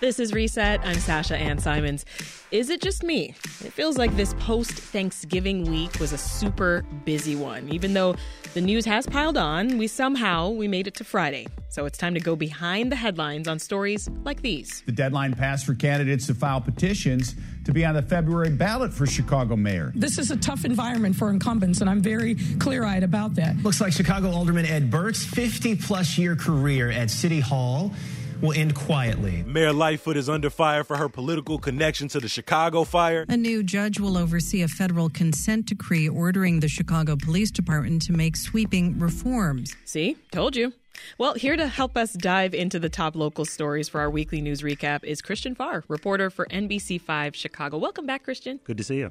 This 0.00 0.20
is 0.20 0.34
Reset. 0.34 0.80
I'm 0.84 0.98
Sasha 0.98 1.36
Ann 1.36 1.58
Simons. 1.58 2.04
Is 2.50 2.68
it 2.68 2.82
just 2.82 3.02
me? 3.02 3.34
It 3.64 3.72
feels 3.72 3.96
like 3.96 4.14
this 4.16 4.34
post 4.34 4.72
Thanksgiving 4.72 5.70
week 5.70 5.98
was 5.98 6.12
a 6.12 6.18
super 6.18 6.84
busy 7.04 7.36
one. 7.36 7.68
Even 7.70 7.94
though 7.94 8.14
the 8.52 8.60
news 8.60 8.84
has 8.84 9.06
piled 9.06 9.38
on, 9.38 9.78
we 9.78 9.86
somehow 9.86 10.50
we 10.50 10.68
made 10.68 10.86
it 10.86 10.94
to 10.96 11.04
Friday. 11.04 11.46
So 11.70 11.86
it's 11.86 11.96
time 11.96 12.12
to 12.14 12.20
go 12.20 12.36
behind 12.36 12.92
the 12.92 12.96
headlines 12.96 13.48
on 13.48 13.58
stories 13.58 14.08
like 14.24 14.42
these. 14.42 14.82
The 14.84 14.92
deadline 14.92 15.32
passed 15.32 15.64
for 15.64 15.74
candidates 15.74 16.26
to 16.26 16.34
file 16.34 16.60
petitions 16.60 17.34
to 17.64 17.72
be 17.72 17.84
on 17.84 17.94
the 17.94 18.02
February 18.02 18.50
ballot 18.50 18.92
for 18.92 19.06
Chicago 19.06 19.56
mayor. 19.56 19.92
This 19.94 20.18
is 20.18 20.30
a 20.30 20.36
tough 20.36 20.64
environment 20.64 21.16
for 21.16 21.30
incumbents, 21.30 21.80
and 21.80 21.90
I'm 21.90 22.00
very 22.00 22.36
clear 22.58 22.84
eyed 22.84 23.02
about 23.02 23.34
that. 23.36 23.56
Looks 23.62 23.80
like 23.80 23.92
Chicago 23.92 24.30
Alderman 24.30 24.66
Ed 24.66 24.90
Burke's 24.90 25.24
50 25.24 25.76
plus 25.76 26.18
year 26.18 26.36
career 26.36 26.90
at 26.90 27.10
City 27.10 27.40
Hall 27.40 27.92
will 28.40 28.52
end 28.52 28.74
quietly. 28.74 29.42
Mayor 29.46 29.72
Lightfoot 29.72 30.16
is 30.16 30.28
under 30.28 30.50
fire 30.50 30.84
for 30.84 30.96
her 30.96 31.08
political 31.08 31.58
connection 31.58 32.08
to 32.08 32.20
the 32.20 32.28
Chicago 32.28 32.84
fire. 32.84 33.24
A 33.28 33.36
new 33.36 33.62
judge 33.62 33.98
will 33.98 34.18
oversee 34.18 34.62
a 34.62 34.68
federal 34.68 35.08
consent 35.08 35.66
decree 35.66 36.08
ordering 36.08 36.60
the 36.60 36.68
Chicago 36.68 37.16
Police 37.16 37.50
Department 37.50 38.02
to 38.02 38.12
make 38.12 38.36
sweeping 38.36 38.98
reforms. 38.98 39.74
See, 39.84 40.16
told 40.30 40.56
you. 40.56 40.72
Well, 41.18 41.34
here 41.34 41.56
to 41.56 41.66
help 41.66 41.96
us 41.96 42.12
dive 42.12 42.54
into 42.54 42.78
the 42.78 42.88
top 42.88 43.14
local 43.16 43.44
stories 43.44 43.88
for 43.88 44.00
our 44.00 44.10
weekly 44.10 44.40
news 44.40 44.62
recap 44.62 45.04
is 45.04 45.22
Christian 45.22 45.54
Farr, 45.54 45.84
reporter 45.88 46.30
for 46.30 46.46
NBC5 46.46 47.34
Chicago. 47.34 47.78
Welcome 47.78 48.06
back, 48.06 48.24
Christian. 48.24 48.60
Good 48.64 48.78
to 48.78 48.84
see 48.84 48.98
you. 48.98 49.10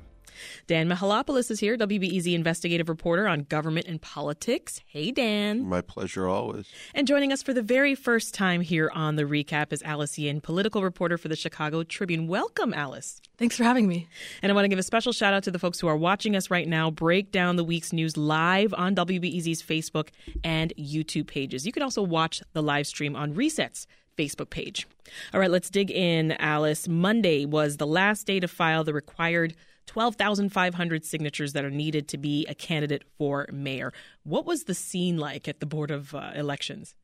Dan 0.67 0.89
Mihalopoulos 0.89 1.51
is 1.51 1.59
here, 1.59 1.77
WBEZ 1.77 2.33
investigative 2.33 2.89
reporter 2.89 3.27
on 3.27 3.43
government 3.43 3.87
and 3.87 4.01
politics. 4.01 4.81
Hey, 4.85 5.11
Dan. 5.11 5.63
My 5.67 5.81
pleasure 5.81 6.27
always. 6.27 6.67
And 6.93 7.07
joining 7.07 7.31
us 7.31 7.43
for 7.43 7.53
the 7.53 7.61
very 7.61 7.95
first 7.95 8.33
time 8.33 8.61
here 8.61 8.91
on 8.93 9.15
the 9.15 9.23
recap 9.23 9.73
is 9.73 9.83
Alice 9.83 10.17
Yin, 10.17 10.41
political 10.41 10.83
reporter 10.83 11.17
for 11.17 11.27
the 11.27 11.35
Chicago 11.35 11.83
Tribune. 11.83 12.27
Welcome, 12.27 12.73
Alice. 12.73 13.21
Thanks 13.37 13.57
for 13.57 13.63
having 13.63 13.87
me. 13.87 14.07
And 14.41 14.51
I 14.51 14.55
want 14.55 14.65
to 14.65 14.69
give 14.69 14.79
a 14.79 14.83
special 14.83 15.11
shout 15.11 15.33
out 15.33 15.43
to 15.43 15.51
the 15.51 15.59
folks 15.59 15.79
who 15.79 15.87
are 15.87 15.97
watching 15.97 16.35
us 16.35 16.51
right 16.51 16.67
now. 16.67 16.91
Break 16.91 17.31
down 17.31 17.55
the 17.55 17.63
week's 17.63 17.91
news 17.91 18.17
live 18.17 18.73
on 18.75 18.95
WBEZ's 18.95 19.61
Facebook 19.61 20.09
and 20.43 20.73
YouTube 20.77 21.27
pages. 21.27 21.65
You 21.65 21.71
can 21.71 21.83
also 21.83 22.01
watch 22.01 22.41
the 22.53 22.63
live 22.63 22.87
stream 22.87 23.15
on 23.15 23.33
Resets. 23.33 23.85
Facebook 24.17 24.49
page. 24.49 24.87
All 25.33 25.39
right, 25.39 25.49
let's 25.49 25.69
dig 25.69 25.91
in, 25.91 26.33
Alice. 26.33 26.87
Monday 26.87 27.45
was 27.45 27.77
the 27.77 27.87
last 27.87 28.27
day 28.27 28.39
to 28.39 28.47
file 28.47 28.83
the 28.83 28.93
required 28.93 29.55
12,500 29.87 31.05
signatures 31.05 31.53
that 31.53 31.65
are 31.65 31.71
needed 31.71 32.07
to 32.09 32.17
be 32.17 32.45
a 32.47 32.55
candidate 32.55 33.03
for 33.17 33.47
mayor. 33.51 33.93
What 34.23 34.45
was 34.45 34.63
the 34.63 34.73
scene 34.73 35.17
like 35.17 35.47
at 35.47 35.59
the 35.59 35.65
Board 35.65 35.91
of 35.91 36.13
uh, 36.15 36.31
Elections? 36.35 36.95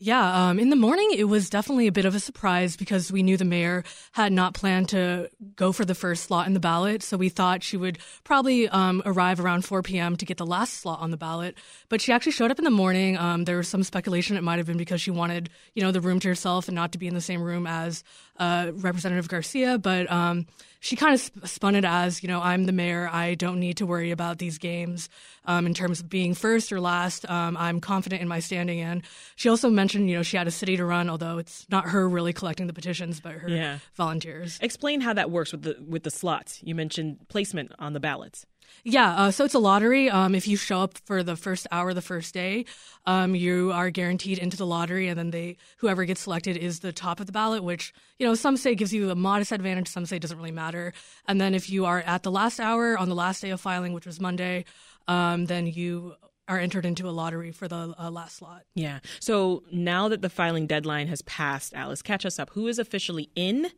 Yeah, 0.00 0.48
um, 0.48 0.60
in 0.60 0.70
the 0.70 0.76
morning, 0.76 1.10
it 1.16 1.24
was 1.24 1.50
definitely 1.50 1.88
a 1.88 1.92
bit 1.92 2.04
of 2.04 2.14
a 2.14 2.20
surprise 2.20 2.76
because 2.76 3.10
we 3.10 3.24
knew 3.24 3.36
the 3.36 3.44
mayor 3.44 3.82
had 4.12 4.32
not 4.32 4.54
planned 4.54 4.90
to 4.90 5.28
go 5.56 5.72
for 5.72 5.84
the 5.84 5.94
first 5.94 6.24
slot 6.24 6.46
in 6.46 6.54
the 6.54 6.60
ballot. 6.60 7.02
So 7.02 7.16
we 7.16 7.28
thought 7.28 7.64
she 7.64 7.76
would 7.76 7.98
probably 8.22 8.68
um, 8.68 9.02
arrive 9.04 9.40
around 9.40 9.64
4 9.64 9.82
p.m. 9.82 10.14
to 10.14 10.24
get 10.24 10.36
the 10.36 10.46
last 10.46 10.74
slot 10.74 11.00
on 11.00 11.10
the 11.10 11.16
ballot. 11.16 11.58
But 11.88 12.00
she 12.00 12.12
actually 12.12 12.30
showed 12.30 12.52
up 12.52 12.60
in 12.60 12.64
the 12.64 12.70
morning. 12.70 13.18
Um, 13.18 13.44
there 13.44 13.56
was 13.56 13.66
some 13.66 13.82
speculation 13.82 14.36
it 14.36 14.44
might 14.44 14.58
have 14.58 14.68
been 14.68 14.76
because 14.76 15.00
she 15.00 15.10
wanted, 15.10 15.50
you 15.74 15.82
know, 15.82 15.90
the 15.90 16.00
room 16.00 16.20
to 16.20 16.28
herself 16.28 16.68
and 16.68 16.76
not 16.76 16.92
to 16.92 16.98
be 16.98 17.08
in 17.08 17.14
the 17.14 17.20
same 17.20 17.42
room 17.42 17.66
as 17.66 18.04
uh, 18.38 18.72
Representative 18.74 19.28
Garcia. 19.28 19.78
But 19.78 20.10
um, 20.10 20.46
she 20.80 20.96
kind 20.96 21.14
of 21.14 21.20
sp- 21.20 21.46
spun 21.46 21.74
it 21.74 21.84
as, 21.84 22.22
you 22.22 22.28
know, 22.28 22.40
I'm 22.40 22.64
the 22.64 22.72
mayor. 22.72 23.08
I 23.12 23.34
don't 23.34 23.60
need 23.60 23.78
to 23.78 23.86
worry 23.86 24.10
about 24.10 24.38
these 24.38 24.58
games 24.58 25.08
um, 25.44 25.66
in 25.66 25.74
terms 25.74 26.00
of 26.00 26.08
being 26.08 26.34
first 26.34 26.72
or 26.72 26.80
last. 26.80 27.28
Um, 27.28 27.56
I'm 27.56 27.80
confident 27.80 28.22
in 28.22 28.28
my 28.28 28.40
standing 28.40 28.78
in. 28.78 29.02
She 29.36 29.48
also 29.48 29.70
mentioned, 29.70 30.08
you 30.08 30.16
know, 30.16 30.22
she 30.22 30.36
had 30.36 30.46
a 30.46 30.52
city 30.52 30.76
to 30.76 30.84
run, 30.84 31.10
although 31.10 31.38
it's 31.38 31.66
not 31.70 31.88
her 31.88 32.08
really 32.08 32.32
collecting 32.32 32.66
the 32.66 32.72
petitions, 32.72 33.20
but 33.20 33.32
her 33.32 33.48
yeah. 33.48 33.78
volunteers. 33.94 34.58
Explain 34.60 35.00
how 35.00 35.12
that 35.14 35.30
works 35.30 35.52
with 35.52 35.62
the 35.62 35.76
with 35.86 36.02
the 36.02 36.10
slots. 36.10 36.60
You 36.62 36.74
mentioned 36.74 37.28
placement 37.28 37.72
on 37.78 37.92
the 37.92 38.00
ballots. 38.00 38.46
Yeah, 38.84 39.14
uh, 39.14 39.30
so 39.30 39.44
it's 39.44 39.54
a 39.54 39.58
lottery. 39.58 40.08
Um, 40.08 40.34
if 40.34 40.46
you 40.48 40.56
show 40.56 40.80
up 40.80 40.98
for 41.04 41.22
the 41.22 41.36
first 41.36 41.66
hour, 41.70 41.92
the 41.94 42.02
first 42.02 42.32
day, 42.34 42.64
um, 43.06 43.34
you 43.34 43.72
are 43.72 43.90
guaranteed 43.90 44.38
into 44.38 44.56
the 44.56 44.66
lottery, 44.66 45.08
and 45.08 45.18
then 45.18 45.30
they 45.30 45.56
whoever 45.78 46.04
gets 46.04 46.22
selected 46.22 46.56
is 46.56 46.80
the 46.80 46.92
top 46.92 47.20
of 47.20 47.26
the 47.26 47.32
ballot. 47.32 47.62
Which 47.62 47.92
you 48.18 48.26
know 48.26 48.34
some 48.34 48.56
say 48.56 48.74
gives 48.74 48.92
you 48.92 49.10
a 49.10 49.14
modest 49.14 49.52
advantage, 49.52 49.88
some 49.88 50.06
say 50.06 50.16
it 50.16 50.22
doesn't 50.22 50.38
really 50.38 50.52
matter. 50.52 50.92
And 51.26 51.40
then 51.40 51.54
if 51.54 51.70
you 51.70 51.86
are 51.86 52.00
at 52.00 52.22
the 52.22 52.30
last 52.30 52.60
hour 52.60 52.96
on 52.96 53.08
the 53.08 53.14
last 53.14 53.42
day 53.42 53.50
of 53.50 53.60
filing, 53.60 53.92
which 53.92 54.06
was 54.06 54.20
Monday, 54.20 54.64
um, 55.06 55.46
then 55.46 55.66
you 55.66 56.14
are 56.48 56.58
entered 56.58 56.86
into 56.86 57.08
a 57.08 57.12
lottery 57.12 57.52
for 57.52 57.68
the 57.68 57.94
uh, 57.98 58.10
last 58.10 58.36
slot. 58.36 58.64
Yeah. 58.74 59.00
So 59.20 59.62
now 59.70 60.08
that 60.08 60.22
the 60.22 60.30
filing 60.30 60.66
deadline 60.66 61.08
has 61.08 61.22
passed, 61.22 61.74
Alice, 61.74 62.02
catch 62.02 62.24
us 62.24 62.38
up. 62.38 62.50
Who 62.54 62.66
is 62.66 62.78
officially 62.78 63.30
in 63.34 63.70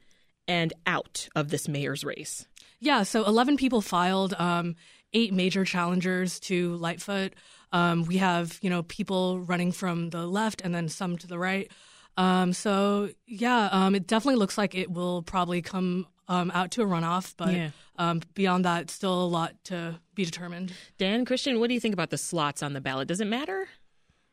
and 0.47 0.73
out 0.87 1.29
of 1.35 1.49
this 1.49 1.69
mayor's 1.69 2.05
race? 2.05 2.47
Yeah, 2.81 3.03
so 3.03 3.25
11 3.25 3.57
people 3.57 3.81
filed, 3.81 4.35
um, 4.39 4.77
eight 5.13 5.33
major 5.33 5.65
challengers 5.65 6.41
to 6.41 6.77
Lightfoot. 6.77 7.35
Um, 7.73 8.05
we 8.05 8.17
have, 8.17 8.59
you 8.63 8.71
know, 8.71 8.83
people 8.85 9.41
running 9.41 9.73
from 9.73 10.11
the 10.11 10.27
left 10.27 10.61
and 10.63 10.75
then 10.75 10.89
some 10.89 11.19
to 11.19 11.27
the 11.27 11.39
right. 11.39 11.71
Um, 12.17 12.53
so, 12.53 13.11
yeah, 13.27 13.69
um, 13.71 13.95
it 13.95 14.07
definitely 14.07 14.39
looks 14.39 14.59
like 14.59 14.75
it 14.75 14.91
will 14.91 15.23
probably 15.23 15.63
come 15.63 16.07
um, 16.29 16.51
out 16.55 16.71
to 16.73 16.83
a 16.83 16.87
runoff, 16.87 17.35
but 17.37 17.53
yeah. 17.53 17.71
Um, 17.97 18.23
beyond 18.33 18.65
that, 18.65 18.89
still 18.89 19.25
a 19.25 19.27
lot 19.27 19.53
to 19.65 20.01
be 20.15 20.25
determined. 20.25 20.73
Dan, 20.97 21.27
Christian, 21.27 21.61
what 21.61 21.69
do 21.69 21.75
you 21.75 21.81
think 21.81 21.93
about 21.93 22.09
the 22.09 22.17
slots 22.17 22.63
on 22.63 22.73
the 22.73 22.81
ballot? 22.81 23.09
Does 23.09 23.21
it 23.21 23.27
matter? 23.27 23.69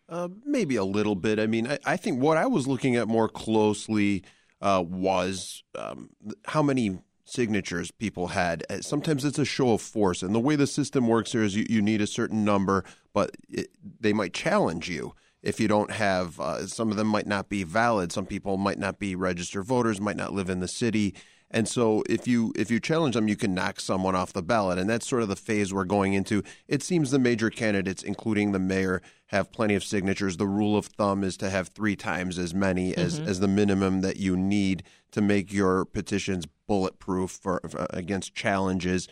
Uh, 0.07 0.29
maybe 0.45 0.77
a 0.77 0.85
little 0.85 1.15
bit. 1.15 1.37
I 1.37 1.47
mean, 1.47 1.67
I, 1.67 1.79
I, 1.85 1.97
think 1.97 2.21
what 2.21 2.37
I 2.37 2.45
was 2.45 2.65
looking 2.65 2.95
at 2.95 3.09
more 3.09 3.27
closely 3.27 4.23
uh, 4.61 4.81
was 4.87 5.63
um, 5.75 6.11
how 6.45 6.63
many 6.63 6.97
signatures 7.29 7.91
people 7.91 8.27
had. 8.27 8.63
Uh, 8.69 8.81
sometimes 8.81 9.25
it's 9.25 9.39
a 9.39 9.45
show 9.45 9.73
of 9.73 9.81
force, 9.81 10.21
and 10.21 10.33
the 10.33 10.39
way 10.39 10.55
the 10.55 10.67
system 10.67 11.07
works 11.07 11.31
here 11.31 11.43
is 11.43 11.55
you, 11.55 11.65
you 11.69 11.81
need 11.81 12.01
a 12.01 12.07
certain 12.07 12.45
number, 12.45 12.83
but 13.13 13.31
it, 13.49 13.69
they 13.99 14.13
might 14.13 14.33
challenge 14.33 14.89
you 14.89 15.13
if 15.43 15.59
you 15.59 15.67
don't 15.67 15.91
have. 15.91 16.39
Uh, 16.39 16.67
some 16.67 16.89
of 16.91 16.97
them 16.97 17.07
might 17.07 17.27
not 17.27 17.49
be 17.49 17.63
valid. 17.63 18.11
Some 18.11 18.25
people 18.25 18.57
might 18.57 18.79
not 18.79 18.99
be 18.99 19.15
registered 19.15 19.65
voters, 19.65 20.01
might 20.01 20.17
not 20.17 20.33
live 20.33 20.49
in 20.49 20.59
the 20.59 20.67
city. 20.67 21.13
And 21.49 21.67
so 21.67 22.03
if 22.09 22.27
you 22.27 22.51
if 22.55 22.69
you 22.69 22.79
challenge 22.79 23.15
them, 23.15 23.29
you 23.29 23.37
can 23.37 23.53
knock 23.53 23.79
someone 23.79 24.15
off 24.15 24.33
the 24.33 24.43
ballot, 24.43 24.77
and 24.77 24.89
that's 24.89 25.07
sort 25.07 25.21
of 25.21 25.29
the 25.29 25.35
phase 25.35 25.73
we're 25.73 25.85
going 25.85 26.13
into. 26.13 26.43
It 26.67 26.83
seems 26.83 27.11
the 27.11 27.19
major 27.19 27.49
candidates, 27.49 28.03
including 28.03 28.51
the 28.51 28.59
mayor, 28.59 29.01
have 29.27 29.51
plenty 29.51 29.75
of 29.75 29.83
signatures. 29.83 30.37
The 30.37 30.47
rule 30.47 30.77
of 30.77 30.87
thumb 30.87 31.23
is 31.23 31.37
to 31.37 31.49
have 31.49 31.69
three 31.69 31.95
times 31.95 32.37
as 32.37 32.53
many 32.53 32.93
as 32.95 33.19
mm-hmm. 33.19 33.29
as 33.29 33.39
the 33.39 33.47
minimum 33.47 34.01
that 34.01 34.17
you 34.17 34.35
need 34.35 34.83
to 35.11 35.21
make 35.21 35.53
your 35.53 35.85
petitions 35.85 36.45
bulletproof 36.67 37.31
for, 37.31 37.61
for 37.69 37.87
against 37.91 38.35
challenges. 38.35 39.07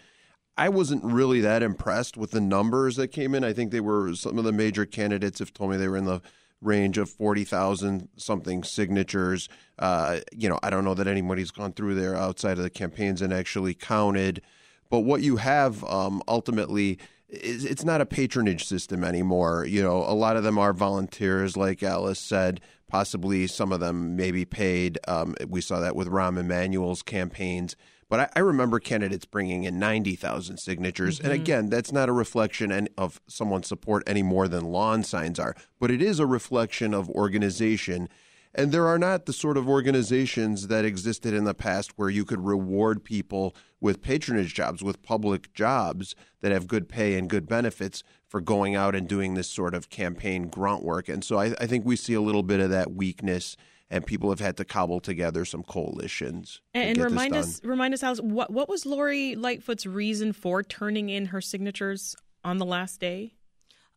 I 0.57 0.69
wasn't 0.69 1.03
really 1.03 1.41
that 1.41 1.63
impressed 1.63 2.17
with 2.17 2.31
the 2.31 2.41
numbers 2.41 2.97
that 2.97 3.09
came 3.09 3.35
in. 3.35 3.43
I 3.43 3.53
think 3.53 3.71
they 3.71 3.81
were 3.81 4.13
some 4.15 4.37
of 4.37 4.43
the 4.43 4.51
major 4.51 4.85
candidates 4.85 5.39
have 5.39 5.53
told 5.53 5.71
me 5.71 5.77
they 5.77 5.87
were 5.87 5.97
in 5.97 6.05
the 6.05 6.21
range 6.61 6.97
of 6.97 7.09
40,000 7.09 8.09
something 8.17 8.63
signatures. 8.63 9.49
Uh, 9.77 10.19
you 10.31 10.49
know, 10.49 10.59
I 10.63 10.69
don't 10.69 10.85
know 10.85 10.93
that 10.93 11.07
anybody's 11.07 11.51
gone 11.51 11.73
through 11.73 11.95
there 11.95 12.15
outside 12.15 12.57
of 12.57 12.63
the 12.63 12.69
campaigns 12.69 13.21
and 13.21 13.33
actually 13.33 13.73
counted. 13.73 14.41
But 14.89 15.01
what 15.01 15.21
you 15.21 15.37
have 15.37 15.83
um, 15.85 16.21
ultimately 16.27 16.99
is 17.29 17.65
it's 17.65 17.83
not 17.83 18.01
a 18.01 18.05
patronage 18.05 18.65
system 18.65 19.03
anymore. 19.03 19.65
You 19.65 19.81
know, 19.81 19.97
a 19.97 20.13
lot 20.13 20.37
of 20.37 20.43
them 20.43 20.57
are 20.57 20.73
volunteers, 20.73 21.57
like 21.57 21.83
Alice 21.83 22.19
said. 22.19 22.61
Possibly 22.87 23.47
some 23.47 23.71
of 23.71 23.79
them 23.79 24.15
may 24.15 24.31
be 24.31 24.45
paid. 24.45 24.99
Um, 25.07 25.35
we 25.47 25.59
saw 25.59 25.79
that 25.79 25.95
with 25.95 26.07
Rahm 26.07 26.37
Emanuel's 26.39 27.01
campaigns. 27.01 27.75
But 28.09 28.19
I, 28.19 28.29
I 28.35 28.39
remember 28.39 28.79
candidates 28.79 29.25
bringing 29.25 29.63
in 29.63 29.79
90,000 29.79 30.57
signatures. 30.57 31.17
Mm-hmm. 31.17 31.25
And 31.25 31.33
again, 31.33 31.69
that's 31.69 31.91
not 31.91 32.09
a 32.09 32.13
reflection 32.13 32.87
of 32.97 33.21
someone's 33.27 33.67
support 33.67 34.03
any 34.05 34.23
more 34.23 34.47
than 34.47 34.65
lawn 34.65 35.03
signs 35.03 35.39
are, 35.39 35.55
but 35.79 35.91
it 35.91 36.01
is 36.01 36.19
a 36.19 36.25
reflection 36.25 36.93
of 36.93 37.09
organization. 37.09 38.09
And 38.57 38.71
there 38.71 38.87
are 38.87 38.99
not 38.99 39.25
the 39.25 39.33
sort 39.33 39.57
of 39.57 39.67
organizations 39.67 40.67
that 40.67 40.85
existed 40.85 41.33
in 41.33 41.43
the 41.43 41.53
past 41.53 41.97
where 41.97 42.09
you 42.09 42.23
could 42.23 42.45
reward 42.45 43.03
people 43.03 43.53
with 43.81 44.01
patronage 44.01 44.53
jobs, 44.53 44.81
with 44.81 45.03
public 45.03 45.53
jobs 45.53 46.15
that 46.41 46.53
have 46.53 46.67
good 46.67 46.87
pay 46.87 47.17
and 47.17 47.29
good 47.29 47.47
benefits 47.47 48.01
for 48.27 48.39
going 48.39 48.73
out 48.73 48.95
and 48.95 49.09
doing 49.09 49.33
this 49.33 49.49
sort 49.49 49.73
of 49.73 49.89
campaign 49.89 50.47
grunt 50.47 50.83
work. 50.83 51.09
And 51.09 51.23
so 51.23 51.37
I, 51.37 51.53
I 51.59 51.67
think 51.67 51.85
we 51.85 51.97
see 51.97 52.13
a 52.13 52.21
little 52.21 52.43
bit 52.43 52.61
of 52.61 52.69
that 52.69 52.93
weakness 52.93 53.57
and 53.89 54.05
people 54.05 54.29
have 54.29 54.39
had 54.39 54.57
to 54.57 54.65
cobble 54.65 54.99
together 54.99 55.45
some 55.45 55.63
coalitions. 55.63 56.61
And, 56.73 56.97
and 56.97 57.11
remind 57.11 57.35
us, 57.35 57.63
remind 57.63 57.93
us, 57.93 58.03
Alice, 58.03 58.21
what 58.21 58.51
what 58.51 58.69
was 58.69 58.85
Lori 58.85 59.35
Lightfoot's 59.35 59.85
reason 59.85 60.33
for 60.33 60.63
turning 60.63 61.09
in 61.09 61.27
her 61.27 61.41
signatures 61.41 62.15
on 62.43 62.57
the 62.57 62.65
last 62.65 62.99
day? 62.99 63.33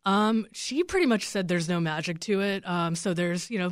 Um, 0.05 0.47
she 0.53 0.83
pretty 0.83 1.05
much 1.05 1.27
said 1.27 1.47
there's 1.47 1.69
no 1.69 1.79
magic 1.79 2.19
to 2.21 2.41
it. 2.41 2.67
Um, 2.67 2.95
so 2.95 3.13
there's 3.13 3.49
you 3.49 3.59
know 3.59 3.71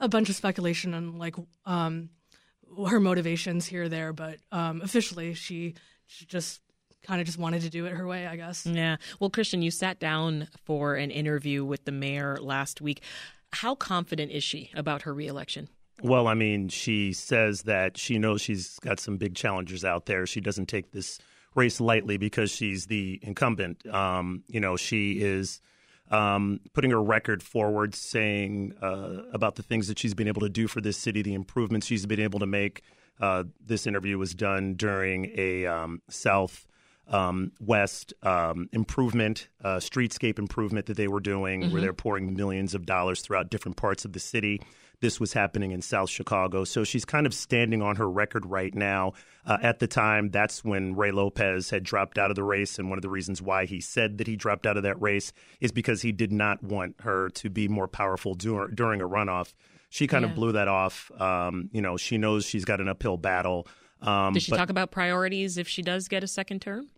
a 0.00 0.08
bunch 0.08 0.28
of 0.28 0.36
speculation 0.36 0.94
on 0.94 1.18
like 1.18 1.36
um, 1.66 2.10
her 2.88 3.00
motivations 3.00 3.66
here 3.66 3.84
or 3.84 3.88
there, 3.88 4.12
but 4.12 4.38
um, 4.52 4.80
officially 4.82 5.34
she, 5.34 5.74
she 6.06 6.26
just 6.26 6.60
kind 7.02 7.20
of 7.20 7.26
just 7.26 7.38
wanted 7.38 7.62
to 7.62 7.70
do 7.70 7.86
it 7.86 7.92
her 7.92 8.06
way, 8.06 8.26
I 8.26 8.36
guess. 8.36 8.66
Yeah. 8.66 8.96
Well, 9.20 9.30
Christian, 9.30 9.62
you 9.62 9.70
sat 9.70 9.98
down 10.00 10.48
for 10.64 10.94
an 10.94 11.10
interview 11.10 11.64
with 11.64 11.84
the 11.84 11.92
mayor 11.92 12.38
last 12.40 12.80
week. 12.80 13.02
How 13.54 13.74
confident 13.74 14.32
is 14.32 14.42
she 14.42 14.70
about 14.74 15.02
her 15.02 15.14
reelection? 15.14 15.68
Well, 16.02 16.26
I 16.26 16.34
mean, 16.34 16.68
she 16.68 17.12
says 17.12 17.62
that 17.62 17.96
she 17.96 18.18
knows 18.18 18.40
she's 18.40 18.78
got 18.80 18.98
some 18.98 19.16
big 19.16 19.34
challengers 19.34 19.84
out 19.84 20.06
there. 20.06 20.26
She 20.26 20.40
doesn't 20.40 20.66
take 20.66 20.90
this 20.90 21.18
race 21.54 21.80
lightly 21.80 22.16
because 22.16 22.50
she's 22.50 22.86
the 22.86 23.20
incumbent. 23.22 23.86
Um, 23.86 24.42
you 24.48 24.58
know, 24.58 24.76
she 24.76 25.20
is 25.20 25.60
um, 26.10 26.60
putting 26.72 26.90
her 26.90 27.02
record 27.02 27.42
forward, 27.42 27.94
saying 27.94 28.74
uh, 28.82 29.22
about 29.32 29.54
the 29.54 29.62
things 29.62 29.88
that 29.88 29.98
she's 29.98 30.14
been 30.14 30.28
able 30.28 30.42
to 30.42 30.48
do 30.48 30.66
for 30.66 30.80
this 30.80 30.96
city, 30.96 31.22
the 31.22 31.34
improvements 31.34 31.86
she's 31.86 32.06
been 32.06 32.20
able 32.20 32.40
to 32.40 32.46
make. 32.46 32.82
Uh, 33.20 33.44
this 33.64 33.86
interview 33.86 34.18
was 34.18 34.34
done 34.34 34.74
during 34.74 35.32
a 35.36 35.64
um, 35.66 36.02
South 36.10 36.66
um, 37.08 37.52
West 37.60 38.14
um, 38.22 38.68
improvement, 38.72 39.48
uh, 39.62 39.76
streetscape 39.76 40.38
improvement 40.38 40.86
that 40.86 40.96
they 40.96 41.08
were 41.08 41.20
doing, 41.20 41.62
mm-hmm. 41.62 41.72
where 41.72 41.80
they're 41.80 41.92
pouring 41.92 42.34
millions 42.34 42.74
of 42.74 42.86
dollars 42.86 43.20
throughout 43.20 43.50
different 43.50 43.76
parts 43.76 44.04
of 44.04 44.12
the 44.12 44.20
city. 44.20 44.60
This 45.00 45.20
was 45.20 45.32
happening 45.34 45.72
in 45.72 45.82
South 45.82 46.08
Chicago. 46.08 46.64
So 46.64 46.82
she's 46.82 47.04
kind 47.04 47.26
of 47.26 47.34
standing 47.34 47.82
on 47.82 47.96
her 47.96 48.08
record 48.08 48.46
right 48.46 48.74
now. 48.74 49.12
Uh, 49.44 49.58
at 49.60 49.78
the 49.78 49.86
time, 49.86 50.30
that's 50.30 50.64
when 50.64 50.94
Ray 50.94 51.10
Lopez 51.10 51.68
had 51.68 51.82
dropped 51.82 52.16
out 52.16 52.30
of 52.30 52.36
the 52.36 52.44
race. 52.44 52.78
And 52.78 52.88
one 52.88 52.96
of 52.96 53.02
the 53.02 53.10
reasons 53.10 53.42
why 53.42 53.66
he 53.66 53.80
said 53.80 54.16
that 54.18 54.26
he 54.26 54.36
dropped 54.36 54.66
out 54.66 54.78
of 54.78 54.84
that 54.84 55.00
race 55.02 55.32
is 55.60 55.72
because 55.72 56.00
he 56.00 56.12
did 56.12 56.32
not 56.32 56.62
want 56.62 56.96
her 57.00 57.28
to 57.30 57.50
be 57.50 57.68
more 57.68 57.88
powerful 57.88 58.34
dur- 58.34 58.68
during 58.68 59.02
a 59.02 59.08
runoff. 59.08 59.52
She 59.90 60.06
kind 60.06 60.24
yeah. 60.24 60.30
of 60.30 60.36
blew 60.36 60.52
that 60.52 60.68
off. 60.68 61.10
Um, 61.20 61.68
you 61.72 61.82
know, 61.82 61.96
she 61.96 62.16
knows 62.16 62.46
she's 62.46 62.64
got 62.64 62.80
an 62.80 62.88
uphill 62.88 63.16
battle. 63.16 63.68
Um, 64.02 64.34
Does 64.34 64.42
she 64.42 64.50
but, 64.50 64.58
talk 64.58 64.70
about 64.70 64.90
priorities 64.90 65.56
if 65.56 65.68
she 65.68 65.82
does 65.82 66.08
get 66.08 66.22
a 66.22 66.28
second 66.28 66.60
term? 66.60 66.88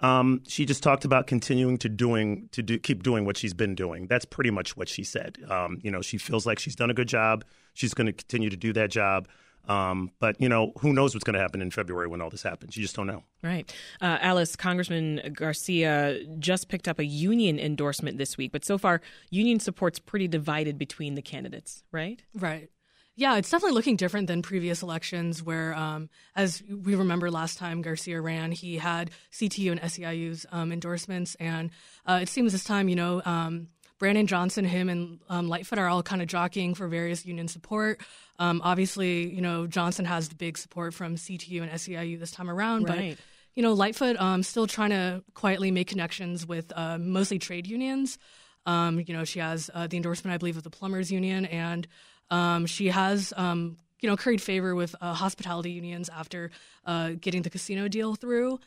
Um, 0.00 0.42
she 0.46 0.66
just 0.66 0.82
talked 0.82 1.04
about 1.04 1.26
continuing 1.26 1.78
to 1.78 1.88
doing 1.88 2.48
to 2.52 2.62
do, 2.62 2.78
keep 2.78 3.02
doing 3.02 3.24
what 3.24 3.36
she's 3.36 3.54
been 3.54 3.74
doing. 3.74 4.06
That's 4.06 4.24
pretty 4.24 4.50
much 4.50 4.76
what 4.76 4.88
she 4.88 5.04
said. 5.04 5.38
Um, 5.48 5.78
you 5.82 5.90
know, 5.90 6.02
she 6.02 6.18
feels 6.18 6.44
like 6.44 6.58
she's 6.58 6.76
done 6.76 6.90
a 6.90 6.94
good 6.94 7.08
job. 7.08 7.44
She's 7.74 7.94
going 7.94 8.06
to 8.06 8.12
continue 8.12 8.50
to 8.50 8.56
do 8.56 8.72
that 8.74 8.90
job. 8.90 9.28
Um, 9.68 10.12
but 10.20 10.40
you 10.40 10.48
know, 10.48 10.72
who 10.78 10.92
knows 10.92 11.14
what's 11.14 11.24
going 11.24 11.34
to 11.34 11.40
happen 11.40 11.60
in 11.60 11.70
February 11.70 12.06
when 12.06 12.20
all 12.20 12.30
this 12.30 12.42
happens? 12.42 12.76
You 12.76 12.82
just 12.82 12.94
don't 12.94 13.06
know. 13.06 13.24
Right, 13.42 13.72
uh, 14.00 14.18
Alice. 14.20 14.54
Congressman 14.54 15.32
Garcia 15.34 16.20
just 16.38 16.68
picked 16.68 16.86
up 16.88 16.98
a 16.98 17.04
union 17.04 17.58
endorsement 17.58 18.18
this 18.18 18.36
week, 18.36 18.52
but 18.52 18.64
so 18.64 18.78
far, 18.78 19.00
union 19.30 19.58
support's 19.58 19.98
pretty 19.98 20.28
divided 20.28 20.78
between 20.78 21.14
the 21.14 21.22
candidates. 21.22 21.82
Right. 21.90 22.22
Right. 22.34 22.70
Yeah, 23.18 23.36
it's 23.38 23.50
definitely 23.50 23.74
looking 23.74 23.96
different 23.96 24.26
than 24.26 24.42
previous 24.42 24.82
elections, 24.82 25.42
where, 25.42 25.74
um, 25.74 26.10
as 26.34 26.62
we 26.68 26.94
remember 26.94 27.30
last 27.30 27.56
time 27.56 27.80
Garcia 27.80 28.20
ran, 28.20 28.52
he 28.52 28.76
had 28.76 29.10
CTU 29.32 29.72
and 29.72 29.80
SEIU's 29.80 30.44
um, 30.52 30.70
endorsements, 30.70 31.34
and 31.36 31.70
uh, 32.04 32.18
it 32.20 32.28
seems 32.28 32.52
this 32.52 32.62
time, 32.62 32.90
you 32.90 32.96
know, 32.96 33.22
um, 33.24 33.68
Brandon 33.98 34.26
Johnson, 34.26 34.66
him, 34.66 34.90
and 34.90 35.20
um, 35.30 35.48
Lightfoot 35.48 35.78
are 35.78 35.88
all 35.88 36.02
kind 36.02 36.20
of 36.20 36.28
jockeying 36.28 36.74
for 36.74 36.86
various 36.88 37.24
union 37.24 37.48
support. 37.48 38.02
Um, 38.38 38.60
obviously, 38.62 39.32
you 39.34 39.40
know, 39.40 39.66
Johnson 39.66 40.04
has 40.04 40.28
the 40.28 40.34
big 40.34 40.58
support 40.58 40.92
from 40.92 41.16
CTU 41.16 41.62
and 41.62 41.70
SEIU 41.72 42.20
this 42.20 42.30
time 42.30 42.50
around, 42.50 42.84
right. 42.84 43.16
but 43.16 43.24
you 43.54 43.62
know, 43.62 43.72
Lightfoot 43.72 44.20
um, 44.20 44.42
still 44.42 44.66
trying 44.66 44.90
to 44.90 45.24
quietly 45.32 45.70
make 45.70 45.88
connections 45.88 46.46
with 46.46 46.70
uh, 46.76 46.98
mostly 46.98 47.38
trade 47.38 47.66
unions. 47.66 48.18
Um, 48.66 49.02
you 49.06 49.14
know, 49.14 49.24
she 49.24 49.38
has 49.38 49.70
uh, 49.72 49.86
the 49.86 49.96
endorsement, 49.96 50.34
I 50.34 50.38
believe, 50.38 50.58
of 50.58 50.64
the 50.64 50.70
plumbers 50.70 51.10
union, 51.10 51.46
and 51.46 51.86
um, 52.30 52.66
she 52.66 52.88
has, 52.88 53.32
um, 53.36 53.76
you 54.00 54.08
know, 54.08 54.16
curried 54.16 54.42
favor 54.42 54.74
with 54.74 54.94
uh, 55.00 55.14
hospitality 55.14 55.70
unions 55.70 56.08
after 56.08 56.50
uh, 56.84 57.10
getting 57.20 57.42
the 57.42 57.50
casino 57.50 57.88
deal 57.88 58.14
through. 58.14 58.58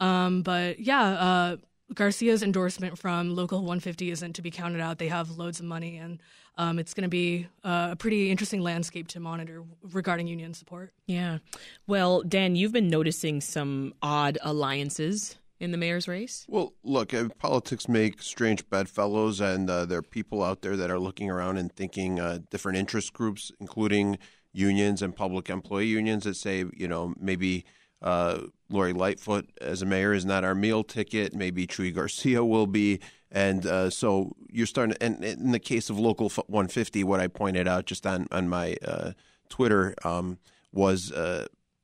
Um, 0.00 0.42
but 0.42 0.78
yeah, 0.78 1.02
uh, 1.02 1.56
Garcia's 1.94 2.42
endorsement 2.42 2.98
from 2.98 3.34
Local 3.34 3.58
150 3.60 4.10
isn't 4.10 4.34
to 4.34 4.42
be 4.42 4.50
counted 4.50 4.80
out. 4.80 4.98
They 4.98 5.08
have 5.08 5.30
loads 5.30 5.58
of 5.58 5.66
money, 5.66 5.96
and 5.96 6.20
um, 6.56 6.78
it's 6.78 6.92
going 6.92 7.04
to 7.04 7.08
be 7.08 7.46
uh, 7.64 7.88
a 7.92 7.96
pretty 7.96 8.30
interesting 8.30 8.60
landscape 8.60 9.08
to 9.08 9.20
monitor 9.20 9.64
regarding 9.82 10.26
union 10.26 10.54
support. 10.54 10.92
Yeah. 11.06 11.38
Well, 11.86 12.22
Dan, 12.22 12.56
you've 12.56 12.72
been 12.72 12.90
noticing 12.90 13.40
some 13.40 13.94
odd 14.02 14.38
alliances 14.42 15.36
in 15.60 15.72
the 15.72 15.78
mayor's 15.78 16.08
race? 16.08 16.44
Well, 16.48 16.74
look, 16.82 17.12
uh, 17.12 17.28
politics 17.38 17.88
make 17.88 18.22
strange 18.22 18.68
bedfellows, 18.70 19.40
and 19.40 19.68
uh, 19.68 19.84
there 19.84 19.98
are 19.98 20.02
people 20.02 20.42
out 20.42 20.62
there 20.62 20.76
that 20.76 20.90
are 20.90 20.98
looking 20.98 21.30
around 21.30 21.56
and 21.56 21.72
thinking 21.72 22.20
uh, 22.20 22.38
different 22.50 22.78
interest 22.78 23.12
groups, 23.12 23.50
including 23.60 24.18
unions 24.52 25.02
and 25.02 25.14
public 25.14 25.50
employee 25.50 25.86
unions, 25.86 26.24
that 26.24 26.34
say, 26.34 26.64
you 26.76 26.88
know, 26.88 27.14
maybe 27.18 27.64
uh, 28.02 28.38
Lori 28.70 28.92
Lightfoot 28.92 29.48
as 29.60 29.82
a 29.82 29.86
mayor 29.86 30.12
is 30.12 30.24
not 30.24 30.44
our 30.44 30.54
meal 30.54 30.84
ticket. 30.84 31.34
Maybe 31.34 31.66
Chuy 31.66 31.92
Garcia 31.92 32.44
will 32.44 32.66
be. 32.66 33.00
And 33.30 33.66
uh, 33.66 33.90
so 33.90 34.36
you're 34.48 34.66
starting, 34.66 34.96
and 35.00 35.22
in 35.24 35.52
the 35.52 35.58
case 35.58 35.90
of 35.90 35.98
Local 35.98 36.28
150, 36.28 37.04
what 37.04 37.20
I 37.20 37.28
pointed 37.28 37.68
out 37.68 37.86
just 37.86 38.06
on, 38.06 38.26
on 38.30 38.48
my 38.48 38.76
uh, 38.86 39.12
Twitter 39.48 39.94
um, 40.04 40.38
was 40.72 41.12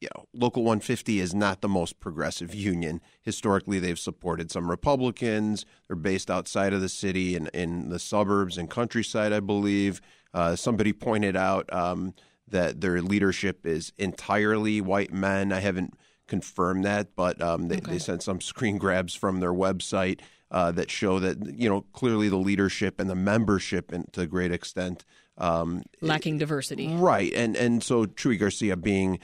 you 0.04 0.08
know, 0.14 0.26
Local 0.34 0.62
150 0.62 1.18
is 1.18 1.34
not 1.34 1.60
the 1.62 1.68
most 1.68 1.98
progressive 1.98 2.54
union. 2.70 3.00
Historically, 3.22 3.78
they've 3.78 3.98
supported 3.98 4.50
some 4.50 4.70
Republicans. 4.70 5.64
They're 5.88 5.96
based 5.96 6.30
outside 6.30 6.72
of 6.72 6.80
the 6.80 6.88
city 6.88 7.34
and 7.36 7.48
in, 7.48 7.84
in 7.84 7.88
the 7.88 7.98
suburbs 7.98 8.58
and 8.58 8.68
countryside, 8.70 9.32
I 9.32 9.40
believe. 9.40 10.00
Uh, 10.32 10.56
somebody 10.56 10.92
pointed 10.92 11.36
out 11.36 11.72
um, 11.72 12.14
that 12.48 12.80
their 12.80 13.00
leadership 13.00 13.64
is 13.64 13.92
entirely 13.96 14.80
white 14.80 15.12
men. 15.12 15.52
I 15.52 15.60
haven't 15.60 15.94
confirmed 16.26 16.84
that, 16.84 17.14
but 17.16 17.40
um, 17.40 17.68
they, 17.68 17.76
okay. 17.76 17.92
they, 17.92 17.98
sent 17.98 18.22
some 18.22 18.40
screen 18.42 18.76
grabs 18.76 19.14
from 19.14 19.40
their 19.40 19.52
website 19.52 20.20
uh, 20.50 20.70
that 20.72 20.90
show 20.90 21.18
that 21.18 21.58
you 21.58 21.68
know 21.68 21.82
clearly 21.92 22.28
the 22.28 22.36
leadership 22.36 23.00
and 23.00 23.08
the 23.08 23.14
membership, 23.14 23.92
and 23.92 24.12
to 24.12 24.22
a 24.22 24.26
great 24.26 24.52
extent, 24.52 25.04
um, 25.38 25.82
lacking 26.00 26.38
diversity. 26.38 26.94
Right, 26.94 27.32
and 27.34 27.56
and 27.56 27.82
so 27.82 28.06
Chuy 28.06 28.38
Garcia 28.38 28.76
being 28.76 29.18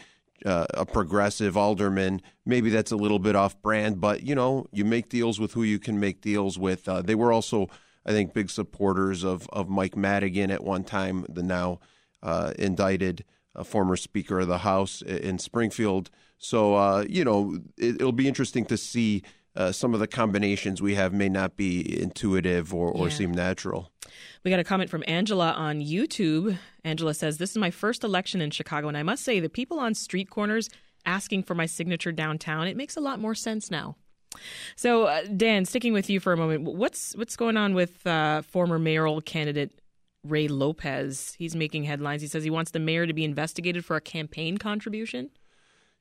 uh, 0.45 0.67
a 0.75 0.87
progressive 0.87 1.57
alderman. 1.57 2.23
Maybe 2.47 2.71
that's 2.71 2.93
a 2.93 2.97
little 2.97 3.19
bit 3.19 3.37
off 3.37 3.61
brand, 3.63 4.01
but 4.01 4.23
you 4.23 4.35
know, 4.35 4.67
you 4.73 4.85
make 4.85 5.09
deals 5.09 5.39
with 5.39 5.53
who 5.53 5.63
you 5.63 5.79
can 5.79 6.01
make 6.01 6.21
deals 6.21 6.59
with. 6.59 6.89
Uh, 6.89 7.03
they 7.03 7.15
were 7.15 7.33
also, 7.33 7.69
I 8.05 8.13
think, 8.13 8.33
big 8.33 8.51
supporters 8.51 9.25
of 9.25 9.49
of 9.51 9.69
Mike 9.69 9.97
Madigan 9.97 10.51
at 10.51 10.65
one 10.65 10.85
time, 10.85 11.27
the 11.29 11.43
now 11.43 11.81
uh, 12.23 12.53
indicted 12.59 13.25
uh, 13.55 13.65
former 13.65 13.97
Speaker 13.97 14.41
of 14.41 14.49
the 14.49 14.59
House 14.59 15.03
in 15.03 15.39
Springfield. 15.39 16.11
So 16.39 16.75
uh, 16.75 17.05
you 17.09 17.25
know, 17.25 17.59
it, 17.77 18.03
will 18.03 18.13
be 18.13 18.29
interesting 18.29 18.65
to 18.67 18.77
see. 18.77 19.23
Uh, 19.57 19.73
some 19.73 19.95
of 19.95 20.01
the 20.01 20.07
combinations 20.07 20.81
we 20.81 20.95
have 20.95 21.13
may 21.13 21.29
not 21.29 21.57
be 21.57 22.01
intuitive 22.01 22.73
or, 22.73 22.91
or 22.91 23.09
yeah. 23.09 23.15
seem 23.15 23.33
natural. 23.33 23.91
We 24.45 24.51
got 24.51 24.61
a 24.61 24.65
comment 24.65 24.91
from 24.91 25.05
Angela 25.07 25.53
on 25.53 25.81
YouTube. 25.81 26.57
Angela 26.85 27.15
says, 27.15 27.39
This 27.39 27.51
is 27.51 27.59
my 27.59 27.71
first 27.71 28.05
election 28.05 28.41
in 28.41 28.51
Chicago, 28.51 28.89
and 28.89 28.97
I 28.97 29.03
must 29.03 29.25
say, 29.25 29.41
the 29.41 29.49
people 29.49 29.81
on 29.81 29.95
street 29.95 30.31
corners 30.31 30.69
asking 31.05 31.43
for 31.43 31.55
my 31.55 31.67
signature 31.67 32.13
downtown, 32.13 32.67
it 32.69 32.77
makes 32.77 32.97
a 32.97 33.01
lot 33.01 33.21
more 33.21 33.35
sense 33.35 33.71
now. 33.71 33.97
So, 34.77 35.05
uh, 35.05 35.23
Dan, 35.37 35.65
sticking 35.65 35.93
with 35.93 36.09
you 36.09 36.21
for 36.21 36.33
a 36.33 36.37
moment, 36.37 36.63
what's 36.63 37.17
what's 37.17 37.37
going 37.37 37.57
on 37.57 37.75
with 37.75 38.07
uh, 38.07 38.43
former 38.43 38.79
mayoral 38.79 39.21
candidate 39.21 39.81
Ray 40.25 40.47
Lopez? 40.47 41.35
He's 41.37 41.57
making 41.57 41.85
headlines. 41.85 42.23
He 42.23 42.29
says 42.29 42.45
he 42.45 42.51
wants 42.51 42.71
the 42.71 42.79
mayor 42.79 43.07
to 43.07 43.13
be 43.13 43.25
investigated 43.25 43.85
for 43.85 43.97
a 43.97 44.01
campaign 44.01 44.59
contribution. 44.59 45.31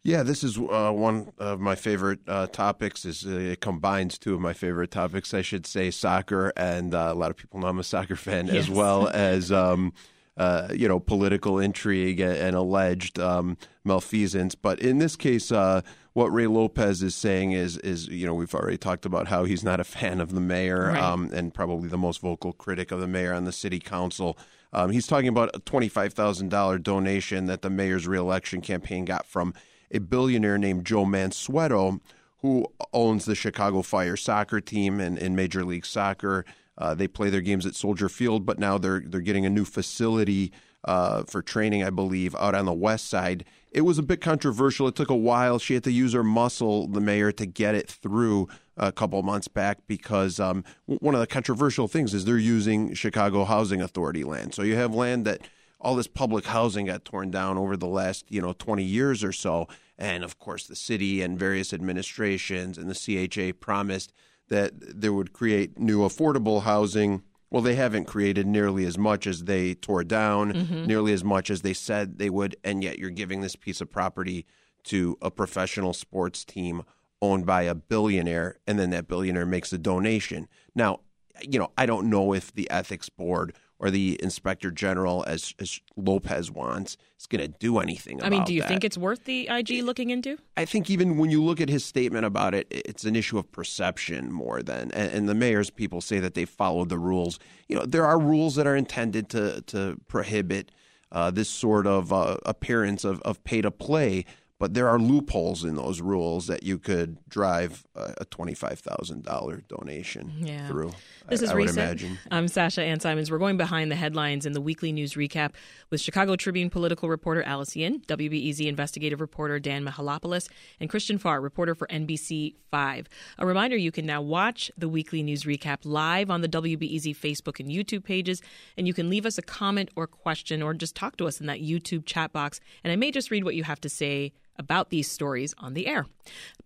Yeah, 0.03 0.23
this 0.23 0.43
is 0.43 0.57
uh, 0.57 0.91
one 0.91 1.33
of 1.37 1.59
my 1.59 1.75
favorite 1.75 2.19
uh, 2.27 2.47
topics. 2.47 3.03
Is 3.03 3.25
uh, 3.25 3.31
it 3.31 3.61
combines 3.61 4.17
two 4.17 4.33
of 4.33 4.39
my 4.39 4.53
favorite 4.53 4.91
topics, 4.91 5.33
I 5.33 5.41
should 5.41 5.67
say, 5.67 5.91
soccer, 5.91 6.53
and 6.55 6.95
uh, 6.95 7.09
a 7.11 7.15
lot 7.15 7.31
of 7.31 7.37
people 7.37 7.59
know 7.59 7.67
I'm 7.67 7.79
a 7.79 7.83
soccer 7.83 8.15
fan, 8.15 8.47
yes. 8.47 8.55
as 8.55 8.69
well 8.69 9.09
as 9.13 9.51
um, 9.51 9.91
uh, 10.37 10.69
you 10.73 10.87
know 10.87 11.01
political 11.01 11.59
intrigue 11.59 12.21
and, 12.21 12.55
alleged 12.55 13.19
um, 13.19 13.57
malfeasance. 13.83 14.55
But 14.55 14.79
in 14.79 14.99
this 14.99 15.17
case, 15.17 15.51
uh, 15.51 15.81
what 16.13 16.27
Ray 16.27 16.47
Lopez 16.47 17.03
is 17.03 17.13
saying 17.13 17.51
is 17.51 17.75
is 17.77 18.07
you 18.07 18.25
know 18.25 18.33
we've 18.33 18.55
already 18.55 18.77
talked 18.77 19.05
about 19.05 19.27
how 19.27 19.43
he's 19.43 19.65
not 19.65 19.81
a 19.81 19.83
fan 19.83 20.21
of 20.21 20.31
the 20.31 20.39
mayor 20.39 20.87
right. 20.93 21.01
um, 21.01 21.29
and 21.33 21.53
probably 21.53 21.89
the 21.89 21.97
most 21.97 22.21
vocal 22.21 22.53
critic 22.53 22.91
of 22.91 23.01
the 23.01 23.07
mayor 23.07 23.33
on 23.33 23.43
the 23.43 23.51
city 23.51 23.79
council. 23.79 24.37
Um, 24.71 24.91
he's 24.91 25.07
talking 25.07 25.27
about 25.27 25.49
a 25.53 25.59
twenty-five 25.59 26.13
thousand 26.13 26.49
dollar 26.49 26.77
donation 26.77 27.47
that 27.47 27.61
the 27.61 27.69
mayor's 27.69 28.07
reelection 28.07 28.61
campaign 28.61 29.03
got 29.03 29.25
from 29.25 29.53
a 29.91 29.99
billionaire 29.99 30.57
named 30.57 30.85
Joe 30.85 31.05
Mansueto, 31.05 31.99
who 32.41 32.65
owns 32.93 33.25
the 33.25 33.35
Chicago 33.35 33.81
Fire 33.81 34.15
soccer 34.15 34.61
team 34.61 34.99
and 34.99 35.17
in 35.17 35.35
Major 35.35 35.63
League 35.65 35.85
Soccer. 35.85 36.45
Uh, 36.77 36.95
they 36.95 37.07
play 37.07 37.29
their 37.29 37.41
games 37.41 37.65
at 37.65 37.75
Soldier 37.75 38.07
Field, 38.07 38.45
but 38.45 38.57
now 38.57 38.77
they're 38.77 39.01
they're 39.05 39.19
getting 39.19 39.45
a 39.45 39.49
new 39.49 39.65
facility 39.65 40.51
uh, 40.85 41.23
for 41.23 41.41
training, 41.41 41.83
I 41.83 41.89
believe, 41.89 42.35
out 42.35 42.55
on 42.55 42.65
the 42.65 42.73
west 42.73 43.09
side. 43.09 43.45
It 43.71 43.81
was 43.81 43.97
a 43.97 44.03
bit 44.03 44.21
controversial. 44.21 44.87
It 44.87 44.95
took 44.95 45.09
a 45.09 45.15
while. 45.15 45.59
She 45.59 45.73
had 45.73 45.83
to 45.83 45.91
use 45.91 46.13
her 46.13 46.23
muscle, 46.23 46.87
the 46.87 47.01
mayor, 47.01 47.31
to 47.33 47.45
get 47.45 47.75
it 47.75 47.89
through 47.89 48.47
a 48.77 48.91
couple 48.91 49.21
months 49.21 49.47
back 49.47 49.79
because 49.87 50.39
um, 50.39 50.63
one 50.85 51.13
of 51.13 51.19
the 51.19 51.27
controversial 51.27 51.87
things 51.87 52.13
is 52.13 52.25
they're 52.25 52.37
using 52.37 52.93
Chicago 52.93 53.43
Housing 53.43 53.81
Authority 53.81 54.23
land. 54.23 54.53
So 54.53 54.63
you 54.63 54.75
have 54.75 54.95
land 54.95 55.25
that 55.25 55.47
all 55.81 55.95
this 55.95 56.07
public 56.07 56.45
housing 56.45 56.87
got 56.87 57.05
torn 57.05 57.31
down 57.31 57.57
over 57.57 57.77
the 57.77 57.87
last 57.87 58.25
you 58.29 58.41
know 58.41 58.53
20 58.53 58.83
years 58.83 59.23
or 59.23 59.31
so 59.31 59.67
and 59.97 60.23
of 60.23 60.37
course 60.39 60.67
the 60.67 60.75
city 60.75 61.21
and 61.21 61.39
various 61.39 61.73
administrations 61.73 62.77
and 62.77 62.89
the 62.89 63.27
CHA 63.27 63.57
promised 63.59 64.11
that 64.49 64.71
they 65.01 65.09
would 65.09 65.31
create 65.33 65.77
new 65.79 65.99
affordable 65.99 66.63
housing 66.63 67.23
Well, 67.51 67.61
they 67.63 67.75
haven't 67.75 68.05
created 68.05 68.45
nearly 68.45 68.85
as 68.85 68.97
much 68.97 69.25
as 69.25 69.43
they 69.45 69.73
tore 69.73 70.03
down, 70.03 70.53
Mm-hmm. 70.53 70.85
nearly 70.85 71.13
as 71.13 71.23
much 71.23 71.49
as 71.49 71.61
they 71.61 71.73
said 71.73 72.17
they 72.19 72.29
would, 72.29 72.55
and 72.63 72.83
yet 72.83 72.99
you're 72.99 73.09
giving 73.21 73.41
this 73.41 73.55
piece 73.55 73.81
of 73.81 73.89
property 73.89 74.45
to 74.83 75.17
a 75.21 75.31
professional 75.31 75.93
sports 75.93 76.45
team 76.45 76.83
owned 77.21 77.45
by 77.45 77.63
a 77.63 77.73
billionaire, 77.75 78.57
and 78.67 78.77
then 78.79 78.91
that 78.91 79.07
billionaire 79.07 79.45
makes 79.47 79.73
a 79.73 79.77
donation. 79.79 80.47
Now, 80.75 80.99
you 81.41 81.57
know, 81.59 81.71
I 81.75 81.85
don't 81.87 82.09
know 82.09 82.33
if 82.33 82.53
the 82.53 82.69
ethics 82.69 83.09
board 83.09 83.53
or 83.79 83.89
the 83.89 84.19
inspector 84.21 84.71
general, 84.71 85.23
as, 85.25 85.53
as 85.59 85.79
Lopez 85.95 86.51
wants, 86.51 86.97
is 87.17 87.27
going 87.27 87.41
to 87.41 87.47
do 87.59 87.79
anything. 87.79 88.21
I 88.21 88.29
mean, 88.29 88.43
do 88.43 88.53
you 88.53 88.61
that. 88.61 88.67
think 88.67 88.83
it's 88.83 88.97
worth 88.97 89.23
the 89.23 89.47
IG 89.49 89.83
looking 89.83 90.09
into? 90.09 90.37
I 90.57 90.65
think 90.65 90.89
even 90.89 91.17
when 91.17 91.31
you 91.31 91.41
look 91.41 91.61
at 91.61 91.69
his 91.69 91.85
statement 91.85 92.25
about 92.25 92.53
it, 92.53 92.67
it's 92.69 93.05
an 93.05 93.15
issue 93.15 93.37
of 93.37 93.49
perception 93.51 94.31
more 94.31 94.61
than. 94.61 94.91
And, 94.91 95.11
and 95.11 95.29
the 95.29 95.35
mayor's 95.35 95.69
people 95.69 96.01
say 96.01 96.19
that 96.19 96.33
they 96.33 96.45
followed 96.45 96.89
the 96.89 96.99
rules. 96.99 97.39
You 97.69 97.77
know, 97.77 97.85
there 97.85 98.05
are 98.05 98.19
rules 98.19 98.55
that 98.55 98.67
are 98.67 98.75
intended 98.75 99.29
to 99.29 99.61
to 99.67 99.97
prohibit 100.07 100.71
uh, 101.11 101.31
this 101.31 101.49
sort 101.49 101.87
of 101.87 102.13
uh, 102.13 102.37
appearance 102.45 103.03
of, 103.03 103.21
of 103.21 103.43
pay 103.43 103.61
to 103.61 103.71
play. 103.71 104.25
But 104.59 104.73
there 104.73 104.89
are 104.89 104.99
loopholes 104.99 105.63
in 105.63 105.75
those 105.75 106.01
rules 106.01 106.47
that 106.47 106.63
you 106.63 106.77
could 106.77 107.17
drive 107.29 107.85
a, 107.95 108.13
a 108.19 108.25
twenty-five 108.25 108.77
thousand 108.79 109.23
dollar 109.23 109.63
donation 109.69 110.33
Yeah. 110.37 110.67
through. 110.67 110.91
This 111.29 111.41
I, 111.41 111.45
is 111.45 111.49
I 111.51 111.55
would 111.55 111.69
imagine. 111.69 112.17
I'm 112.29 112.49
Sasha 112.49 112.81
Ann 112.83 112.99
Simons. 112.99 113.31
We're 113.31 113.37
going 113.37 113.55
behind 113.55 113.89
the 113.89 113.95
headlines 113.95 114.45
in 114.45 114.51
the 114.51 114.59
weekly 114.59 114.91
news 114.91 115.13
recap 115.13 115.51
with 115.89 116.01
Chicago 116.01 116.35
Tribune 116.35 116.69
political 116.69 117.07
reporter 117.07 117.41
Alice 117.43 117.73
Yin, 117.77 118.01
WBEZ 118.01 118.67
investigative 118.67 119.21
reporter 119.21 119.59
Dan 119.59 119.85
Mihalopoulos, 119.85 120.49
and 120.81 120.89
Christian 120.89 121.17
Farr, 121.17 121.39
reporter 121.39 121.73
for 121.73 121.87
NBC 121.87 122.55
5. 122.69 123.07
A 123.37 123.45
reminder 123.45 123.77
you 123.77 123.93
can 123.93 124.05
now 124.05 124.21
watch 124.21 124.69
the 124.77 124.89
weekly 124.89 125.23
news 125.23 125.43
recap 125.43 125.77
live 125.85 126.29
on 126.29 126.41
the 126.41 126.49
WBEZ 126.49 127.15
Facebook 127.15 127.61
and 127.61 127.69
YouTube 127.69 128.03
pages, 128.03 128.41
and 128.75 128.87
you 128.87 128.93
can 128.93 129.09
leave 129.09 129.25
us 129.25 129.37
a 129.37 129.41
comment 129.41 129.89
or 129.95 130.05
question 130.05 130.61
or 130.61 130.73
just 130.73 130.95
talk 130.97 131.15
to 131.15 131.27
us 131.27 131.39
in 131.39 131.45
that 131.47 131.61
YouTube 131.61 132.05
chat 132.05 132.33
box. 132.33 132.59
And 132.83 132.91
I 132.91 132.97
may 132.97 133.09
just 133.09 133.31
read 133.31 133.45
what 133.45 133.55
you 133.55 133.63
have 133.63 133.79
to 133.81 133.89
say 133.89 134.33
about 134.59 134.89
these 134.89 135.09
stories 135.09 135.55
on 135.57 135.73
the 135.73 135.87
air. 135.87 136.05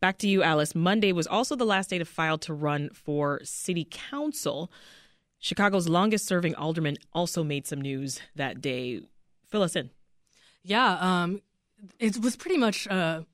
Back 0.02 0.18
to 0.18 0.28
you, 0.28 0.44
Alice. 0.44 0.76
Monday 0.76 1.14
was 1.14 1.28
also 1.28 1.56
the 1.56 1.66
last 1.66 1.90
day 1.90 2.00
to 2.00 2.06
file 2.06 2.38
to 2.40 2.54
run 2.54 2.90
for 2.90 3.40
city 3.44 3.88
council. 3.90 4.70
Chicago's 5.40 5.88
longest 5.88 6.26
serving 6.26 6.56
alderman 6.56 6.98
also 7.14 7.44
made 7.44 7.68
some 7.68 7.80
news 7.80 8.20
that 8.36 8.60
day. 8.60 9.02
Fill 9.48 9.62
us 9.62 9.76
in. 9.76 9.92
Yeah, 10.64 10.98
um, 11.00 11.42
it 12.00 12.18
was 12.18 12.36
pretty 12.36 12.58
much 12.58 12.88
a 12.88 13.26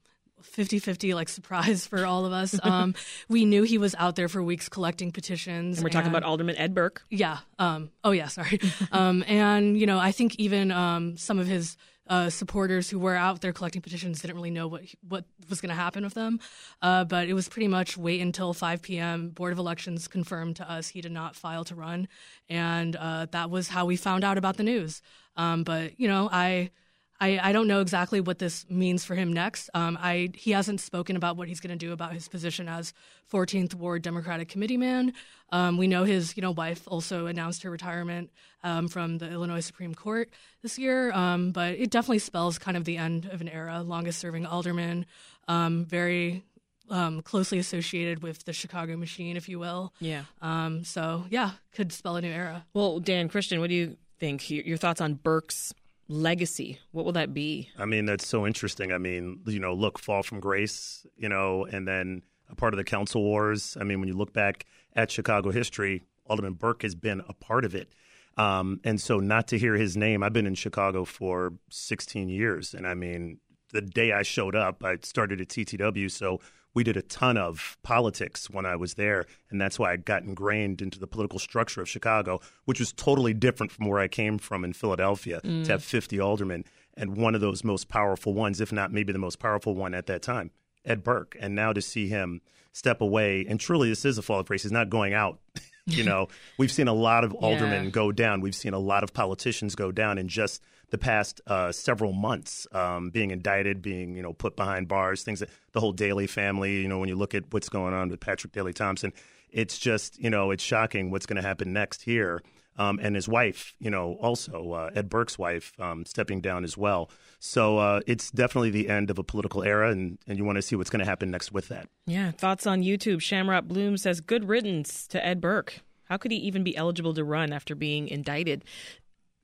50-50 0.41 1.13
like 1.13 1.29
surprise 1.29 1.85
for 1.85 2.05
all 2.05 2.25
of 2.25 2.33
us. 2.33 2.59
Um, 2.69 2.93
we 3.29 3.45
knew 3.45 3.63
he 3.63 3.77
was 3.77 3.95
out 3.95 4.15
there 4.15 4.27
for 4.27 4.43
weeks 4.43 4.69
collecting 4.69 5.11
petitions. 5.11 5.77
And 5.77 5.83
we're 5.83 5.89
talking 5.89 6.09
about 6.09 6.23
Alderman 6.23 6.55
Ed 6.55 6.75
Burke. 6.75 7.01
Yeah. 7.09 7.39
Um, 7.57 7.89
oh, 8.03 8.11
yeah. 8.11 8.27
Sorry. 8.27 8.59
um, 8.91 9.23
and 9.27 9.79
you 9.79 9.87
know, 9.87 9.97
I 9.97 10.11
think 10.11 10.35
even 10.35 10.71
um, 10.71 11.17
some 11.17 11.39
of 11.39 11.47
his 11.47 11.77
uh, 12.09 12.29
supporters 12.29 12.89
who 12.89 12.99
were 12.99 13.15
out 13.15 13.41
there 13.41 13.53
collecting 13.53 13.81
petitions 13.81 14.21
didn't 14.21 14.35
really 14.35 14.49
know 14.49 14.67
what 14.67 14.83
what 15.07 15.25
was 15.49 15.61
going 15.61 15.69
to 15.69 15.75
happen 15.75 16.03
with 16.03 16.15
them. 16.15 16.39
Uh, 16.81 17.05
but 17.05 17.29
it 17.29 17.33
was 17.33 17.47
pretty 17.47 17.67
much 17.67 17.97
wait 17.97 18.19
until 18.19 18.53
5 18.53 18.81
p.m. 18.81 19.29
Board 19.29 19.53
of 19.53 19.59
Elections 19.59 20.07
confirmed 20.07 20.55
to 20.57 20.69
us 20.69 20.89
he 20.89 21.01
did 21.01 21.11
not 21.11 21.35
file 21.35 21.63
to 21.65 21.75
run, 21.75 22.07
and 22.49 22.95
uh, 22.95 23.27
that 23.31 23.49
was 23.49 23.69
how 23.69 23.85
we 23.85 23.95
found 23.95 24.23
out 24.23 24.37
about 24.37 24.57
the 24.57 24.63
news. 24.63 25.01
Um, 25.37 25.63
but 25.63 25.99
you 25.99 26.07
know, 26.07 26.29
I. 26.31 26.71
I, 27.21 27.39
I 27.41 27.51
don't 27.51 27.67
know 27.67 27.81
exactly 27.81 28.21
what 28.21 28.39
this 28.39 28.65
means 28.69 29.03
for 29.03 29.13
him 29.13 29.33
next. 29.33 29.69
Um, 29.73 29.97
I 29.99 30.29
he 30.35 30.51
hasn't 30.51 30.79
spoken 30.79 31.15
about 31.15 31.35
what 31.35 31.47
he's 31.47 31.59
going 31.59 31.77
to 31.77 31.85
do 31.85 31.91
about 31.91 32.13
his 32.13 32.27
position 32.27 32.69
as 32.69 32.93
14th 33.31 33.75
Ward 33.75 34.01
Democratic 34.01 34.47
Committee 34.47 34.77
man. 34.77 35.13
Um, 35.51 35.77
we 35.77 35.87
know 35.87 36.05
his 36.05 36.37
you 36.37 36.41
know 36.41 36.51
wife 36.51 36.83
also 36.87 37.25
announced 37.25 37.63
her 37.63 37.69
retirement 37.69 38.31
um, 38.63 38.87
from 38.87 39.17
the 39.17 39.29
Illinois 39.29 39.59
Supreme 39.59 39.93
Court 39.93 40.29
this 40.61 40.79
year, 40.79 41.11
um, 41.11 41.51
but 41.51 41.73
it 41.73 41.89
definitely 41.89 42.19
spells 42.19 42.57
kind 42.57 42.77
of 42.77 42.85
the 42.85 42.97
end 42.97 43.25
of 43.25 43.41
an 43.41 43.49
era. 43.49 43.81
Longest 43.81 44.19
serving 44.19 44.45
alderman, 44.45 45.05
um, 45.47 45.85
very 45.85 46.43
um, 46.89 47.21
closely 47.21 47.59
associated 47.59 48.23
with 48.23 48.45
the 48.45 48.53
Chicago 48.53 48.95
machine, 48.97 49.35
if 49.37 49.49
you 49.49 49.59
will. 49.59 49.93
Yeah. 49.99 50.23
Um, 50.41 50.83
so 50.83 51.25
yeah, 51.29 51.51
could 51.73 51.91
spell 51.91 52.15
a 52.15 52.21
new 52.21 52.31
era. 52.31 52.65
Well, 52.73 52.99
Dan 52.99 53.27
Christian, 53.27 53.59
what 53.59 53.69
do 53.69 53.75
you 53.75 53.97
think? 54.19 54.49
Your 54.49 54.63
your 54.63 54.77
thoughts 54.77 55.01
on 55.01 55.15
Burke's 55.15 55.73
legacy? 56.09 56.79
What 56.91 57.05
will 57.05 57.13
that 57.13 57.33
be? 57.33 57.69
I 57.77 57.85
mean, 57.85 58.05
that's 58.05 58.27
so 58.27 58.45
interesting. 58.45 58.91
I 58.91 58.97
mean, 58.97 59.39
you 59.45 59.59
know, 59.59 59.73
look, 59.73 59.97
fall 59.99 60.23
from 60.23 60.41
grace, 60.41 61.05
you 61.15 61.29
know, 61.29 61.65
and 61.65 61.87
then 61.87 62.23
a 62.49 62.55
part 62.55 62.73
of 62.73 62.77
the 62.77 62.83
council 62.83 63.23
wars. 63.23 63.77
I 63.79 63.83
mean, 63.83 63.99
when 63.99 64.09
you 64.09 64.17
look 64.17 64.33
back 64.33 64.65
at 64.93 65.11
Chicago 65.11 65.51
history, 65.51 66.03
Alderman 66.25 66.53
Burke 66.53 66.81
has 66.81 66.95
been 66.95 67.21
a 67.29 67.33
part 67.33 67.63
of 67.63 67.75
it. 67.75 67.93
Um, 68.37 68.79
and 68.83 68.99
so 68.99 69.19
not 69.19 69.47
to 69.49 69.57
hear 69.57 69.75
his 69.75 69.95
name, 69.95 70.23
I've 70.23 70.33
been 70.33 70.47
in 70.47 70.55
Chicago 70.55 71.05
for 71.05 71.53
16 71.69 72.29
years. 72.29 72.73
And 72.73 72.87
I 72.87 72.93
mean, 72.93 73.39
the 73.71 73.81
day 73.81 74.11
I 74.11 74.23
showed 74.23 74.55
up, 74.55 74.83
I 74.83 74.97
started 75.03 75.41
at 75.41 75.49
TTW. 75.49 76.09
So 76.09 76.39
we 76.79 76.83
did 76.85 76.95
a 76.95 77.01
ton 77.01 77.35
of 77.35 77.77
politics 77.83 78.49
when 78.49 78.65
I 78.65 78.77
was 78.77 78.93
there. 78.93 79.25
And 79.49 79.59
that's 79.59 79.77
why 79.77 79.91
I 79.91 79.97
got 79.97 80.23
ingrained 80.23 80.81
into 80.81 80.97
the 80.97 81.07
political 81.07 81.37
structure 81.37 81.81
of 81.81 81.89
Chicago, 81.89 82.39
which 82.63 82.79
was 82.79 82.93
totally 82.93 83.33
different 83.33 83.73
from 83.73 83.87
where 83.89 83.99
I 83.99 84.07
came 84.07 84.37
from 84.37 84.63
in 84.63 84.71
Philadelphia 84.71 85.41
to 85.41 85.47
mm. 85.47 85.67
have 85.67 85.83
50 85.83 86.21
aldermen. 86.21 86.63
And 86.95 87.17
one 87.17 87.35
of 87.35 87.41
those 87.41 87.65
most 87.65 87.89
powerful 87.89 88.33
ones, 88.33 88.61
if 88.61 88.71
not 88.71 88.93
maybe 88.93 89.11
the 89.11 89.19
most 89.19 89.39
powerful 89.39 89.75
one 89.75 89.93
at 89.93 90.05
that 90.05 90.21
time, 90.21 90.51
Ed 90.85 91.03
Burke. 91.03 91.35
And 91.37 91.53
now 91.53 91.73
to 91.73 91.81
see 91.81 92.07
him 92.07 92.39
step 92.71 93.01
away, 93.01 93.45
and 93.49 93.59
truly 93.59 93.89
this 93.89 94.05
is 94.05 94.17
a 94.17 94.21
fall 94.21 94.39
of 94.39 94.47
grace. 94.47 94.63
He's 94.63 94.71
not 94.71 94.89
going 94.89 95.13
out. 95.13 95.37
you 95.85 96.05
know, 96.05 96.29
we've 96.57 96.71
seen 96.71 96.87
a 96.87 96.93
lot 96.93 97.25
of 97.25 97.33
aldermen 97.33 97.83
Yeah. 97.83 97.89
go 97.89 98.13
down. 98.13 98.39
We've 98.39 98.55
seen 98.55 98.73
a 98.73 98.79
lot 98.79 99.03
of 99.03 99.13
politicians 99.13 99.75
go 99.75 99.91
down 99.91 100.17
and 100.17 100.29
just 100.29 100.63
the 100.91 100.97
past 100.97 101.41
uh, 101.47 101.71
several 101.71 102.13
months, 102.13 102.67
um, 102.71 103.09
being 103.09 103.31
indicted, 103.31 103.81
being 103.81 104.15
you 104.15 104.23
know 104.23 104.33
put 104.33 104.55
behind 104.55 104.87
bars, 104.87 105.23
things 105.23 105.39
that 105.39 105.49
the 105.73 105.79
whole 105.79 105.93
Daley 105.93 106.27
family. 106.27 106.81
You 106.81 106.87
know, 106.87 106.99
when 106.99 107.09
you 107.09 107.15
look 107.15 107.35
at 107.35 107.45
what's 107.51 107.69
going 107.69 107.93
on 107.93 108.09
with 108.09 108.19
Patrick 108.19 108.53
Daley 108.53 108.73
Thompson, 108.73 109.13
it's 109.49 109.77
just 109.77 110.19
you 110.19 110.29
know 110.29 110.51
it's 110.51 110.63
shocking 110.63 111.11
what's 111.11 111.25
going 111.25 111.41
to 111.41 111.47
happen 111.47 111.73
next 111.73 112.03
here. 112.03 112.41
Um, 112.77 112.97
and 113.03 113.13
his 113.13 113.27
wife, 113.27 113.75
you 113.79 113.89
know, 113.89 114.13
also 114.21 114.71
uh, 114.71 114.89
Ed 114.95 115.09
Burke's 115.09 115.37
wife, 115.37 115.73
um, 115.79 116.05
stepping 116.05 116.39
down 116.39 116.63
as 116.63 116.77
well. 116.77 117.11
So 117.37 117.77
uh, 117.77 117.99
it's 118.07 118.31
definitely 118.31 118.69
the 118.69 118.87
end 118.87 119.09
of 119.09 119.19
a 119.19 119.23
political 119.23 119.63
era, 119.63 119.91
and, 119.91 120.17
and 120.27 120.37
you 120.37 120.45
want 120.45 120.55
to 120.55 120.61
see 120.61 120.77
what's 120.77 120.89
going 120.89 121.01
to 121.01 121.05
happen 121.05 121.29
next 121.29 121.51
with 121.51 121.67
that. 121.67 121.89
Yeah. 122.07 122.31
Thoughts 122.31 122.65
on 122.65 122.81
YouTube? 122.81 123.21
Shamrock 123.21 123.65
Bloom 123.65 123.97
says, 123.97 124.21
"Good 124.21 124.47
riddance 124.47 125.07
to 125.07 125.25
Ed 125.25 125.41
Burke. 125.41 125.81
How 126.05 126.15
could 126.15 126.31
he 126.31 126.37
even 126.37 126.63
be 126.63 126.75
eligible 126.77 127.13
to 127.15 127.23
run 127.25 127.51
after 127.51 127.75
being 127.75 128.07
indicted?" 128.07 128.63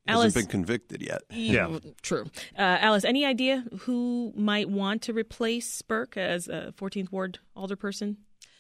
Alice, 0.08 0.34
Hasn't 0.34 0.46
been 0.46 0.52
convicted 0.52 1.02
yet. 1.02 1.22
Yeah. 1.32 1.80
true. 2.02 2.26
Uh, 2.58 2.62
Alice, 2.62 3.04
any 3.04 3.26
idea 3.26 3.64
who 3.82 4.34
might 4.36 4.70
want 4.70 5.02
to 5.04 5.14
replace 5.14 5.82
Burke 5.82 6.18
as 6.18 6.48
a 6.48 6.74
14th 6.78 7.12
Ward 7.12 7.40
alderperson? 7.56 8.18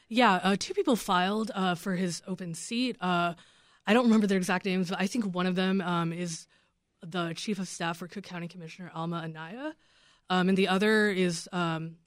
Yeah, 0.10 0.40
uh, 0.44 0.56
two 0.58 0.74
people 0.74 0.96
filed 0.96 1.52
uh, 1.54 1.75
for 1.75 1.96
his 1.96 2.22
open 2.28 2.54
seat. 2.54 2.98
Uh, 3.02 3.34
I 3.88 3.94
don't 3.94 4.06
remember 4.06 4.28
their 4.28 4.38
exact 4.38 4.66
names, 4.66 4.90
but 4.90 5.00
I 5.00 5.08
think 5.08 5.34
one 5.34 5.46
of 5.46 5.56
them 5.56 5.82
um, 5.82 6.14
is 6.14 6.48
the 7.02 7.34
chief 7.36 7.60
of 7.60 7.68
staff 7.68 7.98
for 7.98 8.08
Cook 8.08 8.24
County 8.24 8.48
Commissioner 8.48 8.92
Alma 8.94 9.18
Anaya, 9.18 9.75
um, 10.30 10.50
and 10.50 10.58
the 10.58 10.68
other 10.68 11.10
is 11.10 11.48
um, 11.52 11.98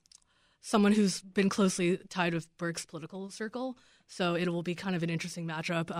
someone 0.60 0.92
who's 0.92 1.20
been 1.20 1.48
closely 1.48 1.98
tied 2.08 2.34
with 2.34 2.48
Burke's 2.58 2.84
political 2.84 3.30
circle. 3.30 3.76
So 4.06 4.34
it 4.34 4.48
will 4.48 4.62
be 4.62 4.74
kind 4.74 4.96
of 4.96 5.02
an 5.02 5.10
interesting 5.10 5.46
matchup. 5.46 5.96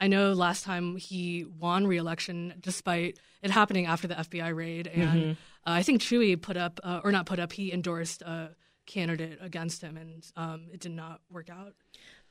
I 0.00 0.08
know 0.08 0.32
last 0.32 0.64
time 0.64 0.96
he 0.96 1.44
won 1.44 1.86
re-election 1.86 2.54
despite 2.60 3.18
it 3.42 3.50
happening 3.50 3.86
after 3.86 4.06
the 4.06 4.14
FBI 4.14 4.54
raid, 4.54 4.86
and 4.88 5.32
uh, 5.32 5.34
I 5.64 5.82
think 5.82 6.02
Chuy 6.02 6.40
put 6.40 6.56
up 6.56 6.80
uh, 6.84 7.00
or 7.02 7.12
not 7.12 7.26
put 7.26 7.38
up, 7.38 7.52
he 7.52 7.72
endorsed 7.72 8.22
a 8.22 8.50
candidate 8.86 9.38
against 9.40 9.82
him, 9.82 9.96
and 9.96 10.24
um, 10.36 10.66
it 10.72 10.80
did 10.80 10.92
not 10.92 11.20
work 11.30 11.48
out. 11.48 11.74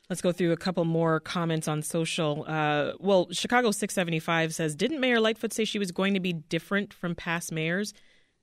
Let's 0.10 0.22
go 0.22 0.32
through 0.32 0.52
a 0.52 0.58
couple 0.58 0.86
more 0.86 1.20
comments 1.20 1.68
on 1.68 1.82
social. 1.82 2.46
Uh, 2.48 2.92
well, 3.00 3.28
Chicago 3.32 3.72
675 3.72 4.54
says 4.54 4.76
Didn't 4.76 5.00
Mayor 5.00 5.20
Lightfoot 5.20 5.52
say 5.52 5.66
she 5.66 5.80
was 5.80 5.92
going 5.92 6.14
to 6.14 6.20
be 6.20 6.34
different 6.34 6.94
from 6.94 7.16
past 7.16 7.52
mayors? 7.52 7.94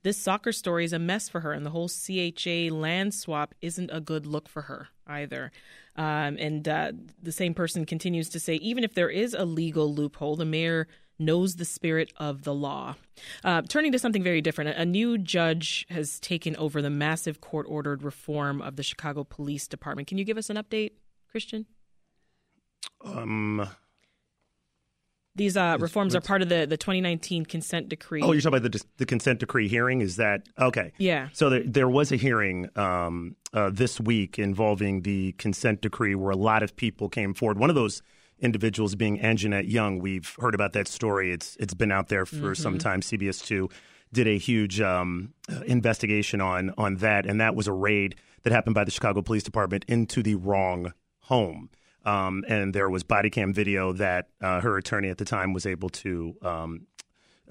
This 0.03 0.17
soccer 0.17 0.51
story 0.51 0.83
is 0.83 0.91
a 0.91 0.99
mess 0.99 1.29
for 1.29 1.39
her, 1.39 1.53
and 1.53 1.65
the 1.65 1.69
whole 1.69 1.87
CHA 1.87 2.75
land 2.75 3.13
swap 3.13 3.55
isn't 3.61 3.89
a 3.93 4.01
good 4.01 4.25
look 4.25 4.49
for 4.49 4.63
her 4.63 4.89
either. 5.07 5.51
Um, 5.95 6.37
and 6.39 6.67
uh, 6.67 6.91
the 7.21 7.31
same 7.31 7.53
person 7.53 7.85
continues 7.85 8.29
to 8.29 8.39
say 8.39 8.55
even 8.55 8.83
if 8.83 8.93
there 8.93 9.09
is 9.09 9.33
a 9.33 9.45
legal 9.45 9.93
loophole, 9.93 10.35
the 10.35 10.45
mayor 10.45 10.87
knows 11.19 11.55
the 11.55 11.65
spirit 11.65 12.11
of 12.17 12.43
the 12.43 12.53
law. 12.53 12.95
Uh, 13.43 13.61
turning 13.67 13.91
to 13.91 13.99
something 13.99 14.23
very 14.23 14.41
different, 14.41 14.77
a, 14.77 14.85
new 14.85 15.17
judge 15.17 15.85
has 15.89 16.19
taken 16.19 16.55
over 16.55 16.81
the 16.81 16.89
massive 16.89 17.41
court 17.41 17.65
ordered 17.69 18.03
reform 18.03 18.61
of 18.61 18.75
the 18.75 18.83
Chicago 18.83 19.23
Police 19.23 19.67
Department. 19.67 20.07
Can 20.07 20.17
you 20.17 20.23
give 20.23 20.37
us 20.37 20.49
an 20.49 20.57
update, 20.57 20.91
Christian? 21.29 21.65
Um, 23.05 23.67
These 25.35 25.57
uh, 25.57 25.77
reforms 25.79 26.15
are 26.15 26.21
part 26.21 26.41
of 26.43 26.49
the, 26.49 26.67
the 26.67 26.77
2019 26.77 27.45
consent 27.45 27.89
decree. 27.89 28.21
Oh, 28.21 28.31
you're 28.33 28.41
talking 28.41 28.59
about 28.59 28.71
the, 28.71 28.83
the 28.97 29.05
consent 29.05 29.39
decree 29.39 29.67
hearing? 29.67 30.01
Is 30.01 30.17
that 30.17 30.43
okay? 30.59 30.91
Yeah. 30.99 31.29
So 31.33 31.49
there, 31.49 31.63
there 31.65 31.89
was 31.89 32.11
a 32.11 32.17
hearing 32.17 32.69
um, 32.77 33.35
uh, 33.51 33.71
this 33.73 33.99
week 33.99 34.37
involving 34.37 35.01
the 35.01 35.31
consent 35.33 35.81
decree 35.81 36.13
where 36.13 36.29
a 36.31 36.35
lot 36.35 36.61
of 36.61 36.75
people 36.75 37.09
came 37.09 37.33
forward. 37.33 37.57
One 37.57 37.69
of 37.71 37.75
those 37.75 38.03
individuals 38.39 38.93
being 38.95 39.19
Anjanette 39.19 39.71
Young. 39.71 39.99
We've 39.99 40.35
heard 40.39 40.53
about 40.53 40.73
that 40.73 40.87
story. 40.87 41.31
It's 41.31 41.55
it's 41.59 41.73
been 41.73 41.91
out 41.91 42.09
there 42.09 42.25
for 42.25 42.35
Mm-hmm. 42.35 42.53
some 42.61 42.77
time. 42.77 43.01
CBS 43.01 43.43
two 43.43 43.69
did 44.11 44.27
a 44.27 44.37
huge 44.37 44.81
um, 44.81 45.33
uh, 45.51 45.61
investigation 45.61 46.41
on 46.41 46.73
on 46.77 46.97
that, 46.97 47.25
and 47.25 47.39
that 47.41 47.55
was 47.55 47.67
a 47.67 47.71
raid 47.73 48.15
that 48.43 48.51
happened 48.51 48.75
by 48.75 48.83
the 48.83 48.91
Chicago 48.91 49.21
Police 49.21 49.43
Department 49.43 49.85
into 49.87 50.21
the 50.21 50.35
wrong 50.35 50.93
home. 51.21 51.69
Um, 52.05 52.43
and 52.47 52.73
there 52.73 52.89
was 52.89 53.03
body 53.03 53.29
cam 53.29 53.53
video 53.53 53.93
that 53.93 54.27
uh, 54.41 54.59
her 54.61 54.77
attorney 54.77 55.09
at 55.09 55.17
the 55.17 55.25
time 55.25 55.53
was 55.53 55.65
able 55.65 55.89
to 55.89 56.35
um, 56.41 56.87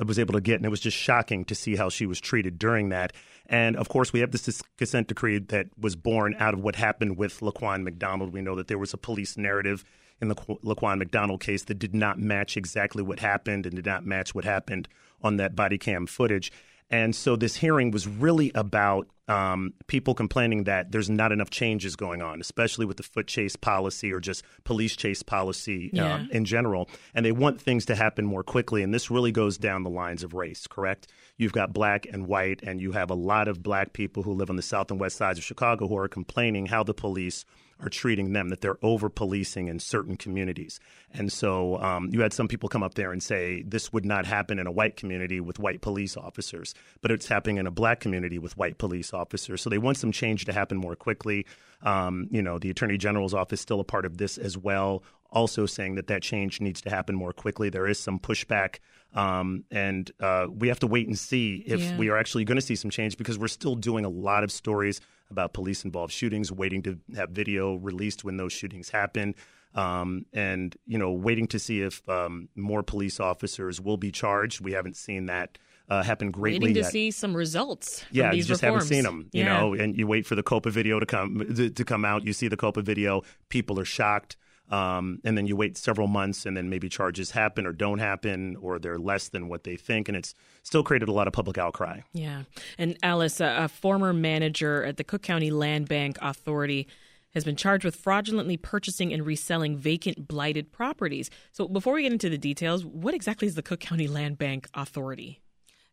was 0.05 0.19
able 0.19 0.35
to 0.35 0.41
get, 0.41 0.57
and 0.57 0.67
it 0.67 0.71
was 0.71 0.81
just 0.81 0.97
shocking 0.97 1.45
to 1.47 1.55
see 1.55 1.77
how 1.77 1.89
she 1.89 2.07
was 2.07 2.21
treated 2.21 2.59
during 2.59 2.91
that. 2.91 3.13
And 3.47 3.77
of 3.77 3.89
course, 3.89 4.13
we 4.13 4.21
have 4.21 4.31
this 4.31 4.63
consent 4.77 5.09
decree 5.09 5.39
that 5.39 5.67
was 5.79 5.97
born 5.97 6.35
out 6.39 6.55
of 6.55 6.61
what 6.61 6.77
happened 6.77 7.17
with 7.17 7.41
Laquan 7.41 7.83
McDonald. 7.83 8.33
We 8.33 8.41
know 8.41 8.55
that 8.57 8.69
there 8.69 8.79
was 8.79 8.95
a 8.95 8.99
police 8.99 9.37
narrative 9.37 9.85
in 10.21 10.29
the 10.29 10.35
Laquan 10.35 10.99
McDonald 10.99 11.41
case 11.41 11.65
that 11.65 11.79
did 11.79 11.95
not 11.95 12.19
match 12.19 12.57
exactly 12.57 13.03
what 13.03 13.21
happened 13.21 13.67
and 13.67 13.75
did 13.75 13.87
not 13.87 14.07
match 14.07 14.35
what 14.35 14.45
happened 14.45 14.89
on 15.23 15.37
that 15.37 15.57
body 15.57 15.79
cam 15.79 16.07
footage. 16.07 16.53
And 16.91 17.15
so 17.15 17.37
this 17.37 17.57
hearing 17.57 17.91
was 17.91 18.07
really 18.07 18.53
about 18.55 19.09
um, 19.33 19.73
people 19.87 20.15
complaining 20.15 20.65
that 20.65 20.93
there's 20.93 21.11
not 21.11 21.33
enough 21.33 21.51
changes 21.51 21.97
going 21.97 22.23
on, 22.23 22.41
especially 22.41 22.87
with 22.87 22.97
the 22.97 23.03
foot 23.03 23.27
chase 23.27 23.57
policy 23.57 24.13
or 24.13 24.21
just 24.21 24.45
police 24.65 24.95
chase 24.97 25.23
policy 25.23 25.91
Yeah. 25.93 26.15
um, 26.15 26.29
in 26.33 26.45
general. 26.45 26.89
And 27.15 27.25
they 27.25 27.33
want 27.33 27.61
things 27.61 27.87
to 27.87 27.95
happen 27.95 28.25
more 28.25 28.43
quickly. 28.43 28.83
And 28.83 28.93
this 28.93 29.11
really 29.11 29.33
goes 29.33 29.59
down 29.59 29.83
the 29.83 29.91
lines 29.91 30.23
of 30.23 30.35
race, 30.35 30.67
correct? 30.67 31.09
You've 31.37 31.53
got 31.53 31.73
black 31.73 32.07
and 32.13 32.27
white, 32.27 32.61
and 32.63 32.81
you 32.81 32.93
have 32.93 33.11
a 33.11 33.15
lot 33.15 33.49
of 33.49 33.63
black 33.63 33.93
people 33.93 34.23
who 34.23 34.33
live 34.33 34.51
on 34.51 34.57
the 34.57 34.63
south 34.63 34.91
and 34.91 35.01
west 35.01 35.17
sides 35.17 35.39
of 35.39 35.45
Chicago 35.45 35.89
who 35.89 35.97
are 35.97 36.09
complaining 36.09 36.67
how 36.67 36.83
the 36.83 36.95
police 36.95 37.45
are 37.83 37.89
treating 37.89 38.33
them, 38.33 38.49
that 38.49 38.61
they're 38.61 38.79
over 38.83 39.09
policing 39.09 39.69
in 39.69 39.79
certain 39.79 40.17
communities. 40.17 40.79
And 41.13 41.33
so 41.33 41.79
um, 41.83 42.09
you 42.13 42.21
had 42.21 42.33
some 42.33 42.49
people 42.49 42.69
come 42.69 42.83
up 42.83 42.95
there 42.95 43.13
and 43.13 43.23
say 43.23 43.63
this 43.63 43.93
would 43.93 44.05
not 44.05 44.25
happen 44.25 44.59
in 44.59 44.67
a 44.67 44.73
white 44.73 44.97
community 44.97 45.41
with 45.41 45.59
white 45.59 45.81
police 45.81 46.17
officers, 46.17 46.75
but 47.01 47.11
it's 47.11 47.27
happening 47.27 47.57
in 47.59 47.67
a 47.67 47.71
black 47.73 48.01
community 48.01 48.39
with 48.39 48.57
white 48.57 48.79
police 48.79 49.13
officers. 49.13 49.61
So 49.61 49.69
they 49.69 49.79
want 49.79 49.97
some 49.97 50.13
change 50.13 50.45
to 50.45 50.53
happen 50.53 50.79
more 50.79 50.95
quickly. 50.95 51.45
Um, 51.83 52.29
you 52.31 52.41
know, 52.43 52.59
the 52.59 52.71
Attorney 52.71 52.97
General's 52.97 53.35
office 53.35 53.61
still 53.61 53.81
a 53.81 53.85
part 53.85 54.07
of 54.07 54.17
this 54.17 54.39
as 54.39 54.57
well, 54.57 55.03
also 55.31 55.67
saying 55.67 55.97
that 55.97 56.07
that 56.07 56.23
change 56.23 56.61
needs 56.61 56.81
to 56.83 56.91
happen 56.91 57.17
more 57.17 57.33
quickly. 57.33 57.69
There 57.69 57.89
is 57.89 57.99
some 57.99 58.19
pushback. 58.21 58.77
Um, 59.15 59.65
and 59.71 60.11
uh, 60.21 60.47
we 60.51 60.69
have 60.69 60.79
to 60.81 60.87
wait 60.87 61.07
and 61.07 61.19
see 61.19 61.63
if 61.67 61.81
Yeah. 61.81 61.97
we 61.99 62.09
are 62.09 62.17
actually 62.17 62.45
going 62.45 62.57
to 62.57 62.63
see 62.63 62.77
some 62.77 62.91
change 62.91 63.19
because 63.19 63.39
we're 63.39 63.49
still 63.49 63.75
doing 63.75 64.05
a 64.05 64.09
lot 64.09 64.45
of 64.45 64.51
stories 64.53 65.01
about 65.33 65.53
police 65.53 65.85
involved 65.85 66.13
shootings, 66.13 66.53
waiting 66.53 66.83
to 66.85 66.99
have 67.17 67.31
video 67.31 67.75
released 67.75 68.23
when 68.25 68.37
those 68.37 68.53
shootings 68.53 68.91
happen. 68.91 69.35
Um, 69.75 70.27
and 70.35 70.77
you 70.87 70.99
know, 70.99 71.11
waiting 71.13 71.47
to 71.49 71.59
see 71.59 71.81
if 71.81 72.07
um, 72.09 72.49
more 72.55 72.83
police 72.83 73.19
officers 73.19 73.81
will 73.81 73.97
be 73.97 74.13
charged. 74.13 74.61
We 74.61 74.73
haven't 74.73 74.97
seen 74.97 75.27
that 75.27 75.57
uh, 75.89 76.03
happen 76.03 76.31
greatly 76.31 76.59
Waiting 76.69 76.75
to 76.75 76.81
yet. 76.81 76.93
see 76.93 77.11
some 77.11 77.35
results. 77.35 78.03
From 78.05 78.17
Yeah, 78.19 78.33
you 78.33 78.43
just 78.43 78.63
reforms. 78.63 78.85
haven't 78.85 78.95
seen 78.95 79.03
them, 79.05 79.31
you 79.33 79.43
Yeah. 79.43 79.61
know. 79.61 79.75
And 79.75 79.97
you 79.97 80.07
wait 80.07 80.27
for 80.27 80.35
the 80.37 80.43
Copa 80.43 80.71
video 80.71 81.01
to 81.01 81.07
come 81.07 81.39
to, 81.57 81.71
to 81.71 81.85
come 81.85 82.05
out. 82.05 82.25
You 82.25 82.33
see 82.35 82.49
the 82.49 82.57
Copa 82.57 82.83
video, 82.83 83.23
people 83.49 83.81
are 83.81 83.85
shocked, 83.85 84.37
um, 84.73 85.21
and 85.23 85.37
then 85.37 85.47
you 85.47 85.55
wait 85.55 85.77
several 85.77 86.09
months, 86.09 86.47
and 86.47 86.57
then 86.57 86.71
maybe 86.71 86.89
charges 86.89 87.31
happen 87.31 87.67
or 87.67 87.73
don't 87.73 87.99
happen, 87.99 88.57
or 88.57 88.79
they're 88.79 88.99
less 88.99 89.29
than 89.29 89.49
what 89.49 89.65
they 89.65 89.77
think, 89.77 90.09
and 90.09 90.17
it's 90.17 90.35
still 90.63 90.83
created 90.83 91.09
a 91.09 91.13
lot 91.13 91.27
of 91.27 91.33
public 91.33 91.59
outcry. 91.59 92.01
Yeah. 92.13 92.45
And 92.79 92.97
Alice, 93.03 93.41
a, 93.41 93.65
a 93.65 93.69
former 93.69 94.13
manager 94.13 94.83
at 94.85 94.97
the 94.97 95.05
Cook 95.05 95.23
County 95.23 95.51
Land 95.51 95.89
Bank 95.89 96.17
Authority, 96.23 96.89
has 97.35 97.45
been 97.45 97.57
charged 97.57 97.85
with 97.85 97.97
fraudulently 97.97 98.57
purchasing 98.57 99.13
and 99.13 99.27
reselling 99.27 99.77
vacant 99.77 100.27
blighted 100.27 100.73
properties. 100.73 101.31
So 101.53 101.69
before 101.69 101.95
we 101.95 102.03
get 102.03 102.13
into 102.13 102.29
the 102.29 102.39
details, 102.39 102.85
what 102.85 103.15
exactly 103.15 103.49
is 103.49 103.55
the 103.55 103.63
Cook 103.63 103.81
County 103.81 104.09
Land 104.09 104.39
Bank 104.39 104.69
Authority? 104.75 105.41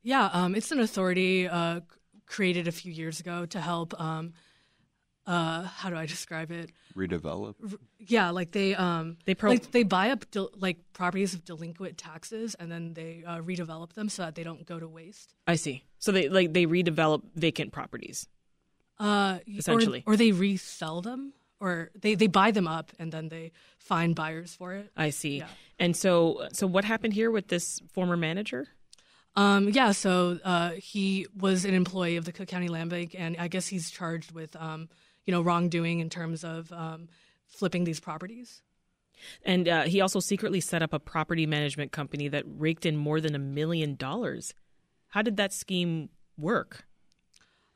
Yeah, 0.04 0.30
um, 0.32 0.56
it's 0.56 0.72
an 0.72 0.80
authority 0.80 1.48
uh, 1.48 1.82
created 2.26 2.68
a 2.68 2.72
few 2.72 2.92
years 2.92 3.20
ago 3.20 3.46
to 3.46 3.60
help. 3.60 4.00
Um, 4.00 4.34
uh, 5.30 5.62
how 5.80 5.90
do 5.92 5.96
I 5.96 6.06
describe 6.08 6.50
it? 6.52 6.72
Redevelop. 6.96 7.54
Yeah, 8.00 8.32
like 8.32 8.52
they 8.52 8.74
um, 8.76 9.18
They 9.26 9.36
pro- 9.36 9.52
like 9.52 9.70
they 9.72 9.84
buy 9.84 10.10
up 10.10 10.30
del- 10.32 10.50
like 10.56 10.78
properties 10.94 11.34
of 11.36 11.46
delinquent 11.46 11.98
taxes 11.98 12.56
and 12.60 12.72
then 12.72 12.94
they 12.96 13.24
uh, 13.26 13.38
redevelop 13.40 13.94
them 13.94 14.10
so 14.10 14.24
that 14.24 14.34
they 14.36 14.44
don't 14.44 14.66
go 14.66 14.80
to 14.80 14.88
waste. 14.88 15.36
I 15.48 15.56
see. 15.56 15.84
So 16.00 16.12
they 16.12 16.30
like 16.30 16.54
they 16.54 16.66
redevelop 16.66 17.22
vacant 17.36 17.72
properties. 17.72 18.28
Uh, 19.00 19.38
y- 19.48 19.54
or- 19.56 19.60
Essentially. 19.60 20.04
or, 20.08 20.18
they 20.18 20.32
resell 20.32 21.02
them, 21.02 21.34
or 21.60 21.90
they, 22.02 22.16
they 22.16 22.28
buy 22.28 22.52
them 22.52 22.68
up 22.68 22.92
and 23.00 23.12
then 23.12 23.30
they 23.30 23.52
find 23.78 24.16
buyers 24.16 24.54
for 24.56 24.74
it. 24.74 24.92
I 24.98 25.12
see. 25.12 25.38
Yeah. 25.38 25.48
And 25.78 25.96
so 25.96 26.48
so 26.54 26.66
what 26.68 26.86
happened 26.86 27.14
here 27.14 27.30
with 27.32 27.48
this 27.50 27.80
former 27.94 28.18
manager? 28.18 28.68
Um, 29.36 29.70
yeah, 29.70 29.92
so 29.94 30.40
uh, 30.44 30.72
he 30.72 31.28
was 31.38 31.64
an 31.64 31.74
employee 31.74 32.18
of 32.18 32.26
the 32.26 32.32
Cook 32.34 32.48
County 32.50 32.68
Land 32.68 32.90
Bank, 32.90 33.16
and 33.18 33.38
I 33.40 33.48
guess 33.48 33.68
he's 33.68 33.90
charged 33.92 34.32
with, 34.32 34.56
um, 34.56 34.90
you 35.30 35.32
know, 35.32 35.44
wrongdoing 35.44 36.00
in 36.00 36.10
terms 36.10 36.44
of 36.44 36.72
um, 36.72 37.08
flipping 37.46 37.84
these 37.84 38.00
properties. 38.00 38.64
And 39.46 39.68
uh, 39.68 39.84
he 39.84 40.02
also 40.02 40.20
secretly 40.20 40.60
set 40.60 40.82
up 40.82 40.92
a 40.92 40.98
property 40.98 41.46
management 41.46 41.92
company 41.92 42.30
that 42.30 42.46
raked 42.48 42.84
in 42.84 42.98
more 42.98 43.22
than 43.22 43.36
a 43.36 43.40
million 43.40 43.94
dollars. 43.94 44.56
How 45.10 45.22
did 45.22 45.38
that 45.38 45.54
scheme 45.54 46.10
work? 46.36 46.88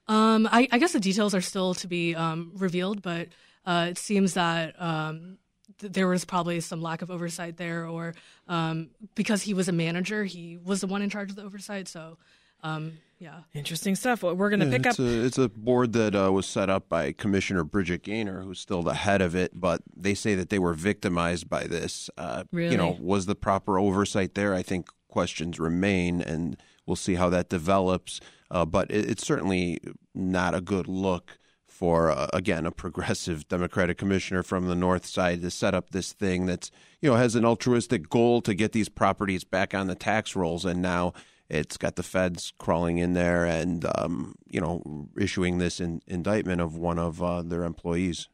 Um, 0.07 0.49
I, 0.51 0.67
I 0.71 0.79
guess 0.79 0.93
the 0.93 0.99
details 0.99 1.35
are 1.35 1.41
still 1.41 1.75
to 1.75 1.87
be 1.87 2.15
um, 2.15 2.53
revealed, 2.55 3.03
but 3.03 3.27
uh, 3.67 3.85
it 3.91 3.99
seems 3.99 4.33
that 4.33 4.73
um, 4.81 5.37
th- 5.77 5.93
there 5.93 6.07
was 6.07 6.25
probably 6.25 6.59
some 6.59 6.81
lack 6.81 7.03
of 7.03 7.11
oversight 7.11 7.57
there, 7.57 7.85
or 7.85 8.15
um, 8.47 8.89
because 9.13 9.43
he 9.43 9.53
was 9.53 9.67
a 9.67 9.71
manager, 9.71 10.23
he 10.23 10.57
was 10.57 10.81
the 10.81 10.87
one 10.87 11.03
in 11.03 11.11
charge 11.11 11.29
of 11.29 11.35
the 11.35 11.43
oversight. 11.43 11.87
So, 11.87 12.17
um, 12.63 12.93
yeah. 13.23 13.41
Interesting 13.53 13.95
stuff. 13.95 14.21
Well, 14.23 14.35
We're 14.35 14.49
going 14.49 14.59
to 14.59 14.65
Yeah, 14.65 14.77
pick 14.77 14.85
up. 14.87 14.91
it's 14.91 14.99
A, 14.99 15.25
it's 15.25 15.37
a 15.37 15.49
board 15.49 15.93
that 15.93 16.13
uh, 16.15 16.31
was 16.31 16.45
set 16.45 16.69
up 16.69 16.89
by 16.89 17.11
Commissioner 17.13 17.63
Bridget 17.63 18.03
Gainer, 18.03 18.41
who's 18.41 18.59
still 18.59 18.83
the 18.83 18.93
head 18.93 19.21
of 19.21 19.33
it, 19.35 19.51
but 19.59 19.81
they 19.95 20.13
say 20.13 20.35
that 20.35 20.49
they 20.49 20.59
were 20.59 20.73
victimized 20.73 21.49
by 21.49 21.63
this. 21.65 22.09
Uh, 22.17 22.43
You 22.51 22.75
know, 22.77 22.91
Really? 22.93 22.99
was 23.01 23.25
the 23.25 23.35
proper 23.35 23.79
oversight 23.79 24.35
there? 24.35 24.53
I 24.53 24.61
think 24.61 24.89
questions 25.07 25.59
remain, 25.59 26.21
and 26.21 26.57
we'll 26.85 26.95
see 26.97 27.15
how 27.15 27.29
that 27.29 27.49
develops. 27.49 28.19
Uh, 28.51 28.65
but 28.65 28.91
it, 28.91 29.09
it's 29.09 29.25
certainly 29.25 29.79
not 30.13 30.53
a 30.53 30.61
good 30.61 30.87
look 30.87 31.39
for, 31.65 32.11
uh, 32.11 32.27
again, 32.33 32.65
a 32.65 32.71
progressive 32.71 33.47
Democratic 33.55 33.97
commissioner 33.97 34.43
from 34.43 34.67
the 34.67 34.75
north 34.75 35.05
side 35.05 35.41
to 35.41 35.49
set 35.49 35.73
up 35.73 35.89
this 35.89 36.13
thing 36.13 36.45
that's, 36.45 36.69
you 37.01 37.09
know, 37.09 37.15
has 37.15 37.35
an 37.35 37.45
altruistic 37.45 38.09
goal 38.09 38.41
to 38.41 38.53
get 38.53 38.73
these 38.73 38.89
properties 38.89 39.43
back 39.43 39.73
on 39.73 39.87
the 39.87 39.95
tax 39.95 40.35
rolls, 40.35 40.65
and 40.65 40.81
now 40.81 41.13
it's 41.53 41.77
got 41.77 41.95
the 41.95 42.03
feds 42.03 42.51
crawling 42.57 42.97
in 42.97 43.13
there 43.13 43.45
and 43.45 43.85
um, 43.95 44.35
you 44.47 44.59
know 44.59 45.07
issuing 45.17 45.59
this 45.59 45.79
in, 45.79 46.01
indictment 46.07 46.59
of 46.59 46.75
one 46.75 46.99
of 46.99 47.21
uh, 47.21 47.41
their 47.41 47.63
employees. 47.63 48.27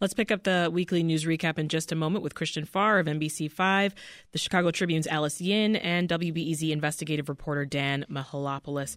Let's 0.00 0.14
pick 0.14 0.32
up 0.32 0.42
the 0.42 0.68
weekly 0.72 1.02
news 1.02 1.24
recap 1.24 1.58
in 1.58 1.68
just 1.68 1.92
a 1.92 1.94
moment 1.94 2.24
with 2.24 2.34
Christian 2.34 2.64
Farr 2.64 2.98
of 2.98 3.06
NBC5, 3.06 3.92
the 4.32 4.38
Chicago 4.38 4.70
Tribune's 4.70 5.06
Alice 5.06 5.40
Yin, 5.40 5.76
and 5.76 6.08
WBEZ 6.08 6.70
investigative 6.70 7.28
reporter 7.28 7.64
Dan 7.64 8.04
Mihalopoulos. 8.10 8.96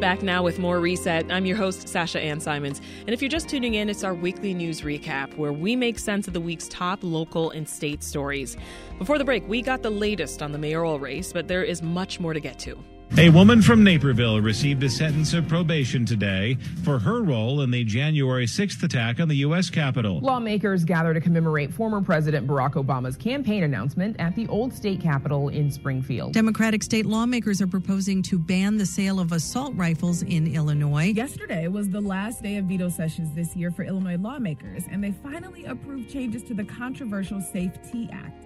Back 0.00 0.22
now 0.22 0.42
with 0.42 0.58
more 0.58 0.78
Reset. 0.78 1.32
I'm 1.32 1.46
your 1.46 1.56
host, 1.56 1.88
Sasha 1.88 2.20
Ann 2.20 2.38
Simons. 2.38 2.82
And 3.00 3.14
if 3.14 3.22
you're 3.22 3.30
just 3.30 3.48
tuning 3.48 3.74
in, 3.74 3.88
it's 3.88 4.04
our 4.04 4.14
weekly 4.14 4.52
news 4.52 4.82
recap 4.82 5.34
where 5.38 5.54
we 5.54 5.74
make 5.74 5.98
sense 5.98 6.26
of 6.26 6.34
the 6.34 6.40
week's 6.40 6.68
top 6.68 6.98
local 7.02 7.50
and 7.52 7.66
state 7.66 8.02
stories. 8.02 8.58
Before 8.98 9.16
the 9.16 9.24
break, 9.24 9.48
we 9.48 9.62
got 9.62 9.82
the 9.82 9.88
latest 9.88 10.42
on 10.42 10.52
the 10.52 10.58
mayoral 10.58 11.00
race, 11.00 11.32
but 11.32 11.48
there 11.48 11.62
is 11.62 11.80
much 11.80 12.20
more 12.20 12.34
to 12.34 12.40
get 12.40 12.58
to. 12.58 12.78
A 13.18 13.30
woman 13.30 13.62
from 13.62 13.82
Naperville 13.82 14.42
received 14.42 14.82
a 14.82 14.90
sentence 14.90 15.32
of 15.32 15.48
probation 15.48 16.04
today 16.04 16.58
for 16.84 16.98
her 16.98 17.22
role 17.22 17.62
in 17.62 17.70
the 17.70 17.82
January 17.82 18.44
6th 18.44 18.82
attack 18.82 19.20
on 19.20 19.28
the 19.28 19.36
U.S. 19.36 19.70
Capitol. 19.70 20.20
Lawmakers 20.20 20.84
gather 20.84 21.14
to 21.14 21.20
commemorate 21.20 21.72
former 21.72 22.02
President 22.02 22.46
Barack 22.46 22.74
Obama's 22.74 23.16
campaign 23.16 23.62
announcement 23.62 24.16
at 24.18 24.36
the 24.36 24.46
old 24.48 24.74
state 24.74 25.00
capitol 25.00 25.48
in 25.48 25.70
Springfield. 25.70 26.34
Democratic 26.34 26.82
state 26.82 27.06
lawmakers 27.06 27.62
are 27.62 27.66
proposing 27.66 28.22
to 28.24 28.38
ban 28.38 28.76
the 28.76 28.84
sale 28.84 29.18
of 29.18 29.32
assault 29.32 29.72
rifles 29.76 30.20
in 30.22 30.54
Illinois. 30.54 31.14
Yesterday 31.16 31.68
was 31.68 31.88
the 31.88 32.02
last 32.02 32.42
day 32.42 32.58
of 32.58 32.66
veto 32.66 32.90
sessions 32.90 33.34
this 33.34 33.56
year 33.56 33.70
for 33.70 33.84
Illinois 33.84 34.18
lawmakers, 34.18 34.84
and 34.90 35.02
they 35.02 35.12
finally 35.22 35.64
approved 35.64 36.12
changes 36.12 36.42
to 36.42 36.52
the 36.52 36.64
controversial 36.64 37.40
SAFE-T 37.40 38.10
Act. 38.12 38.45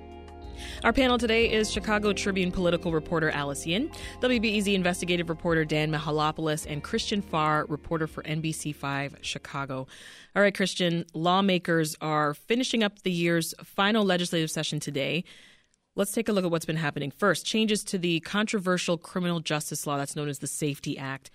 Our 0.85 0.93
panel 0.93 1.19
today 1.19 1.51
is 1.51 1.71
Chicago 1.71 2.13
Tribune 2.13 2.51
political 2.51 2.93
reporter 2.93 3.31
Alice 3.31 3.67
Yin, 3.67 3.91
WBEZ 4.21 4.75
investigative 4.75 5.29
reporter 5.29 5.65
Dan 5.65 5.91
Mihalopoulos, 5.91 6.67
and 6.69 6.83
Christian 6.83 7.23
Farr, 7.23 7.67
reporter 7.69 8.07
for 8.07 8.23
NBC5 8.23 9.17
Chicago. 9.23 9.87
All 10.35 10.43
right, 10.43 10.55
Christian, 10.55 11.05
lawmakers 11.13 11.97
are 12.01 12.35
finishing 12.35 12.83
up 12.83 13.03
the 13.03 13.13
year's 13.13 13.55
final 13.63 14.05
legislative 14.05 14.51
session 14.51 14.81
today. 14.81 15.25
Let's 15.97 16.13
take 16.13 16.29
a 16.29 16.33
look 16.33 16.45
at 16.45 16.51
what's 16.51 16.67
been 16.67 16.77
happening. 16.77 17.11
First, 17.11 17.45
changes 17.45 17.85
to 17.85 17.99
the 17.99 18.21
controversial 18.21 18.97
criminal 18.97 19.41
justice 19.41 19.87
law 19.87 19.99
that's 19.99 20.17
known 20.17 20.29
as 20.29 20.39
the 20.39 20.47
SAFE-T 20.47 20.97
Act. 20.99 21.31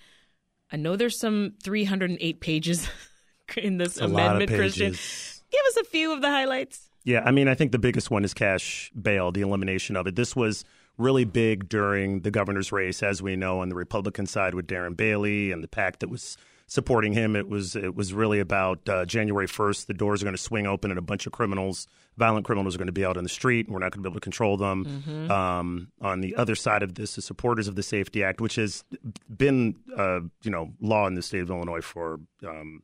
I 0.71 0.77
know 0.77 0.95
there's 0.95 1.19
some 1.19 1.53
308 1.63 2.39
pages 2.39 2.89
in 3.57 3.77
this 3.77 3.97
It's 3.97 4.01
a 4.01 4.07
lot 4.07 4.21
of 4.21 4.35
amendment, 4.37 4.59
Christian. 4.59 4.91
Give 4.91 5.61
us 5.67 5.77
a 5.77 5.83
few 5.83 6.11
of 6.11 6.21
the 6.21 6.29
highlights. 6.29 6.89
Yeah, 7.05 7.21
I 7.23 7.31
mean, 7.31 7.47
I 7.47 7.53
think 7.53 7.71
the 7.71 7.79
biggest 7.79 8.09
one 8.09 8.25
is 8.25 8.33
cash 8.33 8.91
bail, 8.99 9.31
the 9.31 9.41
elimination 9.41 9.95
of 9.95 10.07
it. 10.07 10.15
This 10.15 10.35
was 10.35 10.65
really 10.97 11.23
big 11.23 11.69
during 11.69 12.21
the 12.21 12.31
governor's 12.31 12.71
race, 12.71 13.03
as 13.03 13.21
we 13.21 13.35
know, 13.35 13.61
on 13.61 13.69
the 13.69 13.75
Republican 13.75 14.25
side 14.25 14.55
with 14.55 14.67
Darren 14.67 14.97
Bailey 14.97 15.51
and 15.51 15.63
the 15.63 15.67
PAC 15.67 15.99
that 15.99 16.09
was 16.09 16.35
supporting 16.67 17.13
him. 17.13 17.35
It 17.35 17.47
was 17.47 17.75
it 17.75 17.95
was 17.95 18.11
really 18.11 18.39
about 18.39 18.89
uh, 18.89 19.05
January 19.05 19.47
1st. 19.47 19.85
The 19.85 19.93
doors 19.93 20.21
are 20.21 20.25
going 20.25 20.35
to 20.35 20.41
swing 20.41 20.65
open, 20.65 20.89
and 20.89 20.97
a 20.97 21.03
bunch 21.03 21.27
of 21.27 21.31
criminals, 21.31 21.87
violent 22.17 22.45
criminals, 22.45 22.75
are 22.75 22.79
going 22.79 22.87
to 22.87 22.91
be 22.91 23.05
out 23.05 23.17
on 23.17 23.23
the 23.23 23.29
street, 23.29 23.67
and 23.67 23.73
we're 23.73 23.81
not 23.81 23.91
going 23.91 24.03
to 24.03 24.09
be 24.09 24.11
able 24.11 24.19
to 24.19 24.23
control 24.23 24.57
them. 24.57 24.85
Mm-hmm. 24.85 25.31
Um, 25.31 25.91
on 26.01 26.21
the 26.21 26.35
other 26.35 26.55
side 26.55 26.81
of 26.81 26.95
this, 26.95 27.15
the 27.15 27.21
supporters 27.21 27.67
of 27.67 27.75
the 27.75 27.83
SAFE-T 27.83 28.23
Act, 28.23 28.41
which 28.41 28.55
has 28.55 28.83
been 29.29 29.75
uh, 29.95 30.21
you 30.41 30.51
know 30.51 30.73
law 30.81 31.07
in 31.07 31.15
the 31.15 31.21
state 31.21 31.41
of 31.41 31.49
Illinois 31.49 31.81
for 31.81 32.19
um, 32.47 32.81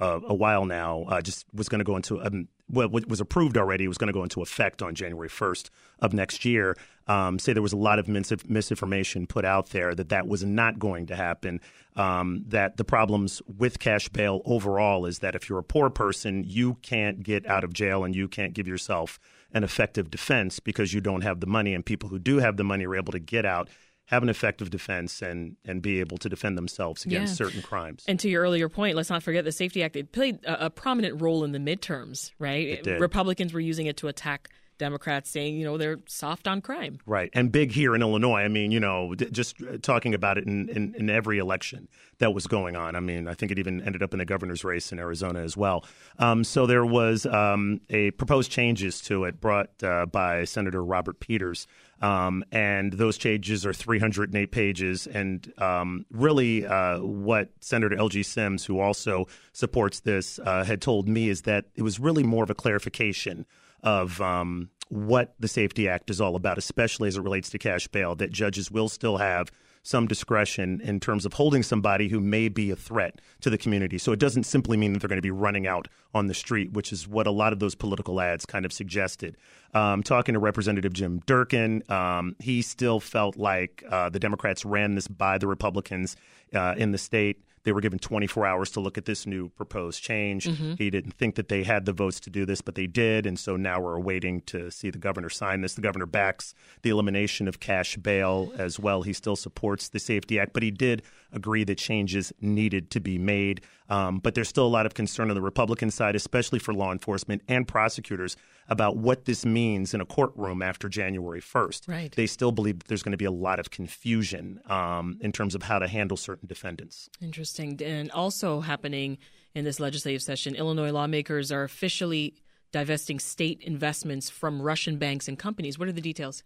uh, 0.00 0.20
a 0.26 0.34
while 0.34 0.64
now, 0.64 1.04
uh, 1.08 1.20
just 1.20 1.46
was 1.52 1.68
going 1.68 1.78
to 1.80 1.84
go 1.84 1.96
into 1.96 2.20
um, 2.20 2.48
what 2.68 2.90
was 3.08 3.20
approved 3.20 3.56
already 3.56 3.88
was 3.88 3.98
going 3.98 4.08
to 4.08 4.12
go 4.12 4.22
into 4.22 4.42
effect 4.42 4.80
on 4.82 4.94
January 4.94 5.28
1st 5.28 5.70
of 6.00 6.12
next 6.12 6.44
year. 6.44 6.76
Um, 7.08 7.38
say 7.38 7.52
there 7.52 7.62
was 7.62 7.72
a 7.72 7.76
lot 7.76 7.98
of 7.98 8.06
mis- 8.06 8.32
misinformation 8.46 9.26
put 9.26 9.44
out 9.44 9.70
there 9.70 9.94
that 9.94 10.10
that 10.10 10.28
was 10.28 10.44
not 10.44 10.78
going 10.78 11.06
to 11.06 11.16
happen. 11.16 11.60
Um, 11.96 12.44
that 12.48 12.76
the 12.76 12.84
problems 12.84 13.42
with 13.58 13.80
cash 13.80 14.08
bail 14.08 14.42
overall 14.44 15.06
is 15.06 15.18
that 15.18 15.34
if 15.34 15.48
you're 15.48 15.58
a 15.58 15.64
poor 15.64 15.90
person, 15.90 16.44
you 16.46 16.74
can't 16.82 17.22
get 17.22 17.46
out 17.46 17.64
of 17.64 17.72
jail 17.72 18.04
and 18.04 18.14
you 18.14 18.28
can't 18.28 18.54
give 18.54 18.68
yourself 18.68 19.18
an 19.52 19.64
effective 19.64 20.10
defense 20.10 20.60
because 20.60 20.94
you 20.94 21.00
don't 21.00 21.22
have 21.22 21.40
the 21.40 21.46
money. 21.46 21.74
And 21.74 21.84
people 21.84 22.08
who 22.08 22.20
do 22.20 22.38
have 22.38 22.56
the 22.56 22.64
money 22.64 22.86
are 22.86 22.94
able 22.94 23.12
to 23.12 23.18
get 23.18 23.44
out 23.44 23.68
have 24.10 24.24
an 24.24 24.28
effective 24.28 24.70
defense 24.70 25.22
and 25.22 25.56
and 25.64 25.80
be 25.80 26.00
able 26.00 26.18
to 26.18 26.28
defend 26.28 26.58
themselves 26.58 27.04
against 27.04 27.32
yeah. 27.32 27.46
certain 27.46 27.62
crimes. 27.62 28.04
And 28.08 28.18
to 28.20 28.28
your 28.28 28.42
earlier 28.42 28.68
point, 28.68 28.96
let's 28.96 29.08
not 29.08 29.22
forget 29.22 29.44
the 29.44 29.52
SAFE-T 29.52 29.82
Act. 29.82 29.94
It 29.94 30.10
played 30.10 30.44
a, 30.44 30.66
a 30.66 30.70
prominent 30.70 31.22
role 31.22 31.44
in 31.44 31.52
the 31.52 31.58
midterms, 31.58 32.32
right? 32.38 32.80
It 32.84 33.00
Republicans 33.00 33.54
were 33.54 33.60
using 33.60 33.86
it 33.86 33.96
to 33.98 34.08
attack 34.08 34.50
Democrats 34.80 35.30
saying, 35.30 35.56
you 35.56 35.64
know, 35.64 35.78
they're 35.78 35.98
soft 36.06 36.48
on 36.48 36.60
crime. 36.60 36.98
Right. 37.06 37.30
And 37.34 37.52
big 37.52 37.70
here 37.70 37.94
in 37.94 38.02
Illinois. 38.02 38.40
I 38.40 38.48
mean, 38.48 38.72
you 38.72 38.80
know, 38.80 39.14
just 39.14 39.56
talking 39.82 40.14
about 40.14 40.38
it 40.38 40.46
in, 40.46 40.68
in, 40.70 40.94
in, 40.96 41.10
every 41.10 41.38
election 41.38 41.86
that 42.18 42.32
was 42.32 42.46
going 42.46 42.76
on. 42.76 42.96
I 42.96 43.00
mean, 43.00 43.28
I 43.28 43.34
think 43.34 43.52
it 43.52 43.58
even 43.58 43.82
ended 43.82 44.02
up 44.02 44.12
in 44.14 44.18
the 44.18 44.24
governor's 44.24 44.64
race 44.64 44.90
in 44.90 44.98
Arizona 44.98 45.40
as 45.40 45.54
well. 45.56 45.84
Um, 46.18 46.42
so 46.42 46.66
there 46.66 46.84
was 46.84 47.26
um, 47.26 47.82
a 47.90 48.10
proposed 48.12 48.50
changes 48.50 49.00
to 49.02 49.24
it 49.24 49.38
brought 49.38 49.70
uh, 49.84 50.06
by 50.06 50.44
Senator 50.44 50.82
Robert 50.82 51.20
Peters. 51.20 51.66
Um, 52.00 52.44
and 52.50 52.92
those 52.94 53.18
changes 53.18 53.66
are 53.66 53.72
308 53.72 54.50
pages. 54.50 55.06
And 55.06 55.52
um, 55.58 56.06
really, 56.10 56.66
uh, 56.66 57.00
what 57.00 57.50
Senator 57.60 57.94
Elgie 57.94 58.24
Sims, 58.24 58.64
who 58.64 58.80
also 58.80 59.26
supports 59.52 60.00
this, 60.00 60.38
uh, 60.38 60.64
had 60.64 60.80
told 60.80 61.08
me 61.08 61.28
is 61.28 61.42
that 61.42 61.66
it 61.74 61.82
was 61.82 62.00
really 62.00 62.22
more 62.22 62.42
of 62.42 62.50
a 62.50 62.54
clarification 62.54 63.44
of 63.82 64.20
um, 64.20 64.70
what 64.88 65.34
the 65.38 65.48
SAFE-T 65.48 65.88
Act 65.88 66.10
is 66.10 66.20
all 66.20 66.36
about, 66.36 66.58
especially 66.58 67.08
as 67.08 67.16
it 67.16 67.22
relates 67.22 67.50
to 67.50 67.58
cash 67.58 67.86
bail, 67.88 68.14
that 68.16 68.32
judges 68.32 68.70
will 68.70 68.88
still 68.88 69.18
have 69.18 69.50
some 69.82 70.06
discretion 70.06 70.80
in 70.82 71.00
terms 71.00 71.24
of 71.24 71.34
holding 71.34 71.62
somebody 71.62 72.08
who 72.08 72.20
may 72.20 72.48
be 72.48 72.70
a 72.70 72.76
threat 72.76 73.20
to 73.40 73.50
the 73.50 73.56
community. 73.56 73.98
So 73.98 74.12
it 74.12 74.18
doesn't 74.18 74.44
simply 74.44 74.76
mean 74.76 74.92
that 74.92 75.00
they're 75.00 75.08
going 75.08 75.18
to 75.18 75.22
be 75.22 75.30
running 75.30 75.66
out 75.66 75.88
on 76.14 76.26
the 76.26 76.34
street, 76.34 76.72
which 76.72 76.92
is 76.92 77.08
what 77.08 77.26
a 77.26 77.30
lot 77.30 77.52
of 77.52 77.58
those 77.60 77.74
political 77.74 78.20
ads 78.20 78.44
kind 78.44 78.64
of 78.64 78.72
suggested. 78.72 79.36
Um, 79.72 80.02
talking 80.02 80.34
to 80.34 80.38
Representative 80.38 80.92
Jim 80.92 81.22
Durkin, 81.26 81.82
um, 81.88 82.36
he 82.40 82.62
still 82.62 83.00
felt 83.00 83.36
like 83.36 83.82
uh, 83.88 84.10
the 84.10 84.18
Democrats 84.18 84.64
ran 84.64 84.94
this 84.96 85.08
by 85.08 85.38
the 85.38 85.46
Republicans 85.46 86.16
uh, 86.54 86.74
in 86.76 86.92
the 86.92 86.98
state. 86.98 87.42
They 87.64 87.72
were 87.72 87.80
given 87.80 87.98
24 87.98 88.46
hours 88.46 88.70
to 88.70 88.80
look 88.80 88.96
at 88.96 89.04
this 89.04 89.26
new 89.26 89.50
proposed 89.50 90.02
change. 90.02 90.46
Mm-hmm. 90.46 90.74
He 90.78 90.90
didn't 90.90 91.12
think 91.12 91.34
that 91.34 91.48
they 91.48 91.62
had 91.62 91.84
the 91.84 91.92
votes 91.92 92.18
to 92.20 92.30
do 92.30 92.46
this, 92.46 92.60
but 92.60 92.74
they 92.74 92.86
did. 92.86 93.26
And 93.26 93.38
so 93.38 93.56
now 93.56 93.80
we're 93.80 93.98
waiting 93.98 94.40
to 94.42 94.70
see 94.70 94.90
the 94.90 94.98
governor 94.98 95.28
sign 95.28 95.60
this. 95.60 95.74
The 95.74 95.82
governor 95.82 96.06
backs 96.06 96.54
the 96.82 96.90
elimination 96.90 97.48
of 97.48 97.60
cash 97.60 97.96
bail 97.96 98.52
as 98.56 98.78
well. 98.78 99.02
He 99.02 99.12
still 99.12 99.36
supports 99.36 99.88
the 99.88 99.98
SAFE-T 99.98 100.38
Act, 100.38 100.52
but 100.52 100.62
he 100.62 100.70
did 100.70 101.02
agree 101.32 101.64
that 101.64 101.78
changes 101.78 102.32
needed 102.40 102.90
to 102.90 103.00
be 103.00 103.18
made. 103.18 103.60
Um, 103.90 104.20
but 104.20 104.34
there's 104.34 104.48
still 104.48 104.66
a 104.66 104.68
lot 104.68 104.86
of 104.86 104.94
concern 104.94 105.30
on 105.30 105.34
the 105.34 105.42
Republican 105.42 105.90
side, 105.90 106.14
especially 106.14 106.60
for 106.60 106.72
law 106.72 106.92
enforcement 106.92 107.42
and 107.48 107.66
prosecutors, 107.66 108.36
about 108.68 108.96
what 108.96 109.24
this 109.24 109.44
means 109.44 109.92
in 109.92 110.00
a 110.00 110.06
courtroom 110.06 110.62
after 110.62 110.88
January 110.88 111.40
1st. 111.40 111.88
Right. 111.88 112.12
They 112.14 112.28
still 112.28 112.52
believe 112.52 112.78
that 112.78 112.88
there's 112.88 113.02
going 113.02 113.12
to 113.12 113.18
be 113.18 113.24
a 113.24 113.32
lot 113.32 113.58
of 113.58 113.70
confusion 113.70 114.60
um, 114.66 115.18
in 115.20 115.32
terms 115.32 115.56
of 115.56 115.64
how 115.64 115.80
to 115.80 115.88
handle 115.88 116.16
certain 116.16 116.46
defendants. 116.46 117.10
Interesting. 117.20 117.80
And 117.82 118.12
also 118.12 118.60
happening 118.60 119.18
in 119.54 119.64
this 119.64 119.80
legislative 119.80 120.22
session, 120.22 120.54
Illinois 120.54 120.92
lawmakers 120.92 121.50
are 121.50 121.64
officially 121.64 122.36
divesting 122.70 123.18
state 123.18 123.60
investments 123.62 124.30
from 124.30 124.62
Russian 124.62 124.98
banks 124.98 125.26
and 125.26 125.36
companies. 125.36 125.80
What 125.80 125.88
are 125.88 125.92
the 125.92 126.00
details? 126.00 126.44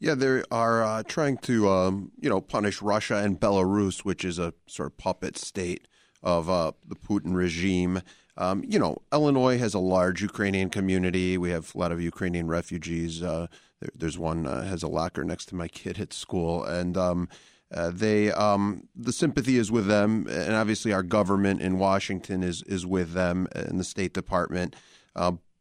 Yeah, 0.00 0.14
they 0.14 0.42
are 0.50 0.82
uh, 0.82 1.02
trying 1.02 1.36
to, 1.38 1.68
um, 1.68 2.12
you 2.18 2.30
know, 2.30 2.40
punish 2.40 2.80
Russia 2.80 3.16
and 3.16 3.38
Belarus, 3.38 4.06
which 4.06 4.24
is 4.24 4.38
a 4.38 4.54
sort 4.66 4.86
of 4.86 4.96
puppet 4.96 5.36
state 5.36 5.86
of 6.22 6.48
uh, 6.48 6.72
the 6.86 6.96
Putin 6.96 7.34
regime. 7.34 8.00
Um, 8.36 8.64
you 8.66 8.78
know, 8.78 8.98
Illinois 9.12 9.58
has 9.58 9.74
a 9.74 9.78
large 9.78 10.22
Ukrainian 10.22 10.70
community. 10.70 11.36
We 11.36 11.50
have 11.50 11.74
a 11.74 11.78
lot 11.78 11.92
of 11.92 12.00
Ukrainian 12.00 12.46
refugees. 12.46 13.22
Uh, 13.22 13.48
there, 13.80 13.90
there's 13.94 14.18
one 14.18 14.46
uh, 14.46 14.62
has 14.62 14.82
a 14.82 14.88
locker 14.88 15.24
next 15.24 15.46
to 15.46 15.56
my 15.56 15.68
kid 15.68 15.98
at 15.98 16.12
school, 16.12 16.64
and 16.64 16.96
um, 16.96 17.28
uh, 17.74 17.90
they 17.92 18.30
um, 18.32 18.88
the 18.94 19.12
sympathy 19.12 19.58
is 19.58 19.70
with 19.70 19.86
them, 19.86 20.26
and 20.30 20.54
obviously 20.54 20.92
our 20.92 21.02
government 21.02 21.60
in 21.60 21.78
Washington 21.78 22.42
is 22.42 22.62
is 22.62 22.86
with 22.86 23.12
them, 23.12 23.48
and 23.52 23.78
the 23.78 23.84
State 23.84 24.14
Department. 24.14 24.74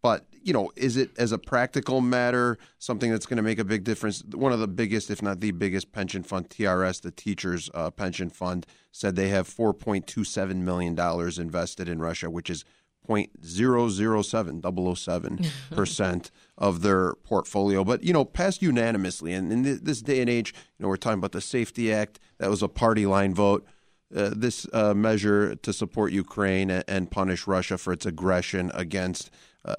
But 0.08 0.26
you 0.42 0.54
know, 0.54 0.72
is 0.78 0.96
it 0.96 1.10
as 1.18 1.34
a 1.34 1.38
practical 1.38 2.00
matter 2.00 2.58
something 2.80 3.12
that's 3.12 3.26
going 3.26 3.36
to 3.36 3.44
make 3.44 3.60
a 3.60 3.66
big 3.66 3.84
difference? 3.84 4.24
One 4.24 4.54
of 4.54 4.60
the 4.62 4.68
biggest, 4.70 5.12
if 5.12 5.22
not 5.22 5.42
the 5.42 5.52
biggest, 5.52 5.92
pension 5.92 6.24
fund, 6.24 6.50
TRS, 6.50 7.02
the 7.02 7.12
teachers' 7.12 7.70
uh, 7.74 7.92
pension 7.92 8.30
fund, 8.30 8.66
said 8.94 9.18
they 9.18 9.28
have 9.28 9.50
4.27 9.50 10.56
million 10.56 10.96
dollars 10.96 11.38
invested 11.38 11.90
in 11.90 12.00
Russia, 12.00 12.30
which 12.30 12.50
is 12.50 12.64
0.007 13.06 14.98
007 14.98 15.40
percent 15.76 16.32
of 16.58 16.84
their 16.84 17.16
portfolio. 17.16 17.84
But 17.84 18.06
you 18.06 18.14
know, 18.14 18.24
passed 18.24 18.62
unanimously. 18.62 19.34
And 19.34 19.52
in 19.52 19.84
this 19.84 20.02
day 20.02 20.22
and 20.22 20.30
age, 20.30 20.54
you 20.80 20.84
know, 20.84 20.88
we're 20.88 20.96
talking 20.96 21.20
about 21.20 21.34
the 21.34 21.42
SAFE-T 21.42 21.92
Act. 21.92 22.18
That 22.38 22.50
was 22.50 22.64
a 22.64 22.70
party 22.70 23.06
line 23.06 23.34
vote. 23.34 23.66
Uh, 24.16 24.32
this 24.34 24.66
uh, 24.72 24.94
measure 24.94 25.54
to 25.56 25.74
support 25.74 26.14
Ukraine 26.14 26.72
and 26.72 27.12
punish 27.12 27.46
Russia 27.46 27.78
for 27.78 27.92
its 27.92 28.06
aggression 28.06 28.72
against 28.74 29.30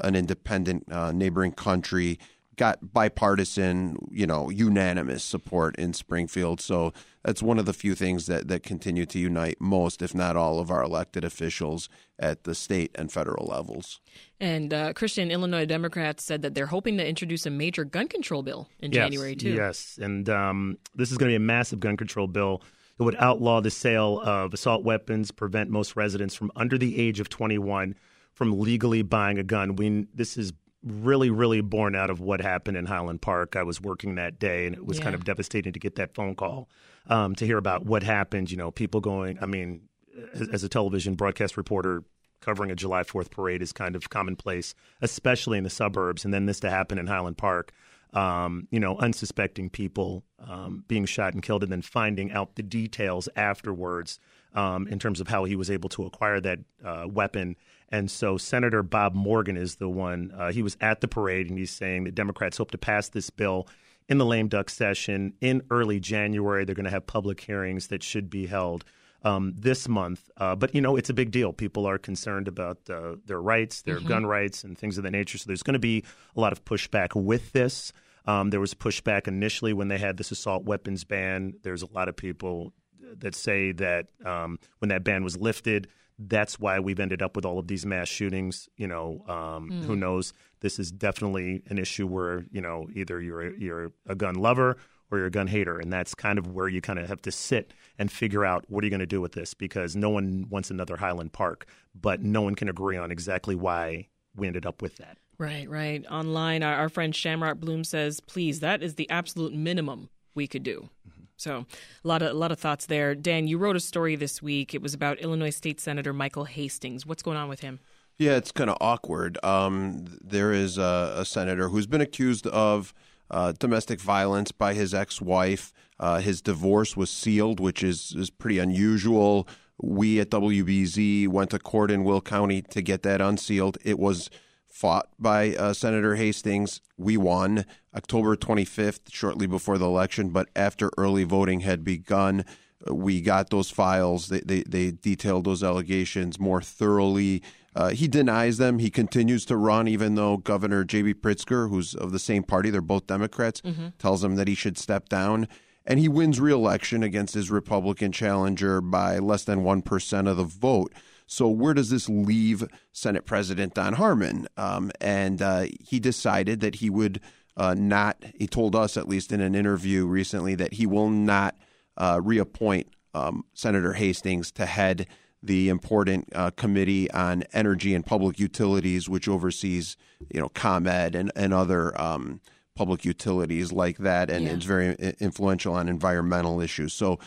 an 0.00 0.14
independent 0.14 0.90
uh, 0.90 1.12
neighboring 1.12 1.52
country 1.52 2.18
got 2.58 2.92
bipartisan, 2.92 3.96
you 4.10 4.26
know, 4.26 4.50
unanimous 4.50 5.24
support 5.24 5.76
in 5.76 5.94
Springfield. 5.94 6.60
So 6.60 6.92
that's 7.24 7.42
one 7.42 7.58
of 7.58 7.64
the 7.64 7.72
few 7.72 7.94
things 7.94 8.26
that, 8.26 8.48
that 8.48 8.62
continue 8.62 9.06
to 9.06 9.18
unite 9.18 9.58
most, 9.60 10.02
if 10.02 10.14
not 10.14 10.36
all, 10.36 10.58
of 10.58 10.70
our 10.70 10.82
elected 10.82 11.24
officials 11.24 11.88
at 12.18 12.44
the 12.44 12.54
state 12.54 12.90
and 12.96 13.10
federal 13.10 13.46
levels. 13.46 14.00
And 14.40 14.74
uh, 14.74 14.92
Christian 14.92 15.30
Illinois 15.30 15.64
Democrats 15.64 16.24
said 16.24 16.42
that 16.42 16.54
they're 16.54 16.66
hoping 16.66 16.98
to 16.98 17.06
introduce 17.06 17.46
a 17.46 17.50
major 17.50 17.84
gun 17.84 18.08
control 18.08 18.42
bill 18.42 18.68
in 18.80 18.92
yes, 18.92 19.04
January 19.04 19.36
too. 19.36 19.52
Yes, 19.52 19.98
and 20.02 20.28
um, 20.28 20.78
this 20.94 21.10
is 21.10 21.16
going 21.16 21.28
to 21.28 21.32
be 21.32 21.36
a 21.36 21.46
massive 21.46 21.80
gun 21.80 21.96
control 21.96 22.26
bill. 22.26 22.62
It 22.98 23.04
would 23.04 23.16
outlaw 23.20 23.60
the 23.60 23.70
sale 23.70 24.20
of 24.20 24.52
assault 24.52 24.82
weapons, 24.82 25.30
prevent 25.30 25.70
most 25.70 25.94
residents 25.94 26.34
from 26.34 26.50
under 26.56 26.76
the 26.76 26.98
age 26.98 27.20
of 27.20 27.28
21 27.28 27.94
from 28.38 28.60
legally 28.60 29.02
buying 29.02 29.36
a 29.36 29.42
gun. 29.42 29.74
We 29.74 30.06
this 30.14 30.36
is 30.36 30.52
really, 30.84 31.28
really 31.28 31.60
born 31.60 31.96
out 31.96 32.08
of 32.08 32.20
what 32.20 32.40
happened 32.40 32.76
in 32.76 32.86
Highland 32.86 33.20
Park. 33.20 33.56
I 33.56 33.64
was 33.64 33.80
working 33.80 34.14
that 34.14 34.38
day, 34.38 34.64
and 34.64 34.76
it 34.76 34.86
was 34.86 34.98
yeah. 34.98 35.04
kind 35.04 35.16
of 35.16 35.24
devastating 35.24 35.72
to 35.72 35.80
get 35.80 35.96
that 35.96 36.14
phone 36.14 36.36
call 36.36 36.68
um, 37.08 37.34
to 37.34 37.44
hear 37.44 37.58
about 37.58 37.84
what 37.84 38.04
happened. 38.04 38.52
You 38.52 38.56
know, 38.56 38.70
people 38.70 39.00
going. 39.00 39.40
I 39.42 39.46
mean, 39.46 39.88
as, 40.32 40.48
as 40.50 40.64
a 40.64 40.68
television 40.68 41.16
broadcast 41.16 41.56
reporter, 41.56 42.04
covering 42.40 42.70
a 42.70 42.76
July 42.76 43.02
4th 43.02 43.32
parade 43.32 43.60
is 43.60 43.72
kind 43.72 43.96
of 43.96 44.08
commonplace, 44.08 44.72
especially 45.02 45.58
in 45.58 45.64
the 45.64 45.70
suburbs. 45.70 46.24
And 46.24 46.32
then 46.32 46.46
this 46.46 46.60
to 46.60 46.70
happen 46.70 46.96
in 46.96 47.08
Highland 47.08 47.38
Park, 47.38 47.72
um, 48.12 48.68
you 48.70 48.78
know, 48.78 48.96
unsuspecting 48.98 49.68
people 49.68 50.22
um, 50.38 50.84
being 50.86 51.06
shot 51.06 51.34
and 51.34 51.42
killed, 51.42 51.64
and 51.64 51.72
then 51.72 51.82
finding 51.82 52.30
out 52.30 52.54
the 52.54 52.62
details 52.62 53.28
afterwards 53.34 54.20
um, 54.54 54.86
in 54.86 55.00
terms 55.00 55.20
of 55.20 55.26
how 55.26 55.42
he 55.42 55.56
was 55.56 55.72
able 55.72 55.88
to 55.88 56.04
acquire 56.04 56.40
that 56.40 56.60
uh, 56.84 57.06
weapon 57.10 57.56
and 57.90 58.10
so 58.10 58.36
Senator 58.36 58.82
Bob 58.82 59.14
Morgan 59.14 59.56
is 59.56 59.76
the 59.76 59.88
one. 59.88 60.32
Uh, 60.36 60.52
he 60.52 60.62
was 60.62 60.76
at 60.80 61.00
the 61.00 61.08
parade, 61.08 61.48
and 61.48 61.58
he's 61.58 61.70
saying 61.70 62.04
that 62.04 62.14
Democrats 62.14 62.58
hope 62.58 62.70
to 62.72 62.78
pass 62.78 63.08
this 63.08 63.30
bill 63.30 63.66
in 64.08 64.18
the 64.18 64.26
lame 64.26 64.48
duck 64.48 64.70
session 64.70 65.34
in 65.40 65.62
early 65.70 66.00
January. 66.00 66.64
They're 66.64 66.74
going 66.74 66.84
to 66.84 66.90
have 66.90 67.06
public 67.06 67.40
hearings 67.40 67.88
that 67.88 68.02
should 68.02 68.30
be 68.30 68.46
held 68.46 68.84
um, 69.22 69.54
this 69.56 69.88
month. 69.88 70.30
Uh, 70.36 70.54
but 70.54 70.74
you 70.74 70.80
know, 70.80 70.96
it's 70.96 71.10
a 71.10 71.14
big 71.14 71.30
deal. 71.30 71.52
People 71.52 71.86
are 71.86 71.98
concerned 71.98 72.48
about 72.48 72.78
uh, 72.90 73.16
their 73.26 73.40
rights, 73.40 73.82
their 73.82 73.98
mm-hmm. 73.98 74.08
gun 74.08 74.26
rights, 74.26 74.64
and 74.64 74.76
things 74.76 74.98
of 74.98 75.04
that 75.04 75.10
nature. 75.10 75.38
So 75.38 75.44
there's 75.46 75.62
going 75.62 75.74
to 75.74 75.78
be 75.78 76.04
a 76.36 76.40
lot 76.40 76.52
of 76.52 76.64
pushback 76.64 77.14
with 77.14 77.52
this. 77.52 77.92
Um, 78.26 78.50
there 78.50 78.60
was 78.60 78.74
pushback 78.74 79.26
initially 79.26 79.72
when 79.72 79.88
they 79.88 79.98
had 79.98 80.18
this 80.18 80.30
assault 80.30 80.64
weapons 80.64 81.04
ban. 81.04 81.54
There's 81.62 81.82
a 81.82 81.90
lot 81.92 82.08
of 82.08 82.16
people 82.16 82.72
that 83.20 83.34
say 83.34 83.72
that 83.72 84.08
um, 84.24 84.58
when 84.80 84.90
that 84.90 85.02
ban 85.02 85.24
was 85.24 85.38
lifted, 85.38 85.88
that's 86.18 86.58
why 86.58 86.80
we've 86.80 86.98
ended 87.00 87.22
up 87.22 87.36
with 87.36 87.44
all 87.44 87.58
of 87.58 87.68
these 87.68 87.86
mass 87.86 88.08
shootings. 88.08 88.68
You 88.76 88.88
know, 88.88 89.24
um, 89.28 89.68
Hmm. 89.70 89.82
who 89.82 89.96
knows? 89.96 90.32
This 90.60 90.78
is 90.78 90.90
definitely 90.90 91.62
an 91.68 91.78
issue 91.78 92.06
where 92.06 92.44
you 92.50 92.60
know 92.60 92.88
either 92.94 93.20
you're 93.20 93.42
a, 93.42 93.58
you're 93.58 93.92
a 94.06 94.14
gun 94.14 94.34
lover 94.34 94.76
or 95.10 95.18
you're 95.18 95.28
a 95.28 95.30
gun 95.30 95.46
hater, 95.46 95.78
and 95.78 95.90
that's 95.92 96.14
kind 96.14 96.38
of 96.38 96.48
where 96.48 96.68
you 96.68 96.80
kind 96.82 96.98
of 96.98 97.08
have 97.08 97.22
to 97.22 97.30
sit 97.32 97.72
and 97.98 98.12
figure 98.12 98.44
out 98.44 98.64
what 98.68 98.82
are 98.84 98.86
you 98.86 98.90
going 98.90 99.00
to 99.00 99.06
do 99.06 99.20
with 99.22 99.32
this 99.32 99.54
because 99.54 99.96
no 99.96 100.10
one 100.10 100.46
wants 100.50 100.70
another 100.70 100.96
Highland 100.98 101.32
Park, 101.32 101.66
but 101.94 102.22
no 102.22 102.42
one 102.42 102.54
can 102.54 102.68
agree 102.68 102.96
on 102.98 103.10
exactly 103.10 103.54
why 103.54 104.08
we 104.36 104.46
ended 104.46 104.66
up 104.66 104.82
with 104.82 104.96
that. 104.96 105.16
Right, 105.38 105.66
right. 105.70 106.04
Online, 106.10 106.62
our, 106.62 106.74
our 106.74 106.88
friend 106.90 107.14
Shamrock 107.16 107.58
Bloom 107.58 107.84
says, 107.84 108.20
please, 108.20 108.60
that 108.60 108.82
is 108.82 108.96
the 108.96 109.08
absolute 109.08 109.54
minimum 109.54 110.10
we 110.34 110.46
could 110.46 110.62
do. 110.64 110.90
So, 111.38 111.66
a 112.04 112.08
lot 112.08 112.20
of 112.20 112.32
a 112.32 112.34
lot 112.34 112.50
of 112.50 112.58
thoughts 112.58 112.86
there. 112.86 113.14
Dan, 113.14 113.46
you 113.46 113.58
wrote 113.58 113.76
a 113.76 113.80
story 113.80 114.16
this 114.16 114.42
week. 114.42 114.74
It 114.74 114.82
was 114.82 114.92
about 114.92 115.20
Illinois 115.20 115.50
State 115.50 115.80
Senator 115.80 116.12
Michael 116.12 116.44
Hastings. 116.44 117.06
What's 117.06 117.22
going 117.22 117.36
on 117.36 117.48
with 117.48 117.60
him? 117.60 117.78
Yeah, 118.18 118.32
it's 118.32 118.50
kind 118.50 118.68
of 118.68 118.76
awkward. 118.80 119.38
Um, 119.44 120.18
there 120.20 120.52
is 120.52 120.76
a, 120.76 121.14
a 121.16 121.24
senator 121.24 121.68
who's 121.68 121.86
been 121.86 122.00
accused 122.00 122.48
of 122.48 122.92
uh, 123.30 123.52
domestic 123.52 124.00
violence 124.00 124.50
by 124.50 124.74
his 124.74 124.92
ex-wife. 124.92 125.72
Uh, 126.00 126.18
his 126.18 126.42
divorce 126.42 126.96
was 126.96 127.08
sealed, 127.08 127.60
which 127.60 127.84
is 127.84 128.14
is 128.16 128.30
pretty 128.30 128.58
unusual. 128.58 129.46
We 129.80 130.18
at 130.18 130.30
WBZ 130.30 131.28
went 131.28 131.50
to 131.50 131.60
court 131.60 131.92
in 131.92 132.02
Will 132.02 132.20
County 132.20 132.62
to 132.62 132.82
get 132.82 133.02
that 133.04 133.20
unsealed. 133.20 133.78
It 133.84 134.00
was 134.00 134.28
fought 134.78 135.08
by 135.18 135.56
uh, 135.56 135.72
Senator 135.72 136.14
Hastings. 136.14 136.80
We 136.96 137.16
won 137.16 137.64
October 137.96 138.36
25th, 138.36 139.10
shortly 139.10 139.48
before 139.48 139.76
the 139.76 139.86
election, 139.86 140.28
but 140.28 140.48
after 140.54 140.90
early 140.96 141.24
voting 141.24 141.60
had 141.60 141.82
begun, 141.82 142.44
we 142.88 143.20
got 143.20 143.50
those 143.50 143.72
files. 143.72 144.28
They, 144.28 144.38
they, 144.40 144.62
they 144.62 144.92
detailed 144.92 145.44
those 145.44 145.64
allegations 145.64 146.38
more 146.38 146.62
thoroughly. 146.62 147.42
Uh, 147.74 147.88
he 147.88 148.06
denies 148.06 148.58
them. 148.58 148.78
He 148.78 148.88
continues 148.88 149.44
to 149.46 149.56
run, 149.56 149.88
even 149.88 150.14
though 150.14 150.36
Governor 150.36 150.84
J.B. 150.84 151.14
Pritzker, 151.14 151.68
who's 151.68 151.96
of 151.96 152.12
the 152.12 152.20
same 152.20 152.44
party, 152.44 152.70
they're 152.70 152.80
both 152.80 153.08
Democrats, 153.08 153.60
tells 153.98 154.22
him 154.22 154.36
that 154.36 154.46
he 154.46 154.54
should 154.54 154.78
step 154.78 155.08
down. 155.08 155.48
And 155.86 155.98
he 155.98 156.08
wins 156.08 156.38
re-election 156.38 157.02
against 157.02 157.34
his 157.34 157.50
Republican 157.50 158.12
challenger 158.12 158.80
by 158.80 159.18
less 159.18 159.42
than 159.42 159.64
1% 159.64 160.28
of 160.28 160.36
the 160.36 160.44
vote. 160.44 160.92
So 161.28 161.46
where 161.48 161.74
does 161.74 161.90
this 161.90 162.08
leave 162.08 162.64
Senate 162.92 163.24
President 163.26 163.74
Don 163.74 163.92
Harmon? 163.92 164.48
Um, 164.56 164.90
and 165.00 165.40
uh, 165.40 165.66
he 165.80 166.00
decided 166.00 166.60
that 166.60 166.76
he 166.76 166.90
would 166.90 167.20
uh, 167.56 167.74
not. 167.74 168.24
He 168.34 168.46
told 168.46 168.74
us, 168.74 168.96
at 168.96 169.08
least 169.08 169.30
in 169.30 169.40
an 169.40 169.54
interview 169.54 170.06
recently, 170.06 170.54
that 170.56 170.72
he 170.72 170.86
will 170.86 171.10
not 171.10 171.54
uh, 171.96 172.20
reappoint 172.22 172.88
um, 173.14 173.44
Senator 173.52 173.92
Hastings 173.92 174.50
to 174.52 174.64
head 174.66 175.06
the 175.42 175.68
important 175.68 176.28
uh, 176.34 176.50
committee 176.50 177.10
on 177.12 177.44
energy 177.52 177.94
and 177.94 178.04
public 178.04 178.38
utilities, 178.40 179.08
which 179.08 179.28
oversees, 179.28 179.96
you 180.34 180.40
know, 180.40 180.48
ComEd 180.48 181.14
and 181.14 181.30
and 181.36 181.54
other. 181.54 181.98
Um, 182.00 182.40
public 182.74 183.04
utilities 183.04 183.72
like 183.72 183.98
that, 183.98 184.30
and 184.30 184.44
Yeah. 184.44 184.52
it's 184.52 184.64
very 184.64 184.94
influential 185.18 185.74
on 185.74 185.88
environmental 185.88 186.60
issues. 186.60 186.92
So, 186.92 187.18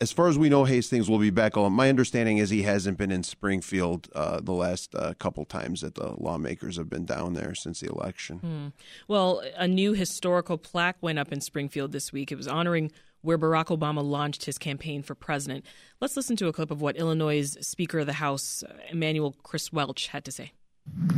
as 0.00 0.12
far 0.12 0.28
as 0.28 0.38
we 0.38 0.48
know, 0.48 0.64
Hastings 0.64 1.08
will 1.10 1.18
be 1.18 1.30
back. 1.30 1.56
Although 1.56 1.70
My 1.70 1.88
understanding 1.88 2.38
is 2.38 2.50
he 2.50 2.62
hasn't 2.62 2.98
been 2.98 3.10
in 3.10 3.22
Springfield 3.22 4.08
uh, 4.14 4.40
the 4.40 4.52
last 4.52 4.94
uh, 4.94 5.14
couple 5.18 5.44
times 5.44 5.80
that 5.80 5.94
the 5.94 6.14
lawmakers 6.18 6.76
have 6.76 6.88
been 6.88 7.04
down 7.04 7.34
there 7.34 7.54
since 7.54 7.80
the 7.80 7.90
election. 7.90 8.38
Hmm. 8.38 8.66
Well, 9.08 9.42
a 9.56 9.66
new 9.66 9.94
historical 9.94 10.58
plaque 10.58 10.96
went 11.00 11.18
up 11.18 11.32
in 11.32 11.40
Springfield 11.40 11.92
this 11.92 12.12
week. 12.12 12.30
It 12.30 12.36
was 12.36 12.48
honoring 12.48 12.92
where 13.22 13.38
Barack 13.38 13.76
Obama 13.76 14.02
launched 14.02 14.44
his 14.44 14.58
campaign 14.58 15.02
for 15.02 15.14
president. 15.14 15.64
Let's 16.00 16.16
listen 16.16 16.36
to 16.36 16.46
a 16.46 16.52
clip 16.52 16.70
of 16.70 16.80
what 16.80 16.96
Illinois' 16.96 17.56
Speaker 17.60 18.00
of 18.00 18.06
the 18.06 18.14
House, 18.14 18.62
uh, 18.62 18.74
Emanuel 18.90 19.34
Chris 19.42 19.72
Welch, 19.72 20.08
had 20.08 20.24
to 20.24 20.32
say. 20.32 20.52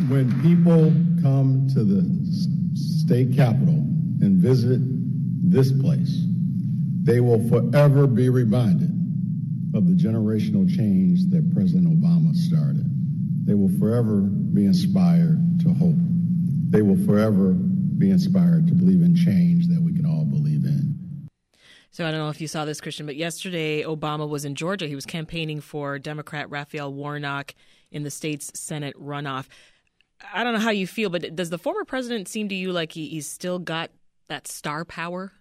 When 0.08 0.40
people 0.42 0.92
come 1.22 1.68
to 1.74 1.84
the 1.84 2.02
state 2.74 3.36
capitol 3.36 3.74
and 4.20 4.38
visit 4.38 4.80
this 4.82 5.70
place, 5.70 6.24
they 7.02 7.20
will 7.20 7.46
forever 7.48 8.06
be 8.06 8.28
reminded 8.28 8.90
of 9.74 9.86
the 9.86 9.94
generational 9.94 10.68
change 10.68 11.26
that 11.30 11.52
President 11.54 11.86
Obama 11.88 12.34
started. 12.34 12.84
They 13.46 13.54
will 13.54 13.70
forever 13.78 14.20
be 14.20 14.66
inspired 14.66 15.60
to 15.62 15.72
hope. 15.72 15.96
They 16.70 16.82
will 16.82 17.02
forever 17.06 17.52
be 17.52 18.10
inspired 18.10 18.66
to 18.68 18.74
believe 18.74 19.02
in 19.02 19.14
change 19.14 19.68
that 19.68 19.80
we 19.80 19.94
can 19.94 20.06
all 20.06 20.24
believe 20.24 20.64
in. 20.64 21.28
So 21.90 22.06
I 22.06 22.10
don't 22.10 22.20
know 22.20 22.28
if 22.28 22.40
you 22.40 22.48
saw 22.48 22.64
this, 22.64 22.80
Christian, 22.80 23.06
but 23.06 23.16
yesterday 23.16 23.82
Obama 23.82 24.28
was 24.28 24.44
in 24.44 24.54
Georgia. 24.54 24.86
He 24.86 24.94
was 24.94 25.06
campaigning 25.06 25.60
for 25.60 25.98
Democrat 25.98 26.48
Raphael 26.50 26.92
Warnock 26.92 27.54
in 27.90 28.02
the 28.02 28.10
state's 28.10 28.58
Senate 28.58 28.94
runoff. 29.00 29.46
I 30.32 30.44
don't 30.44 30.52
know 30.52 30.60
how 30.60 30.70
you 30.70 30.86
feel, 30.86 31.10
but 31.10 31.34
does 31.34 31.50
the 31.50 31.58
former 31.58 31.84
president 31.84 32.28
seem 32.28 32.48
to 32.50 32.54
you 32.54 32.72
like 32.72 32.92
he, 32.92 33.08
he's 33.08 33.28
still 33.28 33.58
got 33.58 33.90
that 34.28 34.46
star 34.46 34.84
power? 34.84 35.32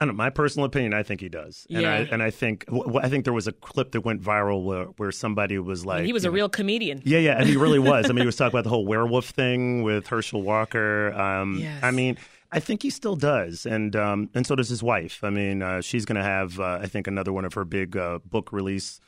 I 0.00 0.04
don't 0.04 0.14
know. 0.14 0.22
My 0.22 0.28
personal 0.30 0.66
opinion, 0.66 0.92
I 0.92 1.02
think 1.02 1.20
he 1.22 1.28
does, 1.30 1.66
and 1.70 1.78
I 1.86 2.00
Yeah. 2.00 2.06
and 2.12 2.22
I 2.22 2.30
think 2.30 2.66
I 3.02 3.08
think 3.08 3.24
there 3.24 3.32
was 3.32 3.46
a 3.46 3.52
clip 3.52 3.92
that 3.92 4.02
went 4.02 4.20
viral 4.22 4.62
where, 4.62 4.84
where 4.98 5.10
somebody 5.10 5.58
was 5.58 5.86
like, 5.86 6.04
he 6.04 6.12
was 6.12 6.24
a 6.24 6.28
know- 6.28 6.34
real 6.34 6.48
comedian. 6.50 7.00
Yeah, 7.04 7.18
yeah, 7.18 7.38
and 7.38 7.48
he 7.48 7.56
really 7.56 7.78
was. 7.78 8.06
I 8.06 8.08
mean, 8.12 8.18
he 8.20 8.26
was 8.26 8.36
talking 8.40 8.52
about 8.54 8.64
the 8.64 8.70
whole 8.70 8.84
werewolf 8.86 9.26
thing 9.30 9.82
with 9.82 10.06
Herschel 10.08 10.42
Walker. 10.42 11.12
Um, 11.14 11.58
Yes. 11.60 11.82
I 11.82 11.90
mean, 11.92 12.18
I 12.52 12.60
think 12.60 12.82
he 12.82 12.90
still 12.90 13.16
does, 13.16 13.64
and 13.64 13.96
um, 13.96 14.28
and 14.34 14.46
so 14.46 14.54
does 14.54 14.68
his 14.68 14.82
wife. 14.82 15.24
I 15.24 15.30
mean, 15.30 15.62
uh, 15.62 15.80
she's 15.80 16.04
going 16.04 16.16
to 16.16 16.22
have, 16.22 16.60
uh, 16.60 16.78
I 16.82 16.86
think, 16.86 17.06
another 17.06 17.32
one 17.32 17.44
of 17.46 17.54
her 17.54 17.64
big 17.64 17.96
uh, 17.96 18.18
book 18.24 18.52
release 18.52 19.00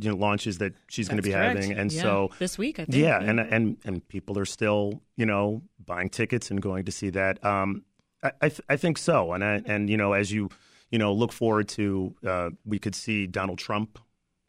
you 0.00 0.08
know, 0.10 0.16
launches 0.16 0.56
that 0.58 0.72
she's 0.88 1.08
going 1.08 1.18
to 1.18 1.22
be 1.22 1.30
correct. 1.32 1.58
having, 1.58 1.72
and 1.76 1.92
Yeah, 1.92 2.02
so 2.02 2.30
this 2.38 2.56
week, 2.56 2.78
I 2.78 2.84
think. 2.86 2.96
yeah, 2.96 3.20
and 3.20 3.38
and 3.40 3.76
and 3.84 4.06
people 4.08 4.38
are 4.38 4.46
still, 4.46 5.02
you 5.16 5.26
know, 5.26 5.62
buying 5.84 6.08
tickets 6.10 6.50
and 6.50 6.60
going 6.62 6.84
to 6.86 6.92
see 6.92 7.10
that. 7.10 7.42
Um, 7.44 7.82
I 8.24 8.32
I, 8.40 8.48
th- 8.48 8.62
I 8.68 8.76
think 8.76 8.98
so, 8.98 9.32
and 9.32 9.44
I, 9.44 9.62
and 9.64 9.88
you 9.88 9.96
know, 9.96 10.12
as 10.14 10.32
you 10.32 10.48
you 10.90 10.98
know 10.98 11.12
look 11.12 11.32
forward 11.32 11.68
to, 11.70 12.14
uh, 12.26 12.50
we 12.64 12.78
could 12.78 12.94
see 12.94 13.26
Donald 13.26 13.58
Trump 13.58 13.98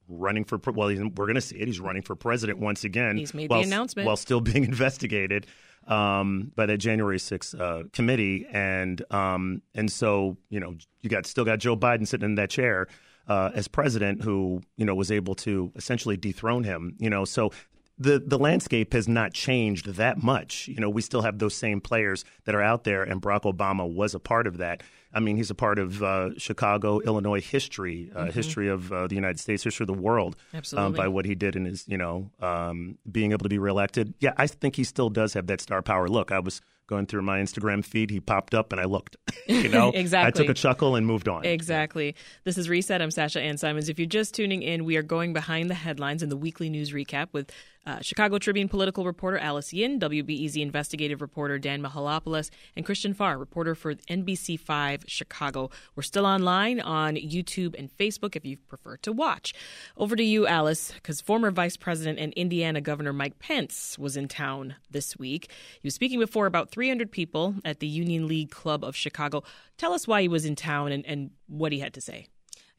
running 0.07 0.43
for 0.45 0.57
pre- 0.57 0.73
well, 0.73 0.87
he's, 0.87 0.99
we're 0.99 1.25
going 1.25 1.35
to 1.35 1.41
see 1.41 1.57
it. 1.57 1.67
He's 1.67 1.79
running 1.79 2.01
for 2.01 2.15
president 2.15 2.59
once 2.59 2.83
again. 2.83 3.17
He's 3.17 3.33
made 3.33 3.49
the 3.49 3.55
while, 3.55 3.63
announcement. 3.63 4.05
while 4.07 4.17
still 4.17 4.41
being 4.41 4.63
investigated 4.63 5.47
um, 5.87 6.51
by 6.55 6.65
that 6.65 6.77
January 6.77 7.17
6th 7.17 7.59
uh, 7.59 7.87
committee, 7.93 8.47
and 8.51 9.03
um, 9.11 9.61
and 9.73 9.91
so 9.91 10.37
you 10.49 10.59
know 10.59 10.75
you 11.01 11.09
got 11.09 11.25
still 11.25 11.45
got 11.45 11.59
Joe 11.59 11.75
Biden 11.75 12.07
sitting 12.07 12.25
in 12.25 12.35
that 12.35 12.49
chair 12.49 12.87
uh, 13.27 13.51
as 13.53 13.67
president, 13.67 14.23
who 14.23 14.61
you 14.77 14.85
know 14.85 14.95
was 14.95 15.11
able 15.11 15.35
to 15.35 15.71
essentially 15.75 16.17
dethrone 16.17 16.63
him. 16.63 16.95
You 16.99 17.09
know, 17.09 17.25
so 17.25 17.51
the 17.97 18.19
the 18.19 18.37
landscape 18.37 18.93
has 18.93 19.07
not 19.07 19.33
changed 19.33 19.87
that 19.95 20.21
much. 20.21 20.67
You 20.67 20.79
know, 20.79 20.89
we 20.89 21.01
still 21.01 21.21
have 21.21 21.39
those 21.39 21.55
same 21.55 21.79
players 21.81 22.25
that 22.45 22.53
are 22.55 22.61
out 22.61 22.83
there, 22.83 23.03
and 23.03 23.21
Barack 23.21 23.43
Obama 23.43 23.89
was 23.91 24.13
a 24.13 24.19
part 24.19 24.47
of 24.47 24.57
that. 24.57 24.83
I 25.13 25.21
mean, 25.21 25.37
he's 25.37 25.49
a 25.49 25.55
part 25.55 25.79
of 25.79 26.03
uh, 26.03 26.37
Chicago, 26.37 26.99
Illinois 26.99 27.39
history, 27.41 28.11
uh, 28.13 28.25
Mhm. 28.25 28.33
history 28.33 28.67
of 28.67 28.91
uh, 28.91 29.07
the 29.07 29.15
United 29.15 29.39
States, 29.39 29.63
history 29.63 29.85
of 29.85 29.87
the 29.87 29.93
world, 29.93 30.35
um, 30.53 30.57
Absolutely. 30.57 30.97
by 30.97 31.07
what 31.07 31.23
he 31.23 31.35
did 31.35 31.55
in 31.55 31.63
his, 31.63 31.87
you 31.87 31.97
know, 31.97 32.29
um, 32.41 32.97
being 33.09 33.31
able 33.31 33.43
to 33.43 33.49
be 33.49 33.57
reelected. 33.59 34.13
Yeah, 34.19 34.33
I 34.37 34.47
think 34.47 34.75
he 34.75 34.83
still 34.83 35.09
does 35.09 35.33
have 35.33 35.47
that 35.47 35.61
star 35.61 35.81
power. 35.81 36.09
Look, 36.09 36.33
I 36.33 36.39
was 36.39 36.59
going 36.87 37.05
through 37.07 37.21
my 37.23 37.39
Instagram 37.39 37.83
feed, 37.83 38.11
he 38.11 38.19
popped 38.19 38.53
up, 38.53 38.71
and 38.73 38.79
I 38.81 38.83
looked. 38.83 39.15
you 39.47 39.69
know, 39.69 39.91
Exactly. 39.95 40.27
I 40.27 40.31
took 40.31 40.49
a 40.49 40.53
chuckle 40.53 40.95
and 40.97 41.07
moved 41.07 41.29
on. 41.29 41.45
Exactly. 41.45 42.13
This 42.43 42.57
is 42.57 42.67
Reset. 42.69 43.01
I'm 43.01 43.09
Sasha 43.09 43.39
Ann 43.41 43.57
Simons. 43.57 43.87
If 43.87 43.97
you're 43.97 44.05
just 44.07 44.35
tuning 44.35 44.61
in, 44.63 44.83
we 44.83 44.97
are 44.97 45.01
going 45.01 45.31
behind 45.31 45.69
the 45.69 45.73
headlines 45.75 46.21
in 46.23 46.29
the 46.29 46.37
weekly 46.37 46.69
news 46.69 46.91
recap 46.91 47.29
with 47.31 47.51
uh, 47.85 47.99
Chicago 48.01 48.37
Tribune 48.37 48.67
political 48.67 49.05
reporter 49.05 49.37
Alice 49.37 49.73
Yin, 49.73 49.99
WBEZ 49.99 50.61
investigative 50.61 51.21
reporter 51.21 51.59
Dan 51.59 51.81
Mihalopoulos, 51.81 52.49
and 52.75 52.85
Christian 52.85 53.13
Farr, 53.13 53.37
reporter 53.37 53.75
for 53.75 53.95
NBC5 53.95 55.03
Chicago. 55.07 55.69
We're 55.95 56.03
still 56.03 56.25
online 56.25 56.79
on 56.79 57.15
YouTube 57.15 57.75
and 57.77 57.95
Facebook 57.95 58.35
if 58.35 58.45
you 58.45 58.57
prefer 58.57 58.97
to 58.97 59.11
watch. 59.11 59.53
Over 59.97 60.15
to 60.15 60.23
you, 60.23 60.47
Alice, 60.47 60.91
because 60.91 61.21
former 61.21 61.51
Vice 61.51 61.77
President 61.77 62.19
and 62.19 62.33
Indiana 62.33 62.81
Governor 62.81 63.13
Mike 63.13 63.39
Pence 63.39 63.97
was 63.99 64.17
in 64.17 64.27
town 64.27 64.75
this 64.89 65.17
week. 65.17 65.51
He 65.81 65.87
was 65.87 65.95
speaking 65.95 66.19
before 66.19 66.45
about 66.45 66.71
300 66.71 67.11
people 67.11 67.55
at 67.63 67.79
the 67.79 67.87
Union 67.87 68.27
League 68.27 68.51
Club 68.51 68.83
of 68.83 68.95
Chicago. 68.95 69.43
Tell 69.77 69.93
us 69.93 70.07
why 70.07 70.21
he 70.21 70.27
was 70.27 70.45
in 70.45 70.55
town 70.55 70.91
and, 70.91 71.05
and 71.05 71.31
what 71.47 71.71
he 71.71 71.79
had 71.79 71.93
to 71.93 72.01
say. 72.01 72.27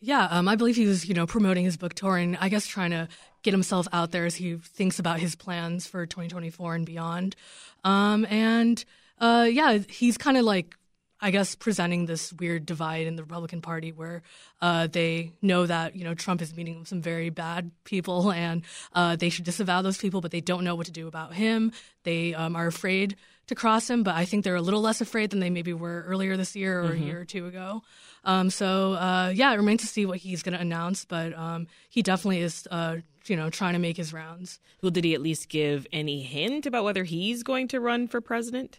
Yeah, 0.01 0.25
um, 0.31 0.47
I 0.47 0.57
believe 0.57 0.77
he 0.77 0.87
was, 0.87 1.09
you 1.09 1.15
know, 1.15 1.27
promoting 1.27 1.65
his 1.65 1.77
book 1.77 1.95
tour 1.95 2.17
and 2.17 2.37
I 2.39 2.49
guess 2.49 2.67
trying 2.67 2.91
to 2.91 3.09
get 3.43 3.53
himself 3.53 3.89
out 3.93 4.11
there 4.11 4.27
as 4.27 4.35
he 4.35 4.57
thinks 4.57 4.99
about 4.99 5.21
his 5.21 5.35
plans 5.35 5.87
for 5.87 6.05
2024 6.05 6.75
and 6.75 6.87
beyond. 6.87 7.35
Um, 7.83 8.27
and 8.29 8.85
uh, 9.19 9.49
yeah, 9.51 9.79
he's 9.89 10.19
kind 10.19 10.37
of 10.37 10.45
like, 10.45 10.77
I 11.19 11.31
guess, 11.31 11.55
presenting 11.55 12.05
this 12.05 12.31
weird 12.35 12.67
divide 12.67 13.07
in 13.07 13.17
the 13.17 13.23
Republican 13.23 13.63
Party 13.63 13.91
where 13.91 14.23
uh, 14.61 14.87
they 14.87 15.33
know 15.41 15.65
that, 15.65 15.97
you 15.97 16.05
know, 16.05 16.13
Trump 16.13 16.43
is 16.43 16.55
meeting 16.55 16.85
some 16.85 17.01
very 17.01 17.31
bad 17.31 17.71
people 17.85 18.31
and 18.33 18.63
uh, 18.93 19.17
they 19.17 19.31
should 19.31 19.47
disavow 19.47 19.81
those 19.81 19.97
people, 19.97 20.21
but 20.21 20.31
they 20.31 20.43
don't 20.43 20.63
know 20.63 20.75
what 20.75 20.87
to 20.87 20.93
do 20.93 21.07
about 21.07 21.33
him. 21.33 21.73
They 22.03 22.35
um, 22.35 22.55
are 22.55 22.67
afraid 22.67 23.17
to 23.49 23.55
cross 23.55 23.89
him, 23.89 24.03
but 24.03 24.15
I 24.15 24.25
think 24.25 24.45
they're 24.45 24.57
a 24.57 24.63
little 24.63 24.81
less 24.81 25.01
afraid 25.01 25.31
than 25.31 25.41
they 25.41 25.51
maybe 25.51 25.73
were 25.73 26.05
earlier 26.07 26.37
this 26.37 26.57
year 26.57 26.81
or 26.83 26.91
Mhm. 26.91 27.03
a 27.03 27.05
year 27.05 27.21
or 27.21 27.25
two 27.25 27.47
ago. 27.47 27.83
Um, 28.25 28.51
so 28.51 28.95
uh, 28.95 29.33
yeah, 29.35 29.53
it 29.53 29.57
remains 29.57 29.83
to 29.83 29.87
see 29.87 30.05
what 30.07 30.19
he's 30.19 30.43
going 30.43 30.55
to 30.55 30.61
announce, 30.61 31.05
but 31.05 31.33
um, 31.39 31.67
he 31.89 32.03
definitely 32.03 32.41
is 32.41 32.67
uh, 32.71 32.97
you 33.27 33.37
know, 33.37 33.51
trying 33.51 33.73
to 33.73 33.79
make 33.81 33.97
his 33.97 34.13
rounds. 34.13 34.61
Well, 34.83 34.91
did 34.91 35.05
he 35.05 35.15
at 35.15 35.21
least 35.21 35.49
give 35.49 35.87
any 35.93 36.23
hint 36.23 36.65
about 36.67 36.85
whether 36.85 37.03
he's 37.05 37.43
going 37.43 37.69
to 37.69 37.81
run 37.81 38.07
for 38.09 38.21
president? 38.21 38.79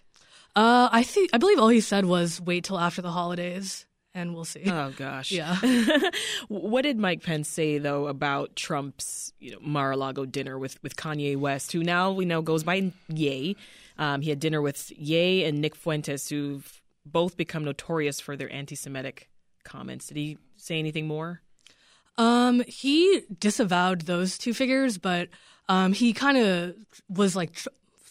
Uh, 0.55 0.89
I 0.91 1.03
think 1.03 1.29
I 1.33 1.37
believe 1.37 1.59
all 1.59 1.67
he 1.67 1.81
said 1.81 2.05
was 2.05 2.41
wait 2.41 2.63
till 2.63 2.79
after 2.79 3.01
the 3.01 3.11
holidays 3.11 3.85
and 4.13 4.33
we'll 4.33 4.45
see. 4.45 4.63
Oh 4.65 4.91
gosh. 4.97 5.31
Yeah. 5.31 5.57
what 6.47 6.81
did 6.81 6.97
Mike 6.97 7.23
Pence 7.23 7.47
say 7.47 7.77
though 7.77 8.07
about 8.07 8.55
Trump's 8.55 9.33
you 9.39 9.51
know 9.51 9.59
Mar-a-Lago 9.61 10.25
dinner 10.25 10.57
with 10.57 10.81
with 10.83 10.95
Kanye 10.95 11.37
West, 11.37 11.71
who 11.71 11.83
now 11.83 12.11
we 12.11 12.25
know 12.25 12.41
goes 12.41 12.63
by 12.63 12.91
Ye? 13.07 13.55
Um, 13.97 14.21
he 14.21 14.29
had 14.29 14.39
dinner 14.39 14.61
with 14.61 14.91
Ye 14.91 15.43
and 15.43 15.61
Nick 15.61 15.75
Fuentes, 15.75 16.29
who've 16.29 16.81
both 17.05 17.37
become 17.37 17.63
notorious 17.63 18.19
for 18.19 18.35
their 18.35 18.51
anti-Semitic 18.51 19.29
comments. 19.63 20.07
Did 20.07 20.17
he 20.17 20.37
say 20.57 20.77
anything 20.77 21.07
more? 21.07 21.41
Um, 22.17 22.63
he 22.67 23.21
disavowed 23.39 24.01
those 24.01 24.37
two 24.37 24.53
figures, 24.53 24.97
but 24.97 25.29
um, 25.69 25.93
he 25.93 26.13
kind 26.13 26.37
of 26.37 26.75
was 27.09 27.35
like 27.35 27.53
tr- 27.53 27.69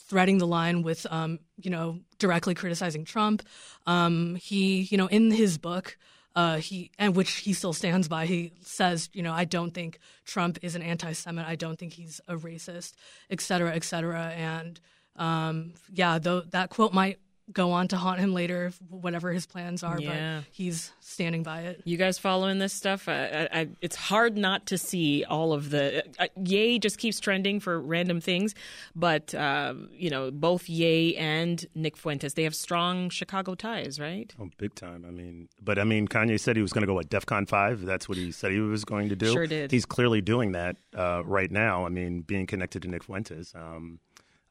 threading 0.09 0.38
the 0.38 0.47
line 0.47 0.83
with, 0.83 1.07
um, 1.11 1.38
you 1.57 1.71
know, 1.71 1.99
directly 2.19 2.55
criticizing 2.55 3.05
Trump. 3.05 3.42
Um, 3.87 4.37
he, 4.37 4.83
you 4.83 4.97
know, 4.97 5.09
in 5.09 5.31
his 5.31 5.59
book, 5.59 5.99
uh, 6.35 6.57
he 6.59 6.90
and 6.99 7.16
which 7.16 7.31
he 7.37 7.53
still 7.53 7.73
stands 7.73 8.09
by. 8.09 8.27
He 8.27 8.53
says, 8.62 9.09
you 9.12 9.23
know, 9.23 9.33
I 9.33 9.45
don't 9.45 9.73
think 9.73 9.99
Trump 10.25 10.59
is 10.62 10.77
an 10.77 10.83
anti-Semite. 10.83 11.47
I 11.47 11.57
don't 11.57 11.79
think 11.79 11.95
he's 11.95 12.21
a 12.29 12.37
racist, 12.37 12.92
et 13.31 13.40
cetera, 13.40 13.75
et 13.75 13.85
cetera. 13.85 14.33
And 14.37 14.79
um, 15.16 15.75
yeah, 15.92 16.19
though 16.19 16.42
that 16.42 16.71
quote 16.71 16.92
might 16.92 17.19
go 17.52 17.72
on 17.72 17.88
to 17.88 17.96
haunt 17.96 18.20
him 18.20 18.35
later, 18.35 18.72
whatever 18.88 19.32
his 19.32 19.46
plans 19.46 19.82
are. 19.82 20.00
Yeah. 20.00 20.40
But 20.40 20.44
he's 20.50 20.92
standing 21.00 21.42
by 21.42 21.62
it. 21.62 21.82
You 21.85 21.96
guys 21.96 22.18
following 22.18 22.59
this 22.59 22.72
stuff? 22.72 23.09
I, 23.09 23.48
I, 23.52 23.68
it's 23.80 23.96
hard 23.96 24.37
not 24.37 24.66
to 24.66 24.78
see 24.78 25.24
all 25.24 25.52
of 25.52 25.70
the. 25.70 26.04
Uh, 26.18 26.26
Ye 26.44 26.78
just 26.78 26.98
keeps 26.98 27.20
trending 27.20 27.61
for 27.61 27.80
random 27.80 28.20
things, 28.20 28.54
but 28.94 29.35
uh, 29.35 29.74
you 29.92 30.11
know 30.11 30.30
both 30.30 30.68
Ye 30.68 31.16
and 31.16 31.64
Nick 31.74 31.96
Fuentes 31.96 32.35
they 32.35 32.44
have 32.44 32.54
strong 32.54 33.11
Chicago 33.11 33.54
ties, 33.54 34.00
right? 34.00 34.35
Oh, 34.40 34.50
big 34.59 34.74
time. 34.74 35.04
I 35.06 35.11
mean, 35.11 35.48
but 35.62 35.78
I 35.78 35.85
mean, 35.85 36.09
Kanye 36.09 36.38
said 36.40 36.56
he 36.56 36.62
was 36.62 36.72
going 36.72 36.82
to 36.82 36.87
go 36.87 36.98
at 36.98 37.09
DefCon 37.09 37.48
five. 37.48 37.82
That's 37.82 38.09
what 38.09 38.18
he 38.18 38.32
said 38.32 38.52
he 38.52 38.61
was 38.61 38.85
going 38.85 39.09
to 39.09 39.16
do. 39.16 39.32
Sure 39.32 39.46
did. 39.46 39.70
He's 39.70 39.87
clearly 39.87 40.20
doing 40.20 40.52
that 40.52 40.76
uh, 40.96 41.22
right 41.24 41.50
now. 41.50 41.87
I 41.87 41.88
mean, 41.88 42.22
being 42.22 42.46
connected 42.46 42.82
to 42.82 42.88
Nick 42.88 43.04
Fuentes. 43.04 43.52
Um, 43.54 44.00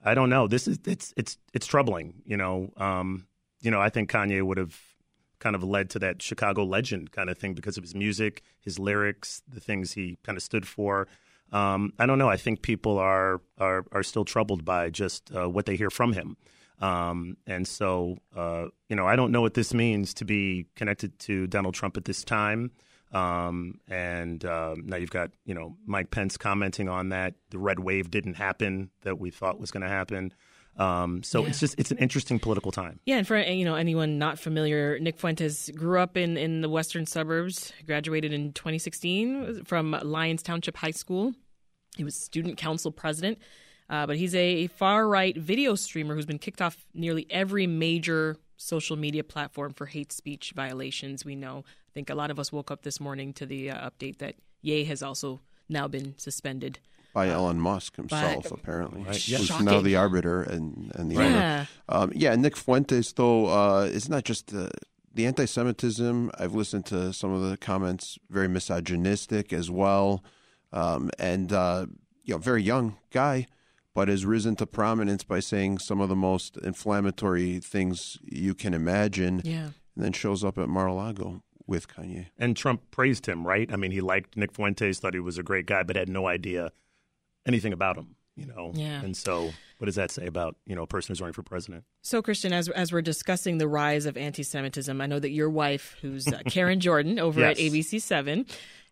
I 0.06 0.14
don't 0.14 0.30
know. 0.30 0.48
This 0.48 0.68
is 0.68 0.80
it's 0.86 1.14
it's 1.18 1.38
it's 1.54 1.66
troubling. 1.66 2.22
You 2.26 2.38
know, 2.38 2.72
um, 2.78 3.28
you 3.62 3.72
know. 3.72 3.82
I 3.82 3.90
think 3.90 4.12
Kanye 4.12 4.42
would 4.44 4.58
have 4.58 4.80
kind 5.40 5.56
of 5.56 5.64
led 5.64 5.90
to 5.92 6.00
that 6.00 6.22
Chicago 6.22 6.64
legend 6.64 7.12
kind 7.12 7.30
of 7.30 7.38
thing 7.38 7.54
because 7.54 7.78
of 7.78 7.84
his 7.84 7.96
music, 7.96 8.42
his 8.62 8.80
lyrics, 8.80 9.42
the 9.48 9.60
things 9.60 9.94
he 9.94 10.18
kind 10.24 10.38
of 10.38 10.44
stood 10.44 10.68
for. 10.68 11.08
Um, 11.52 11.94
I 12.00 12.06
don't 12.06 12.18
know. 12.18 12.30
I 12.30 12.38
think 12.38 12.62
people 12.62 12.98
are 12.98 13.42
are 13.58 13.86
are 13.92 14.04
still 14.04 14.26
troubled 14.26 14.64
by 14.64 14.90
just 14.90 15.32
uh, 15.36 15.50
what 15.50 15.66
they 15.66 15.76
hear 15.76 15.90
from 15.90 16.14
him. 16.14 16.38
Um, 16.80 17.38
and 17.48 17.68
so, 17.68 18.18
uh, 18.36 18.66
you 18.90 18.96
know, 18.96 19.08
I 19.08 19.16
don't 19.16 19.32
know 19.32 19.42
what 19.42 19.54
this 19.54 19.74
means 19.74 20.14
to 20.16 20.26
be 20.26 20.68
connected 20.76 21.18
to 21.20 21.48
Donald 21.48 21.74
Trump 21.74 21.96
at 21.98 22.06
this 22.06 22.24
time. 22.24 22.72
Um, 23.16 23.80
and 23.88 24.44
uh, 24.44 24.76
now 24.84 24.98
you've 24.98 25.10
got 25.10 25.32
you 25.46 25.56
know 25.56 25.78
Mike 25.86 26.12
Pence 26.12 26.36
commenting 26.38 26.90
on 26.90 27.10
that 27.10 27.36
the 27.50 27.58
red 27.58 27.80
wave 27.80 28.12
didn't 28.12 28.34
happen 28.36 28.90
that 29.04 29.20
we 29.20 29.32
thought 29.32 29.60
was 29.60 29.72
going 29.72 29.84
to 29.84 29.90
happen. 29.90 30.34
Um, 30.78 31.24
so 31.24 31.42
Yeah. 31.42 31.48
it's 31.50 31.60
just 31.62 31.76
it's 31.80 31.92
an 31.92 31.98
interesting 32.00 32.38
political 32.40 32.72
time. 32.74 33.00
Yeah, 33.06 33.16
and 33.18 33.26
for 33.26 33.40
you 33.40 33.64
know 33.64 33.76
anyone 33.76 34.18
not 34.20 34.38
familiar, 34.38 35.00
Nick 35.00 35.18
Fuentes 35.18 35.70
grew 35.74 36.00
up 36.00 36.18
in, 36.18 36.36
in 36.36 36.60
the 36.60 36.68
western 36.68 37.06
suburbs. 37.06 37.72
Graduated 37.86 38.34
in 38.34 38.52
2016 38.52 39.64
from 39.64 39.98
Lyons 40.04 40.44
Township 40.44 40.76
High 40.76 40.92
School. 40.92 41.34
He 41.96 42.04
was 42.04 42.14
student 42.16 42.58
council 42.58 42.92
president, 42.92 43.38
uh, 43.90 44.06
but 44.06 44.18
he's 44.18 44.36
a 44.36 44.68
far 44.68 45.08
right 45.08 45.38
video 45.38 45.76
streamer 45.76 46.14
who's 46.14 46.26
been 46.26 46.40
kicked 46.40 46.62
off 46.62 46.86
nearly 46.94 47.26
every 47.30 47.68
major 47.68 48.36
social 48.58 48.96
media 48.96 49.24
platform 49.24 49.74
for 49.74 49.86
hate 49.88 50.12
speech 50.12 50.54
violations. 50.56 51.26
We 51.26 51.36
know. 51.36 51.64
I 51.68 51.92
think 51.94 52.10
a 52.10 52.16
lot 52.16 52.32
of 52.32 52.40
us 52.40 52.52
woke 52.52 52.72
up 52.72 52.84
this 52.84 53.00
morning 53.00 53.34
to 53.34 53.46
the 53.46 53.72
uh, 53.72 53.90
update 53.90 54.18
that 54.20 54.36
Ye 54.62 54.84
has 54.86 55.02
also 55.04 55.42
now 55.70 55.88
been 55.88 56.14
suspended. 56.18 56.80
by 57.14 57.30
Elon 57.30 57.60
Musk 57.60 57.96
himself, 57.96 58.44
by- 58.50 58.56
apparently. 58.60 59.04
Right, 59.04 59.16
Who's 59.16 59.50
yeah. 59.50 59.60
now 59.62 59.80
the 59.82 59.96
arbiter 59.96 60.42
and, 60.44 60.92
and 60.96 61.10
the 61.12 61.16
Yeah. 61.16 61.26
owner. 61.26 61.68
Um, 61.88 62.12
yeah, 62.16 62.36
Nick 62.36 62.58
Fuentes, 62.58 63.14
though, 63.14 63.46
uh, 63.48 63.90
it's 63.92 64.10
not 64.10 64.24
just 64.26 64.48
the, 64.48 64.70
the 65.14 65.26
anti 65.26 65.46
Semitism. 65.46 66.32
I've 66.38 66.54
listened 66.56 66.86
to 66.88 67.14
some 67.14 67.32
of 67.32 67.50
the 67.50 67.56
comments, 67.58 68.18
very 68.30 68.48
misogynistic 68.50 69.54
as 69.54 69.72
well. 69.72 70.24
Um, 70.74 71.10
and, 71.18 71.54
uh, 71.54 71.86
you 72.26 72.34
know, 72.34 72.38
very 72.38 72.62
young 72.64 72.98
guy, 73.12 73.48
but 73.96 74.10
has 74.10 74.26
risen 74.26 74.56
to 74.58 74.68
prominence 74.68 75.24
by 75.24 75.40
saying 75.40 75.80
some 75.80 76.02
of 76.02 76.10
the 76.10 76.16
most 76.16 76.58
inflammatory 76.58 77.60
things 77.60 78.20
you 78.24 78.54
can 78.54 78.76
imagine. 78.76 79.42
Yeah. 79.44 79.70
And 79.96 80.04
then 80.04 80.12
shows 80.12 80.44
up 80.44 80.58
at 80.58 80.68
Mar 80.68 80.88
a 80.88 80.94
Lago 80.94 81.42
with 81.66 81.88
Kanye. 81.88 82.28
And 82.38 82.56
Trump 82.56 82.92
praised 82.92 83.26
him, 83.26 83.48
right? 83.48 83.72
I 83.72 83.78
mean, 83.78 83.92
he 83.92 84.02
liked 84.02 84.36
Nick 84.36 84.52
Fuentes, 84.52 85.00
thought 85.00 85.14
he 85.14 85.22
was 85.22 85.38
a 85.38 85.44
great 85.44 85.66
guy, 85.66 85.84
but 85.84 85.96
had 85.96 86.10
no 86.10 86.28
idea 86.28 86.72
anything 87.48 87.72
about 87.72 87.98
him. 87.98 88.16
You 88.36 88.48
know, 88.48 88.72
Yeah. 88.76 89.02
And 89.02 89.16
so, 89.16 89.52
what 89.78 89.86
does 89.86 89.96
that 89.96 90.12
say 90.12 90.26
about 90.26 90.58
you 90.66 90.76
know 90.76 90.84
a 90.84 90.88
person 90.88 91.14
who's 91.14 91.22
running 91.22 91.32
for 91.32 91.42
president? 91.42 91.86
So, 92.02 92.22
Christian, 92.22 92.52
as 92.52 92.68
as 92.68 92.92
we're 92.92 93.02
discussing 93.02 93.60
the 93.60 93.68
rise 93.70 94.06
of 94.06 94.18
anti-Semitism, 94.18 95.00
I 95.00 95.06
know 95.06 95.20
that 95.20 95.30
your 95.30 95.50
wife, 95.50 95.96
who's 96.02 96.28
uh, 96.28 96.42
Karen 96.50 96.82
Jordan 96.82 97.18
over 97.18 97.42
at 97.46 97.56
ABC 97.58 98.02
Seven, 98.02 98.46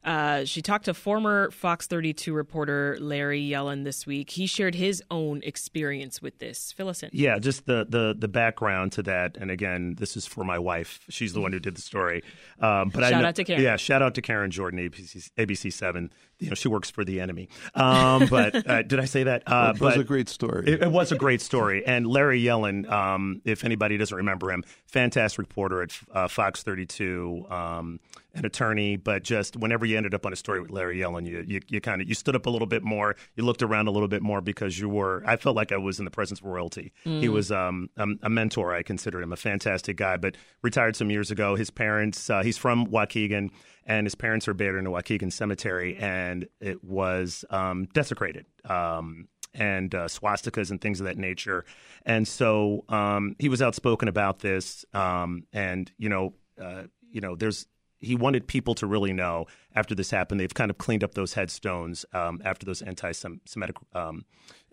uh, 0.04 0.44
she 0.46 0.62
talked 0.62 0.86
to 0.86 0.94
former 0.94 1.50
Fox 1.52 1.88
32 1.88 2.34
reporter 2.34 2.98
Larry 3.00 3.42
Yellen 3.42 3.84
this 3.84 4.06
week. 4.06 4.32
He 4.32 4.46
shared 4.48 4.76
his 4.76 5.02
own 5.10 5.42
experience 5.44 6.22
with 6.22 6.40
this. 6.40 6.72
Fill 6.72 6.90
us 6.90 7.04
in. 7.04 7.10
Yeah, 7.14 7.40
just 7.40 7.66
the 7.66 7.86
the 7.88 8.16
the 8.18 8.28
background 8.28 8.92
to 8.94 9.04
that. 9.04 9.38
And 9.38 9.50
again, 9.50 9.96
this 9.98 10.18
is 10.18 10.26
for 10.26 10.44
my 10.44 10.60
wife. 10.60 11.06
She's 11.10 11.34
the 11.34 11.42
one 11.42 11.52
who 11.54 11.60
did 11.60 11.76
the 11.76 11.82
story. 11.82 12.24
Um, 12.60 12.90
but 12.90 13.04
I 13.04 13.12
know- 13.12 13.28
out 13.28 13.36
to 13.36 13.44
Karen. 13.44 13.62
Yeah, 13.64 13.78
shout 13.78 14.02
out 14.02 14.16
to 14.16 14.22
Karen 14.22 14.52
Jordan, 14.52 14.80
ABC, 14.80 15.30
ABC 15.38 15.72
Seven. 15.72 16.12
You 16.44 16.50
know, 16.50 16.56
she 16.56 16.68
works 16.68 16.90
for 16.90 17.04
the 17.04 17.20
enemy. 17.22 17.50
Um, 17.76 18.28
but 18.28 18.68
uh, 18.70 18.82
did 18.84 19.00
I 19.00 19.06
say 19.06 19.24
that? 19.24 19.44
Uh, 19.48 19.74
It 19.76 19.82
was 19.82 19.96
but 19.96 20.02
a 20.02 20.04
great 20.04 20.30
story. 20.30 20.68
It, 20.68 20.84
it 20.84 20.92
was 20.92 21.12
a 21.12 21.16
great 21.16 21.42
story. 21.42 21.86
And 21.86 22.06
Larry 22.08 22.42
Yellen, 22.42 22.90
um, 22.92 23.42
if 23.46 23.64
anybody 23.64 23.98
doesn't 23.98 24.16
remember 24.16 24.52
him, 24.52 24.64
fantastic 24.88 25.40
reporter 25.40 25.84
at 25.84 25.92
uh, 26.14 26.28
Fox 26.28 26.64
32, 26.64 27.46
um, 27.50 28.00
an 28.36 28.46
attorney. 28.46 28.96
But 28.98 29.24
just 29.24 29.56
whenever 29.58 29.86
you 29.86 29.98
ended 29.98 30.14
up 30.14 30.26
on 30.26 30.34
a 30.34 30.36
story 30.36 30.60
with 30.62 30.72
Larry 30.72 30.98
Yellen, 31.00 31.28
you 31.28 31.44
you, 31.48 31.60
you 31.68 31.82
kind 31.82 32.02
of 32.02 32.08
you 32.10 32.16
stood 32.16 32.36
up 32.36 32.46
a 32.46 32.50
little 32.50 32.68
bit 32.68 32.84
more, 32.84 33.16
you 33.36 33.44
looked 33.44 33.62
around 33.62 33.88
a 33.88 33.92
little 33.92 34.08
bit 34.08 34.22
more 34.22 34.42
because 34.42 34.80
you 34.80 34.90
were. 34.90 35.24
I 35.26 35.36
felt 35.38 35.56
like 35.56 35.72
I 35.72 35.78
was 35.78 36.00
in 36.00 36.06
the 36.06 36.12
presence 36.12 36.40
of 36.40 36.46
royalty. 36.46 36.92
He 37.04 37.28
Mm. 37.28 37.34
was 37.34 37.52
um, 37.52 37.90
a, 37.98 38.08
a 38.24 38.30
mentor. 38.30 38.74
I 38.74 38.82
considered 38.84 39.22
him 39.24 39.32
a 39.34 39.38
fantastic 39.38 39.98
guy, 39.98 40.18
but 40.18 40.36
retired 40.62 40.96
some 40.96 41.10
years 41.12 41.32
ago. 41.32 41.56
His 41.56 41.70
parents, 41.70 42.30
uh, 42.30 42.42
he's 42.44 42.58
from 42.58 42.88
Waukegan, 42.88 43.50
and 43.86 44.06
his 44.08 44.16
parents 44.16 44.48
are 44.48 44.54
buried 44.54 44.80
in 44.80 44.88
a 44.88 44.92
Waukegan 44.92 45.32
cemetery, 45.32 45.96
and 45.98 46.33
it 46.60 46.84
was 46.84 47.46
um, 47.50 47.86
desecrated. 47.94 48.46
Um, 48.66 49.28
and 49.56 49.94
uh, 49.94 50.08
swastikas 50.08 50.72
and 50.72 50.82
things 50.82 51.00
of 51.00 51.06
that 51.06 51.18
nature. 51.18 51.64
And 52.08 52.28
so 52.28 52.86
um, 52.90 53.36
he 53.38 53.50
was 53.50 53.62
outspoken 53.62 54.08
about 54.08 54.40
this. 54.40 54.84
Um, 54.96 55.46
and 55.54 55.92
you 55.98 56.10
know, 56.10 56.34
uh, 56.60 56.84
you 57.12 57.22
know, 57.22 57.36
there's 57.36 57.68
he 58.00 58.16
wanted 58.16 58.48
people 58.48 58.76
to 58.76 58.88
really 58.88 59.14
know 59.14 59.46
after 59.76 59.96
this 59.96 60.12
happened. 60.12 60.40
They've 60.40 60.54
kind 60.54 60.70
of 60.70 60.78
cleaned 60.78 61.04
up 61.04 61.14
those 61.14 61.34
headstones 61.34 62.06
um, 62.14 62.42
after 62.44 62.66
those 62.66 62.82
anti-Semitic 62.82 63.78
um, 63.94 64.26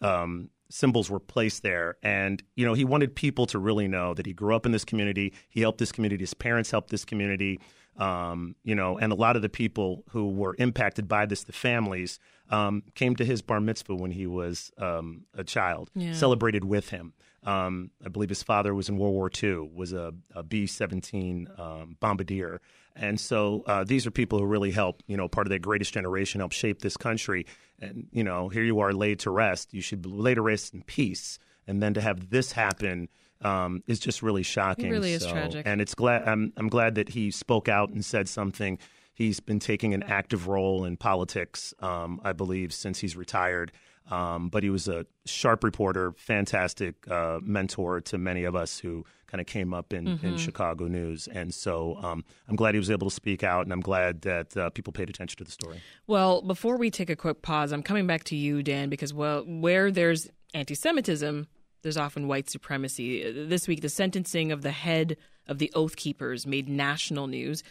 um, 0.03 0.51
symbols 0.69 1.11
were 1.11 1.21
placed 1.21 1.63
there. 1.63 1.97
And 2.03 2.43
you 2.57 2.67
know, 2.67 2.75
he 2.75 2.85
wanted 2.85 3.15
people 3.15 3.47
to 3.47 3.59
really 3.59 3.87
know 3.87 4.15
that 4.15 4.27
he 4.27 4.33
grew 4.33 4.55
up 4.55 4.67
in 4.67 4.73
this 4.73 4.85
community. 4.85 5.33
He 5.49 5.61
helped 5.61 5.79
this 5.79 5.93
community. 5.93 6.23
His 6.23 6.35
parents 6.35 6.71
helped 6.71 6.91
this 6.91 7.05
community. 7.05 7.61
Um, 7.97 8.57
you 8.63 8.75
know, 8.75 8.97
and 8.99 9.13
a 9.13 9.17
lot 9.17 9.37
of 9.37 9.43
the 9.43 9.49
people 9.49 10.05
who 10.11 10.31
were 10.31 10.55
impacted 10.59 11.07
by 11.09 11.27
this, 11.27 11.45
the 11.45 11.53
families, 11.53 12.19
um, 12.49 12.83
came 12.95 13.15
to 13.17 13.25
his 13.25 13.43
bar 13.43 13.61
mitzvah 13.61 13.95
when 13.95 14.11
he 14.13 14.27
was 14.27 14.71
um, 14.79 15.25
a 15.37 15.45
child, 15.45 15.91
Yeah. 15.95 16.13
celebrated 16.13 16.65
with 16.65 16.91
him. 16.91 17.13
Um, 17.43 17.91
I 18.05 18.09
believe 18.09 18.29
his 18.29 18.43
father 18.43 18.75
was 18.75 18.89
in 18.89 18.97
World 18.99 19.15
War 19.15 19.31
II, 19.43 19.71
was 19.75 19.93
a, 19.93 20.13
a 20.35 20.43
B 20.43 20.67
17 20.67 21.49
um, 21.59 21.97
bombardier. 22.01 22.61
And 22.97 23.19
so 23.21 23.63
uh, 23.67 23.85
these 23.85 24.07
are 24.07 24.11
people 24.11 24.39
who 24.39 24.45
really 24.47 24.73
help, 24.73 25.03
you 25.07 25.17
know, 25.17 25.29
part 25.29 25.47
of 25.47 25.51
that 25.51 25.61
greatest 25.61 25.93
generation, 25.95 26.41
help 26.41 26.53
shape 26.53 26.81
this 26.83 26.97
country. 26.97 27.47
And, 27.79 28.09
you 28.13 28.25
know, 28.25 28.49
here 28.51 28.63
you 28.65 28.81
are 28.81 28.93
laid 28.93 29.21
to 29.21 29.31
rest. 29.31 29.73
You 29.73 29.81
should 29.81 30.03
be 30.03 30.11
laid 30.11 30.35
to 30.35 30.43
rest 30.43 30.75
in 30.75 30.83
peace. 30.83 31.39
And 31.67 31.83
then 31.83 31.95
to 31.95 32.01
have 32.01 32.31
this 32.31 32.53
happen 32.53 33.09
um, 33.43 33.83
is 33.87 33.99
just 33.99 34.23
really 34.23 34.43
shocking. 34.43 34.87
It 34.87 34.91
really 34.91 35.13
is 35.13 35.23
So- 35.23 35.33
tragic. 35.33 35.67
And 35.67 35.81
it's 35.81 35.95
glad 35.95 36.29
I'm, 36.29 36.53
I'm 36.57 36.69
glad 36.69 36.95
that 36.97 37.11
he 37.11 37.31
spoke 37.31 37.69
out 37.69 37.91
and 37.91 38.05
said 38.05 38.29
something. 38.29 38.79
He's 39.15 39.41
been 39.41 39.59
taking 39.59 39.93
an 39.95 40.03
active 40.03 40.49
role 40.49 40.85
in 40.85 40.97
politics, 40.97 41.75
um, 41.81 42.21
I 42.25 42.33
believe, 42.33 42.73
since 42.73 42.99
he's 43.01 43.17
retired. 43.17 43.73
Um, 44.11 44.49
but 44.49 44.63
he 44.65 44.71
was 44.71 44.89
a 44.89 45.07
sharp 45.25 45.63
reporter, 45.63 46.13
fantastic 46.17 46.95
uh, 47.09 47.39
mentor 47.43 48.01
to 48.01 48.19
many 48.19 48.43
of 48.45 48.57
us 48.57 48.79
who 48.79 49.05
kind 49.29 49.41
of 49.41 49.47
came 49.47 49.73
up 49.73 49.93
in, 49.93 50.05
Mm-hmm. 50.07 50.27
in 50.27 50.37
Chicago 50.37 50.89
news. 50.89 51.29
And 51.29 51.55
so 51.55 51.97
um, 52.03 52.25
I'm 52.49 52.57
glad 52.57 52.75
he 52.75 52.79
was 52.81 52.91
able 52.91 53.09
to 53.09 53.15
speak 53.15 53.45
out, 53.45 53.63
and 53.67 53.73
I'm 53.73 53.81
glad 53.83 54.23
that 54.23 54.57
uh, 54.57 54.71
people 54.71 54.93
paid 54.93 55.09
attention 55.11 55.39
to 55.39 55.45
the 55.45 55.51
story. 55.53 55.81
Well, 56.09 56.43
before 56.43 56.77
we 56.77 56.91
take 56.91 57.09
a 57.11 57.15
quick 57.15 57.43
pause, 57.43 57.71
I'm 57.73 57.83
coming 57.85 58.07
back 58.09 58.25
to 58.25 58.37
you, 58.37 58.63
Dan, 58.65 58.89
because 58.89 59.15
well, 59.15 59.45
where 59.47 59.93
there's 59.93 60.29
anti-Semitism, 60.55 61.47
there's 61.83 61.97
often 61.97 62.29
white 62.29 62.51
supremacy. 62.51 63.31
This 63.47 63.69
week, 63.69 63.81
the 63.81 63.89
sentencing 63.89 64.53
of 64.53 64.63
the 64.63 64.71
head 64.71 65.17
of 65.47 65.59
the 65.59 65.73
Oath 65.75 65.97
Keepers 65.97 66.47
made 66.47 66.69
national 66.69 67.27
news. 67.27 67.63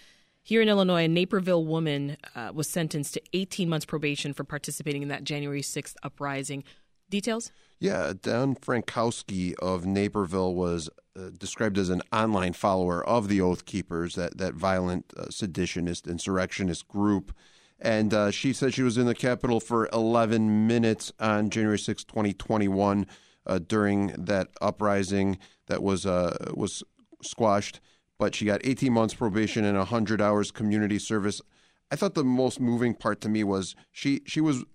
Here 0.42 0.62
in 0.62 0.70
Illinois, 0.70 1.04
a 1.04 1.08
Naperville 1.08 1.66
woman 1.66 2.18
uh, 2.36 2.52
was 2.54 2.70
sentenced 2.70 3.14
to 3.14 3.22
18 3.34 3.70
months 3.70 3.86
probation 3.86 4.34
for 4.34 4.44
participating 4.44 5.02
in 5.02 5.10
that 5.10 5.24
January 5.24 5.62
6th 5.62 5.96
uprising. 6.02 6.64
Details? 7.10 7.52
Yeah, 7.80 8.14
Dawn 8.20 8.56
Frankowski 8.56 9.54
of 9.56 9.86
Naperville 9.86 10.54
was 10.54 10.90
uh, 11.16 11.30
described 11.38 11.78
as 11.78 11.90
an 11.90 12.02
online 12.12 12.54
follower 12.54 13.06
of 13.06 13.28
the 13.28 13.42
Oath 13.42 13.66
Keepers, 13.66 14.16
that 14.16 14.38
that 14.38 14.54
violent 14.54 15.14
uh, 15.18 15.26
seditionist 15.26 16.08
insurrectionist 16.08 16.88
group. 16.88 17.34
And 17.80 18.14
uh, 18.14 18.32
she 18.32 18.52
said 18.52 18.74
she 18.74 18.84
was 18.84 18.98
in 18.98 19.06
the 19.06 19.16
Capitol 19.16 19.60
for 19.60 19.88
11 19.94 20.68
minutes 20.68 21.14
on 21.20 21.50
January 21.50 21.80
6, 21.80 22.04
2021, 22.04 23.08
uh, 23.46 23.60
during 23.60 24.08
that 24.08 24.50
uprising 24.62 25.38
that 25.68 25.82
was 25.84 26.06
uh, 26.06 26.52
was 26.54 26.84
squashed. 27.22 27.80
But 28.18 28.36
she 28.36 28.46
got 28.46 28.62
18 28.66 28.92
months 28.92 29.14
probation 29.14 29.64
and 29.64 29.78
100 29.78 30.22
hours 30.22 30.52
community 30.52 31.00
service. 31.00 31.42
I 31.90 31.96
thought 31.96 32.16
the 32.16 32.24
most 32.24 32.60
moving 32.60 32.94
part 32.94 33.22
to 33.22 33.30
me 33.30 33.44
was 33.44 33.76
she 33.92 34.22
she 34.26 34.42
was 34.42 34.66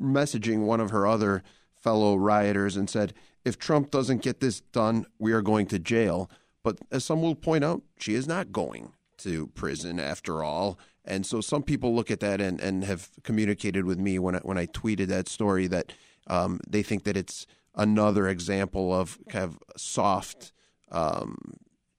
messaging 0.00 0.60
one 0.66 0.80
of 0.80 0.90
her 0.90 1.06
other 1.06 1.42
fellow 1.74 2.16
rioters 2.16 2.76
and 2.76 2.88
said, 2.88 3.14
if 3.44 3.58
Trump 3.58 3.90
doesn't 3.90 4.22
get 4.22 4.40
this 4.40 4.60
done, 4.60 5.06
we 5.18 5.32
are 5.32 5.42
going 5.42 5.66
to 5.66 5.78
jail. 5.78 6.30
But 6.62 6.78
as 6.90 7.04
some 7.04 7.22
will 7.22 7.34
point 7.34 7.64
out, 7.64 7.82
she 7.98 8.14
is 8.14 8.26
not 8.26 8.52
going 8.52 8.92
to 9.18 9.48
prison 9.48 9.98
after 9.98 10.42
all. 10.42 10.78
And 11.04 11.24
so 11.24 11.40
some 11.40 11.62
people 11.62 11.94
look 11.94 12.10
at 12.10 12.20
that 12.20 12.40
and, 12.40 12.60
and 12.60 12.84
have 12.84 13.10
communicated 13.22 13.84
with 13.86 13.98
me 13.98 14.18
when 14.18 14.36
I, 14.36 14.38
when 14.40 14.58
I 14.58 14.66
tweeted 14.66 15.06
that 15.06 15.28
story 15.28 15.66
that 15.68 15.92
um, 16.26 16.60
they 16.68 16.82
think 16.82 17.04
that 17.04 17.16
it's 17.16 17.46
another 17.74 18.28
example 18.28 18.92
of 18.94 19.18
kind 19.28 19.44
of 19.44 19.58
soft 19.76 20.52
um, 20.90 21.36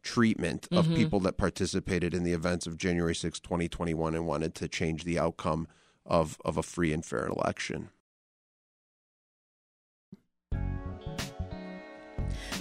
treatment 0.04 0.68
of 0.72 0.88
Mhm. 0.88 0.96
people 0.96 1.20
that 1.22 1.38
participated 1.38 2.14
in 2.14 2.24
the 2.24 2.34
events 2.34 2.66
of 2.68 2.76
January 2.78 3.16
6, 3.16 3.40
2021 3.40 4.16
and 4.16 4.26
wanted 4.26 4.54
to 4.56 4.68
change 4.68 5.04
the 5.04 5.18
outcome 5.20 5.68
of, 6.06 6.38
of 6.44 6.58
a 6.58 6.64
free 6.64 6.92
and 6.92 7.06
fair 7.06 7.26
election. 7.28 7.90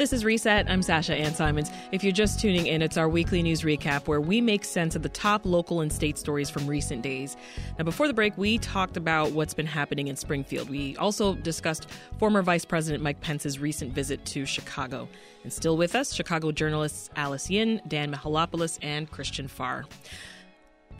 This 0.00 0.14
is 0.14 0.24
Reset. 0.24 0.66
I'm 0.66 0.80
Sasha 0.80 1.14
Ann 1.14 1.34
Simons. 1.34 1.70
If 1.92 2.02
you're 2.02 2.10
just 2.10 2.40
tuning 2.40 2.66
in, 2.66 2.80
it's 2.80 2.96
our 2.96 3.06
weekly 3.06 3.42
news 3.42 3.60
recap 3.60 4.08
where 4.08 4.18
we 4.18 4.40
make 4.40 4.64
sense 4.64 4.96
of 4.96 5.02
the 5.02 5.10
top 5.10 5.44
local 5.44 5.82
and 5.82 5.92
state 5.92 6.16
stories 6.16 6.48
from 6.48 6.66
recent 6.66 7.02
days. 7.02 7.36
Now, 7.78 7.84
before 7.84 8.08
the 8.08 8.14
break, 8.14 8.38
we 8.38 8.56
talked 8.56 8.96
about 8.96 9.32
what's 9.32 9.52
been 9.52 9.66
happening 9.66 10.08
in 10.08 10.16
Springfield. 10.16 10.70
We 10.70 10.96
also 10.96 11.34
discussed 11.34 11.86
former 12.18 12.40
Vice 12.40 12.64
President 12.64 13.02
Mike 13.02 13.20
Pence's 13.20 13.58
recent 13.58 13.92
visit 13.92 14.24
to 14.24 14.46
Chicago. 14.46 15.06
And 15.42 15.52
still 15.52 15.76
with 15.76 15.94
us, 15.94 16.14
Chicago 16.14 16.50
journalists 16.50 17.10
Alice 17.16 17.50
Yin, 17.50 17.82
Dan 17.86 18.10
Mihalopoulos, 18.10 18.78
and 18.80 19.10
Christian 19.10 19.48
Farr. 19.48 19.84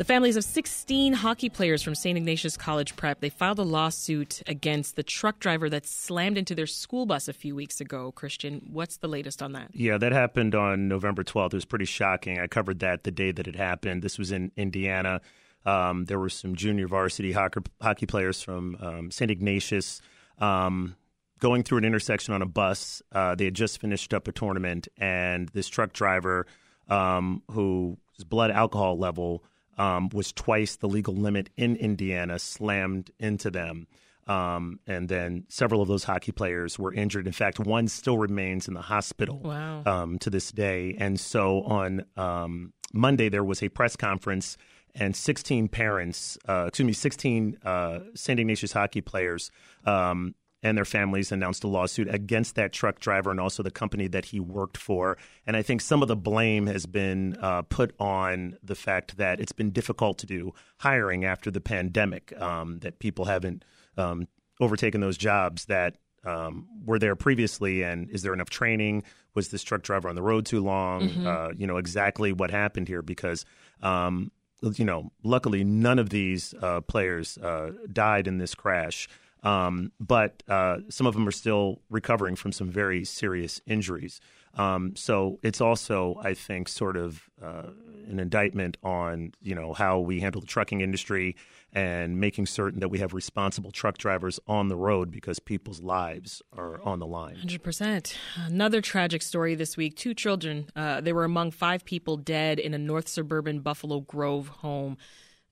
The 0.01 0.05
families 0.05 0.39
of 0.39 0.45
16 0.45 1.13
hockey 1.13 1.51
players 1.51 1.83
from 1.83 1.95
St. 1.95 2.17
Ignatius 2.17 2.57
College 2.57 2.97
Prep, 2.97 3.21
they 3.21 3.29
filed 3.29 3.59
a 3.59 3.65
lawsuit 3.65 4.41
against 4.47 4.97
the 4.97 5.03
truck 5.03 5.41
driver 5.41 5.69
that 5.69 5.87
slammed 5.87 6.39
into 6.39 6.55
their 6.55 6.67
school 6.67 7.05
bus 7.05 7.29
a 7.29 7.35
few 7.35 7.55
weeks 7.55 7.83
ago. 7.83 8.11
Christian, 8.11 8.67
what's 8.73 8.97
the 8.97 9.09
latest 9.09 9.43
on 9.43 9.53
that? 9.53 9.69
Yeah, 9.75 9.99
that 9.99 10.13
happened 10.13 10.55
on 10.55 10.89
November 10.89 11.23
12th. 11.23 11.53
It 11.53 11.57
was 11.57 11.65
pretty 11.67 11.85
shocking. 11.85 12.41
I 12.41 12.47
covered 12.47 12.79
that 12.79 13.05
the 13.05 13.11
day 13.11 13.31
that 13.31 13.47
it 13.47 13.57
happened. 13.57 14.01
This 14.01 14.19
was 14.19 14.33
in 14.33 14.53
Indiana. 14.57 15.21
Um, 15.67 16.07
there 16.07 16.19
were 16.19 16.31
some 16.31 16.57
junior 16.57 16.89
varsity 16.89 17.33
hockey, 17.33 17.61
hockey 17.83 18.07
players 18.07 18.43
from 18.43 18.79
um, 18.81 19.11
St. 19.11 19.31
Ignatius 19.31 20.01
um, 20.39 20.97
going 21.41 21.63
through 21.63 21.77
an 21.77 21.85
intersection 21.85 22.33
on 22.33 22.41
a 22.41 22.47
bus. 22.47 23.03
Uh, 23.13 23.35
they 23.35 23.45
had 23.45 23.55
just 23.55 23.79
finished 23.79 24.15
up 24.15 24.29
a 24.29 24.33
tournament, 24.33 24.89
and 24.97 25.51
this 25.51 25.69
truck 25.69 25.93
driver, 25.93 26.47
um, 26.89 27.43
whose 27.51 27.99
blood 28.27 28.51
alcohol 28.51 28.97
level 28.97 29.45
um, 29.81 30.09
was 30.13 30.33
twice 30.33 30.77
the 30.77 30.89
legal 30.89 31.15
limit 31.15 31.49
in 31.57 31.75
Indiana, 31.77 32.39
slammed 32.39 33.11
into 33.19 33.51
them. 33.51 33.87
Um, 34.27 34.79
and 34.87 35.09
then 35.09 35.45
several 35.49 35.81
of 35.83 35.89
those 35.89 36.05
hockey 36.05 36.33
players 36.33 36.79
were 36.79 36.93
injured. 36.95 37.27
In 37.27 37.33
fact, 37.33 37.59
one 37.59 37.89
still 37.89 38.19
remains 38.19 38.69
in 38.69 38.75
the 38.75 38.83
hospital 38.83 39.39
Wow. 39.43 39.83
um, 39.87 40.19
to 40.21 40.31
this 40.31 40.53
day. 40.53 40.95
And 40.99 41.19
so 41.19 41.63
on 41.63 42.05
um, 42.17 42.73
Monday, 42.93 43.29
there 43.29 43.43
was 43.43 43.63
a 43.63 43.69
press 43.69 43.97
conference, 43.97 44.57
and 44.95 45.15
16 45.17 45.69
parents, 45.69 46.37
uh, 46.49 46.65
excuse 46.69 46.87
me, 46.87 46.93
16 46.93 47.57
uh, 47.65 47.99
St. 48.15 48.39
Ignatius 48.41 48.73
hockey 48.73 49.01
players 49.01 49.51
um, 49.87 50.35
and 50.63 50.77
their 50.77 50.85
families 50.85 51.33
announced 51.33 51.65
a 51.65 51.69
lawsuit 51.69 52.13
against 52.13 52.55
that 52.55 52.73
truck 52.73 53.01
driver 53.01 53.31
and 53.31 53.41
also 53.41 53.63
the 53.63 53.71
company 53.71 54.09
that 54.09 54.27
he 54.27 54.41
worked 54.41 54.77
for. 54.77 55.17
And 55.47 55.57
I 55.57 55.63
think 55.63 55.81
some 55.81 56.03
of 56.03 56.09
the 56.09 56.17
blame 56.17 56.67
has 56.67 56.87
been 56.87 57.37
uh, 57.41 57.63
put 57.63 57.95
on 57.99 58.57
the 58.63 58.75
fact 58.75 59.17
that 59.17 59.41
it's 59.41 59.53
been 59.53 59.71
difficult 59.71 60.19
to 60.19 60.27
do 60.27 60.53
hiring 60.79 61.25
after 61.25 61.51
the 61.51 61.61
pandemic, 61.61 62.39
um, 62.41 62.79
that 62.81 62.99
people 62.99 63.25
haven't 63.25 63.65
um, 63.97 64.29
overtaken 64.61 65.01
those 65.01 65.17
jobs 65.17 65.65
that 65.67 65.97
um, 66.25 66.67
were 66.85 66.99
there 66.99 67.17
previously, 67.17 67.83
and 67.83 68.11
is 68.11 68.21
there 68.23 68.35
enough 68.35 68.51
training? 68.51 69.03
Was 69.35 69.49
this 69.49 69.63
truck 69.63 69.83
driver 69.83 70.09
on 70.09 70.15
the 70.17 70.23
road 70.23 70.45
too 70.45 70.61
long? 70.61 71.09
Mhm. 71.09 71.27
Uh, 71.27 71.55
you 71.57 71.67
know 71.67 71.79
exactly 71.79 72.33
what 72.33 72.51
happened 72.51 72.89
here 72.89 73.03
because. 73.03 73.45
Um, 73.83 74.31
you 74.75 74.85
know, 74.85 75.11
luckily, 75.23 75.65
none 75.65 75.99
of 75.99 76.11
these 76.11 76.53
uh, 76.61 76.83
players 76.83 77.39
uh, 77.39 77.71
died 77.91 78.27
in 78.27 78.37
this 78.37 78.55
crash, 78.55 79.09
um, 79.43 79.93
but 79.99 80.43
uh, 80.49 80.79
some 80.89 81.07
of 81.07 81.15
them 81.15 81.27
are 81.27 81.33
still 81.33 81.81
recovering 81.89 82.37
from 82.37 82.53
some 82.53 82.71
very 82.71 83.05
serious 83.05 83.61
injuries. 83.67 84.21
Um, 84.55 84.97
so 84.97 85.39
it's 85.43 85.61
also, 85.61 86.21
I 86.23 86.35
think, 86.35 86.69
sort 86.69 86.97
of 86.97 87.31
uh, 87.43 87.69
an 88.09 88.19
indictment 88.19 88.77
on 88.83 89.33
you 89.41 89.55
know 89.55 89.73
how 89.73 90.01
we 90.01 90.21
handle 90.21 90.41
the 90.41 90.47
trucking 90.47 90.81
industry 90.81 91.37
and 91.73 92.19
making 92.19 92.47
certain 92.47 92.81
that 92.81 92.89
we 92.89 92.99
have 92.99 93.15
responsible 93.15 93.71
truck 93.71 93.97
drivers 93.97 94.41
on 94.49 94.69
the 94.69 94.77
road 94.77 95.11
because 95.11 95.39
people's 95.39 95.81
lives 95.81 96.43
are 96.53 96.83
on 96.83 96.99
the 96.99 97.07
line. 97.07 97.37
100%. 97.37 98.15
Another 98.47 98.81
tragic 98.81 99.23
story 99.23 99.55
this 99.55 99.77
week. 99.77 99.95
Two 99.95 100.13
children, 100.13 100.69
uh, 100.75 101.01
they 101.01 101.13
were 101.13 101.23
among 101.25 101.53
five 101.53 101.85
people 101.85 102.17
dead 102.17 102.59
in 102.59 102.75
a 102.75 102.79
north 102.79 103.07
suburban 103.07 103.61
Buffalo 103.61 104.01
Grove 104.01 104.49
home. 104.49 104.97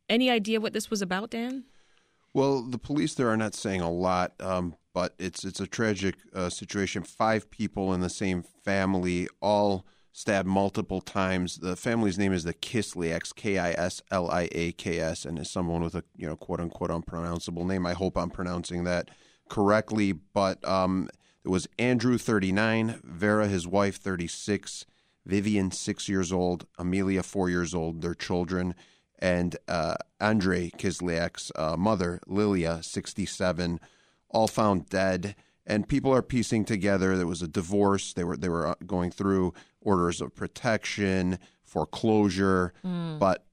Any 0.09 0.29
idea 0.29 0.61
what 0.61 0.73
this 0.73 0.91
was 0.91 1.03
about, 1.03 1.31
Dan? 1.31 1.65
Well, 2.35 2.63
the 2.63 2.79
police 2.79 3.15
there 3.15 3.29
are 3.29 3.37
not 3.37 3.55
saying 3.55 3.81
a 3.81 3.91
lot, 3.91 4.35
um, 4.41 4.77
but 4.95 5.15
it's 5.19 5.45
it's 5.45 5.61
a 5.61 5.67
tragic 5.67 6.17
uh, 6.35 6.51
situation. 6.51 7.03
Five 7.03 7.51
people 7.51 7.93
in 7.95 8.01
the 8.01 8.11
same 8.11 8.43
family, 8.43 9.29
all 9.41 9.87
stabbed 10.13 10.49
multiple 10.49 11.01
times. 11.01 11.59
The 11.59 11.77
family's 11.77 12.19
name 12.19 12.33
is 12.33 12.45
the 12.45 12.55
Kisliaks, 12.55 13.35
K 13.35 13.59
I 13.59 13.71
S 13.71 14.03
L 14.11 14.31
I 14.31 14.49
A 14.53 14.73
K 14.73 14.99
S, 14.99 15.25
and 15.25 15.39
is 15.39 15.51
someone 15.51 15.83
with 15.83 15.95
a 15.95 16.05
you 16.17 16.27
know 16.27 16.37
quote 16.37 16.61
unquote 16.61 16.91
unpronounceable 16.91 17.65
name. 17.65 17.87
I 17.87 17.95
hope 17.95 18.17
I'm 18.17 18.31
pronouncing 18.31 18.85
that 18.85 19.11
correctly. 19.49 20.13
But 20.13 20.67
um, 20.67 21.09
it 21.45 21.49
was 21.49 21.69
Andrew, 21.79 22.19
39, 22.19 23.01
Vera, 23.05 23.47
his 23.49 23.67
wife, 23.67 23.97
36, 23.97 24.85
Vivian, 25.25 25.71
six 25.71 26.09
years 26.09 26.33
old, 26.33 26.67
Amelia, 26.79 27.23
four 27.23 27.49
years 27.49 27.75
old, 27.75 28.03
their 28.03 28.15
children, 28.15 28.75
and 29.19 29.57
uh, 29.67 29.97
Andrei 30.21 30.71
Kisliak's 30.71 31.51
uh, 31.57 31.77
mother, 31.77 32.21
Lilia, 32.27 32.83
67, 32.83 33.81
all 34.31 34.47
found 34.49 34.89
dead. 34.89 35.35
And 35.67 35.87
people 35.89 36.13
are 36.15 36.23
piecing 36.23 36.65
together 36.65 37.17
there 37.17 37.27
was 37.27 37.43
a 37.43 37.49
divorce. 37.49 38.15
They 38.15 38.25
were 38.25 38.37
they 38.37 38.49
were 38.49 38.69
uh, 38.69 38.75
going 38.87 39.11
through 39.11 39.53
orders 39.83 40.21
of 40.21 40.35
protection, 40.35 41.39
foreclosure, 41.63 42.73
Mm. 42.85 43.19
but 43.19 43.45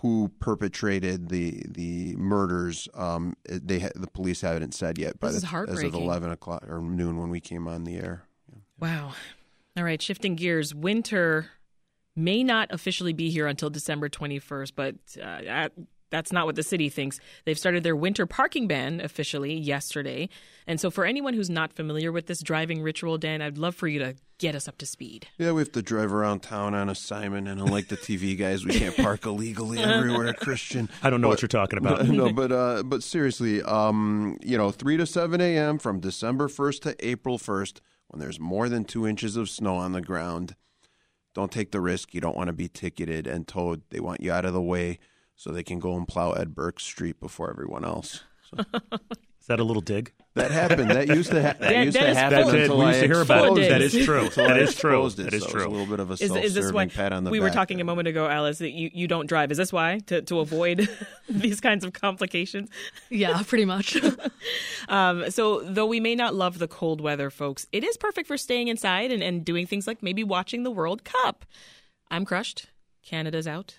who 0.00 0.28
perpetrated 0.40 1.28
the 1.28 1.62
the 1.68 2.14
murders? 2.16 2.88
Um, 2.94 3.36
they 3.48 3.78
the 3.94 4.08
police 4.12 4.40
haven't 4.42 4.74
said 4.74 4.98
yet. 4.98 5.18
But 5.20 5.28
This 5.28 5.36
is 5.44 5.50
the, 5.50 5.66
as 5.68 5.82
of 5.82 5.94
eleven 5.94 6.30
o'clock 6.30 6.68
or 6.68 6.80
noon 6.80 7.18
when 7.18 7.30
we 7.30 7.40
came 7.40 7.66
on 7.68 7.84
the 7.84 7.96
air. 7.96 8.24
Wow. 8.78 9.12
All 9.76 9.84
right, 9.84 10.02
shifting 10.02 10.34
gears. 10.34 10.74
Winter 10.74 11.50
may 12.14 12.42
not 12.44 12.68
officially 12.70 13.12
be 13.12 13.30
here 13.30 13.46
until 13.46 13.70
December 13.70 14.08
21st, 14.08 14.72
but 14.74 14.94
uh, 15.18 15.44
at 15.46 15.72
that's 16.12 16.30
not 16.30 16.46
what 16.46 16.54
the 16.54 16.62
city 16.62 16.88
thinks. 16.90 17.18
They've 17.44 17.58
started 17.58 17.82
their 17.82 17.96
winter 17.96 18.26
parking 18.26 18.68
ban 18.68 19.00
officially 19.00 19.54
yesterday. 19.54 20.28
And 20.66 20.78
so, 20.78 20.90
for 20.90 21.04
anyone 21.04 21.34
who's 21.34 21.50
not 21.50 21.72
familiar 21.72 22.12
with 22.12 22.26
this 22.26 22.40
driving 22.40 22.82
ritual, 22.82 23.18
Dan, 23.18 23.42
I'd 23.42 23.58
love 23.58 23.74
for 23.74 23.88
you 23.88 23.98
to 23.98 24.14
get 24.38 24.54
us 24.54 24.68
up 24.68 24.76
to 24.78 24.86
speed. 24.86 25.26
Yeah, 25.38 25.52
we 25.52 25.62
have 25.62 25.72
to 25.72 25.82
drive 25.82 26.12
around 26.12 26.40
town 26.40 26.74
on 26.74 26.88
assignment, 26.88 27.48
and 27.48 27.60
unlike 27.60 27.88
the 27.88 27.96
TV 27.96 28.38
guys, 28.38 28.64
we 28.64 28.78
can't 28.78 28.96
park 28.96 29.24
illegally 29.26 29.78
everywhere. 29.78 30.32
Christian, 30.40 30.88
I 31.02 31.10
don't 31.10 31.20
know 31.20 31.28
what 31.28 31.42
you're 31.42 31.48
talking 31.48 31.78
about. 31.78 32.06
no, 32.06 32.32
but 32.32 32.52
uh, 32.52 32.82
but 32.84 33.02
seriously, 33.02 33.62
um, 33.62 34.38
you 34.42 34.56
know, 34.56 34.70
three 34.70 34.96
to 34.98 35.06
seven 35.06 35.40
a.m. 35.40 35.78
from 35.78 35.98
December 35.98 36.48
first 36.48 36.82
to 36.82 36.94
April 37.04 37.38
first, 37.38 37.80
when 38.08 38.20
there's 38.20 38.38
more 38.38 38.68
than 38.68 38.84
two 38.84 39.06
inches 39.06 39.36
of 39.36 39.48
snow 39.48 39.76
on 39.76 39.92
the 39.92 40.02
ground. 40.02 40.54
Don't 41.34 41.50
take 41.50 41.70
the 41.72 41.80
risk. 41.80 42.14
You 42.14 42.20
don't 42.20 42.36
want 42.36 42.48
to 42.48 42.52
be 42.52 42.68
ticketed 42.68 43.26
and 43.26 43.48
towed. 43.48 43.82
They 43.90 44.00
want 44.00 44.20
you 44.20 44.32
out 44.32 44.44
of 44.44 44.52
the 44.52 44.62
way 44.62 44.98
so 45.34 45.50
they 45.50 45.62
can 45.62 45.78
go 45.78 45.96
and 45.96 46.06
plow 46.06 46.32
Ed 46.32 46.54
Burke 46.54 46.78
Street 46.78 47.18
before 47.20 47.50
everyone 47.50 47.84
else. 47.84 48.24
So. 48.50 48.64
Is 49.40 49.46
that 49.46 49.58
a 49.58 49.64
little 49.64 49.82
dig? 49.82 50.12
That 50.34 50.50
happened. 50.50 50.90
That 50.90 51.08
used 51.08 51.30
to, 51.30 51.42
ha- 51.42 51.48
that 51.48 51.60
That- 51.60 51.84
used 51.84 51.96
that 51.96 52.06
to 52.06 52.14
happen 52.14 52.42
full- 52.44 52.54
until 52.54 52.78
we 52.78 52.86
used 52.86 53.00
to 53.00 53.06
hear 53.06 53.20
about 53.20 53.58
it. 53.58 53.58
exposed 53.58 53.70
That 53.70 53.82
is 53.82 54.04
true. 54.06 54.20
Until 54.24 54.46
That 54.48 54.56
I 54.56 54.60
is 54.60 54.74
true. 54.74 55.04
it. 55.06 55.16
That 55.16 55.34
is 55.34 55.42
So 55.42 55.48
true. 55.50 55.58
was 55.60 55.66
a 55.66 55.68
little 55.68 55.86
bit 55.86 56.00
of 56.00 56.10
a 56.10 56.12
Is, 56.14 56.20
is 56.22 56.28
self-serving 56.28 56.54
this 56.54 56.72
why 56.72 56.86
pat 56.86 57.12
on 57.12 57.24
the 57.24 57.30
we 57.30 57.38
were 57.40 57.50
talking 57.50 57.76
there. 57.76 57.82
a 57.82 57.84
moment 57.84 58.08
ago, 58.08 58.26
Alice, 58.26 58.56
that 58.58 58.70
you, 58.70 58.90
you 58.94 59.06
don't 59.06 59.26
drive? 59.26 59.50
Is 59.52 59.58
this 59.58 59.72
why 59.74 59.98
to 60.06 60.22
to 60.22 60.38
avoid 60.40 60.88
these 61.28 61.60
kinds 61.60 61.84
of 61.84 61.92
complications? 61.92 62.70
Yeah, 63.10 63.42
pretty 63.46 63.66
much. 63.66 63.96
Um, 64.88 65.30
so, 65.30 65.60
though 65.60 65.86
we 65.86 66.00
may 66.00 66.14
not 66.16 66.34
love 66.34 66.58
the 66.58 66.66
cold 66.66 67.00
weather, 67.00 67.30
folks, 67.30 67.66
it 67.70 67.84
is 67.84 67.96
perfect 67.96 68.26
for 68.26 68.36
staying 68.36 68.66
inside 68.68 69.12
and, 69.12 69.22
and 69.22 69.44
doing 69.44 69.64
things 69.66 69.86
like 69.86 70.02
maybe 70.02 70.24
watching 70.24 70.64
the 70.64 70.70
World 70.72 71.04
Cup. 71.04 71.44
I'm 72.10 72.24
crushed. 72.24 72.66
Canada's 73.04 73.46
out. 73.46 73.76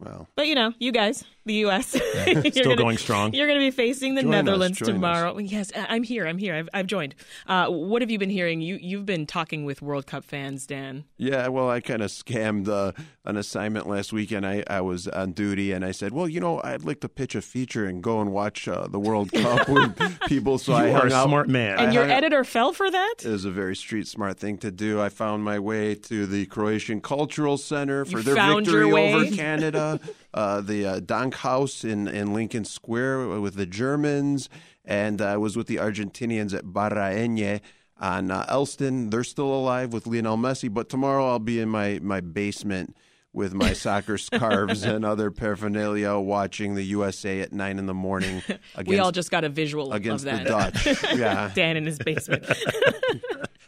Well, 0.00 0.26
But 0.34 0.48
you 0.48 0.54
know, 0.56 0.72
you 0.80 0.90
guys, 0.90 1.22
the 1.46 1.54
U.S. 1.54 1.94
you're 2.26 2.42
Still 2.52 2.64
gonna- 2.64 2.76
going 2.76 2.98
strong. 2.98 3.32
You're 3.32 3.46
going 3.46 3.58
to 3.58 3.64
be 3.64 3.70
facing 3.70 4.14
the 4.14 4.22
Join 4.22 4.30
Netherlands 4.32 4.82
us. 4.82 4.88
tomorrow. 4.88 5.38
Yes, 5.38 5.72
I- 5.74 5.86
I'm 5.94 6.02
here. 6.02 6.26
I'm 6.26 6.38
here. 6.38 6.54
I've, 6.54 6.68
I've 6.74 6.86
joined. 6.86 7.14
Uh, 7.46 7.68
what 7.68 8.02
have 8.02 8.10
you 8.10 8.18
been 8.18 8.30
hearing? 8.30 8.60
You 8.60 8.78
you've 8.80 9.06
been 9.06 9.26
talking 9.26 9.64
with 9.64 9.80
World 9.80 10.06
Cup 10.06 10.24
fans, 10.24 10.66
Dan. 10.66 11.04
Yeah, 11.16 11.48
well, 11.48 11.70
I 11.70 11.80
kind 11.80 12.02
of 12.02 12.10
scammed 12.10 12.68
uh, 12.68 12.92
an 13.24 13.36
assignment 13.36 13.88
last 13.88 14.12
weekend. 14.12 14.44
I, 14.46 14.62
I 14.68 14.80
was 14.82 15.08
on 15.08 15.32
duty, 15.32 15.72
and 15.72 15.84
I 15.84 15.92
said, 15.92 16.12
"Well, 16.12 16.28
you 16.28 16.40
know, 16.40 16.60
I'd 16.62 16.84
like 16.84 17.00
to 17.00 17.08
pitch 17.08 17.34
a 17.34 17.42
feature 17.42 17.86
and 17.86 18.02
go 18.02 18.20
and 18.20 18.32
watch 18.32 18.68
uh, 18.68 18.86
the 18.88 18.98
World 19.00 19.32
Cup 19.42 19.68
with 19.68 20.20
people." 20.26 20.58
So 20.58 20.72
I 20.74 20.88
You 20.88 20.94
are 20.96 21.06
a 21.06 21.12
out. 21.12 21.28
smart 21.28 21.48
man. 21.48 21.78
And 21.78 21.90
I 21.90 21.92
your 21.92 22.02
hung 22.02 22.10
out- 22.12 22.16
editor 22.18 22.44
fell 22.44 22.72
for 22.72 22.90
that. 22.90 23.14
It 23.24 23.28
was 23.30 23.44
a 23.44 23.50
very 23.50 23.76
street 23.76 24.08
smart 24.08 24.38
thing 24.38 24.58
to 24.58 24.70
do. 24.70 25.00
I 25.00 25.08
found 25.08 25.44
my 25.44 25.58
way 25.58 25.94
to 25.94 26.26
the 26.26 26.46
Croatian 26.46 27.00
Cultural 27.00 27.56
Center 27.56 28.04
for 28.04 28.18
You 28.18 28.22
their 28.24 28.54
victory 28.54 28.90
over 28.92 29.24
Canada. 29.36 30.00
uh, 30.36 30.60
the 30.60 30.86
uh, 30.86 31.00
DANK 31.00 31.34
Haus 31.36 31.82
in, 31.82 32.06
in 32.06 32.34
Lincoln 32.34 32.64
Square 32.64 33.40
with 33.40 33.54
the 33.54 33.66
Germans, 33.66 34.48
and 34.84 35.20
I 35.22 35.38
was 35.38 35.56
with 35.56 35.66
the 35.66 35.76
Argentinians 35.76 36.54
at 36.54 36.66
Barraeñe 36.66 37.62
on 37.98 38.30
uh, 38.30 38.44
Elston. 38.48 39.08
They're 39.10 39.24
still 39.24 39.52
alive 39.52 39.92
with 39.94 40.06
Lionel 40.06 40.36
Messi, 40.36 40.72
but 40.72 40.88
tomorrow 40.90 41.26
I'll 41.26 41.38
be 41.38 41.58
in 41.58 41.70
my, 41.70 42.00
my 42.02 42.20
basement 42.20 42.94
with 43.32 43.54
my 43.54 43.72
soccer 43.74 44.18
scarves 44.18 44.82
and 44.82 45.04
other 45.04 45.30
paraphernalia 45.30 46.14
watching 46.14 46.74
the 46.74 46.84
USA 46.84 47.40
at 47.40 47.52
9 47.52 47.78
in 47.78 47.86
the 47.86 47.94
morning 47.94 48.42
against, 48.74 48.86
we 48.88 48.98
all 48.98 49.12
just 49.12 49.30
got 49.30 49.44
a 49.44 49.48
visual 49.48 49.92
against 49.94 50.26
of 50.26 50.38
the. 50.38 50.44
Dutch. 50.44 51.02
Yeah. 51.16 51.50
Dan 51.54 51.78
in 51.78 51.86
his 51.86 51.98
basement. 51.98 52.44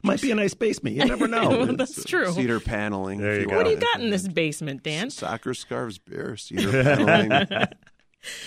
Might 0.02 0.22
be 0.22 0.30
a 0.30 0.34
nice 0.34 0.54
basement. 0.54 0.96
You 0.96 1.04
never 1.04 1.26
know. 1.26 1.48
Well, 1.58 1.76
that's 1.76 2.04
true. 2.04 2.32
Cedar 2.32 2.60
paneling. 2.60 3.20
There 3.20 3.40
you 3.40 3.46
go. 3.46 3.56
What 3.56 3.64
do 3.64 3.70
you 3.70 3.76
got 3.76 4.00
in 4.00 4.10
this 4.10 4.28
basement, 4.28 4.82
Dan? 4.82 5.10
Soccer 5.10 5.54
scarves, 5.54 5.98
beer, 5.98 6.36
cedar 6.36 6.70
paneling. 6.82 7.66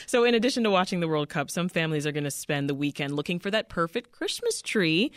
So, 0.06 0.26
in 0.26 0.36
addition 0.36 0.64
to 0.66 0.70
watching 0.70 1.00
the 1.00 1.08
World 1.08 1.30
Cup, 1.30 1.50
some 1.50 1.70
families 1.70 2.06
are 2.06 2.12
going 2.12 2.26
to 2.26 2.32
spend 2.32 2.70
the 2.70 2.76
weekend 2.76 3.16
looking 3.16 3.40
for 3.40 3.50
that 3.52 3.70
perfect 3.70 4.12
Christmas 4.12 4.62
tree. 4.62 5.14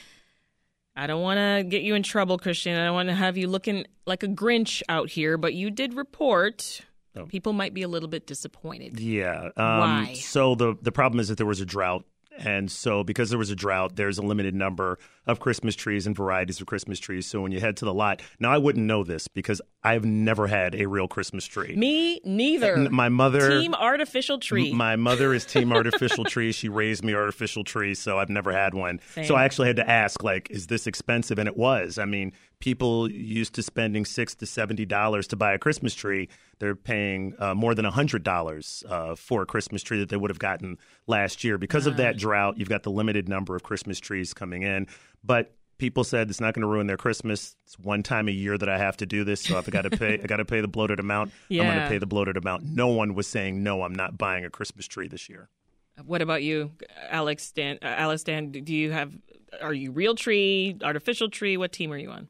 I 0.94 1.08
don't 1.08 1.22
want 1.22 1.38
to 1.38 1.68
get 1.68 1.82
you 1.82 1.96
in 1.96 2.04
trouble, 2.04 2.38
Christian. 2.38 2.78
I 2.78 2.84
don't 2.84 2.94
want 2.94 3.08
to 3.08 3.16
have 3.16 3.36
you 3.36 3.48
looking 3.48 3.84
like 4.06 4.22
a 4.22 4.28
Grinch 4.28 4.80
out 4.88 5.10
here, 5.10 5.36
but 5.36 5.54
you 5.54 5.72
did 5.72 5.94
report 5.94 6.82
people 7.28 7.52
might 7.52 7.74
be 7.74 7.82
a 7.82 7.88
little 7.88 8.08
bit 8.08 8.26
disappointed. 8.26 8.98
Yeah. 8.98 9.50
Um, 9.56 9.78
Why? 9.78 10.14
So 10.14 10.54
the 10.54 10.76
the 10.82 10.92
problem 10.92 11.20
is 11.20 11.28
that 11.28 11.36
there 11.36 11.46
was 11.46 11.60
a 11.60 11.66
drought. 11.66 12.04
And 12.38 12.70
so, 12.70 13.04
because 13.04 13.30
there 13.30 13.38
was 13.38 13.50
a 13.50 13.54
drought, 13.56 13.96
there's 13.96 14.18
a 14.18 14.22
limited 14.22 14.54
number 14.54 14.98
of 15.26 15.38
Christmas 15.40 15.74
trees 15.76 16.06
and 16.06 16.16
varieties 16.16 16.60
of 16.60 16.66
Christmas 16.66 16.98
trees. 16.98 17.26
So, 17.26 17.40
when 17.40 17.52
you 17.52 17.60
head 17.60 17.76
to 17.78 17.84
the 17.84 17.94
lot, 17.94 18.22
now 18.40 18.50
I 18.50 18.58
wouldn't 18.58 18.84
know 18.84 19.04
this 19.04 19.28
because 19.28 19.60
I've 19.84 20.04
never 20.04 20.46
had 20.48 20.74
a 20.74 20.86
real 20.86 21.06
Christmas 21.06 21.46
tree. 21.46 21.76
Me 21.76 22.20
neither. 22.24 22.74
N- 22.76 22.88
My 22.92 23.08
mother, 23.08 23.60
Team 23.60 23.74
artificial 23.74 24.38
tree. 24.38 24.70
M- 24.72 24.76
My 24.76 24.96
mother 24.96 25.32
is 25.32 25.44
team 25.44 25.72
artificial 25.74 26.24
tree. 26.24 26.50
She 26.52 26.68
raised 26.68 27.04
me 27.04 27.14
artificial 27.14 27.62
tree, 27.64 27.94
so 27.94 28.18
I've 28.18 28.28
never 28.30 28.52
had 28.52 28.74
one. 28.74 29.00
Same. 29.14 29.24
So 29.26 29.34
I 29.36 29.44
actually 29.44 29.68
had 29.68 29.76
to 29.76 29.88
ask, 29.88 30.22
like, 30.24 30.50
is 30.50 30.66
this 30.66 30.86
expensive? 30.86 31.38
And 31.38 31.48
it 31.48 31.56
was. 31.56 31.98
I 31.98 32.04
mean, 32.04 32.32
people 32.64 33.10
used 33.10 33.54
to 33.54 33.62
spending 33.62 34.06
six 34.06 34.34
to 34.34 34.46
seventy 34.46 34.86
dollars 34.86 35.26
to 35.26 35.36
buy 35.36 35.52
a 35.52 35.58
Christmas 35.58 35.94
tree. 35.94 36.30
They're 36.60 36.74
paying 36.74 37.34
uh, 37.38 37.54
more 37.54 37.74
than 37.74 37.84
hundred 37.84 38.22
dollars 38.22 38.82
uh, 38.88 39.16
for 39.16 39.42
a 39.42 39.46
Christmas 39.46 39.82
tree 39.82 39.98
that 39.98 40.08
they 40.08 40.16
would 40.16 40.30
have 40.30 40.38
gotten 40.38 40.78
last 41.06 41.44
year 41.44 41.58
because 41.58 41.86
of 41.86 41.98
that 41.98 42.16
drought. 42.16 42.56
You've 42.56 42.70
got 42.70 42.82
the 42.82 42.90
limited 42.90 43.28
number 43.28 43.54
of 43.54 43.62
Christmas 43.62 44.00
trees 44.00 44.32
coming 44.32 44.62
in, 44.62 44.88
but. 45.22 45.54
People 45.76 46.04
said 46.04 46.30
it's 46.30 46.40
not 46.40 46.54
going 46.54 46.62
to 46.62 46.68
ruin 46.68 46.86
their 46.86 46.96
Christmas. 46.96 47.56
It's 47.64 47.76
one 47.80 48.04
time 48.04 48.28
a 48.28 48.30
year 48.30 48.56
that 48.56 48.68
I 48.68 48.78
have 48.78 48.96
to 48.98 49.06
do 49.06 49.24
this, 49.24 49.40
so 49.40 49.58
if 49.58 49.66
I 49.66 49.72
got 49.72 49.82
to 49.82 49.90
pay, 49.90 50.14
I 50.22 50.26
got 50.28 50.36
to 50.36 50.44
pay 50.44 50.60
the 50.60 50.68
bloated 50.68 51.00
amount. 51.00 51.32
I'm 51.50 51.56
going 51.56 51.80
to 51.80 51.88
pay 51.88 51.98
the 51.98 52.06
bloated 52.06 52.36
amount. 52.36 52.62
No 52.62 52.86
one 52.86 53.14
was 53.14 53.26
saying 53.26 53.60
no. 53.60 53.82
I'm 53.82 53.92
not 53.92 54.16
buying 54.16 54.44
a 54.44 54.50
Christmas 54.50 54.86
tree 54.86 55.08
this 55.08 55.28
year. 55.28 55.48
What 56.06 56.22
about 56.22 56.44
you, 56.44 56.70
Alex? 57.10 57.50
Dan, 57.50 57.80
uh, 57.82 57.86
Alice? 57.86 58.22
Dan, 58.22 58.52
do 58.52 58.72
you 58.72 58.92
have? 58.92 59.18
Are 59.60 59.74
you 59.74 59.90
real 59.90 60.14
tree, 60.14 60.76
artificial 60.80 61.28
tree? 61.28 61.56
What 61.56 61.72
team 61.72 61.92
are 61.92 61.98
you 61.98 62.10
on? 62.12 62.28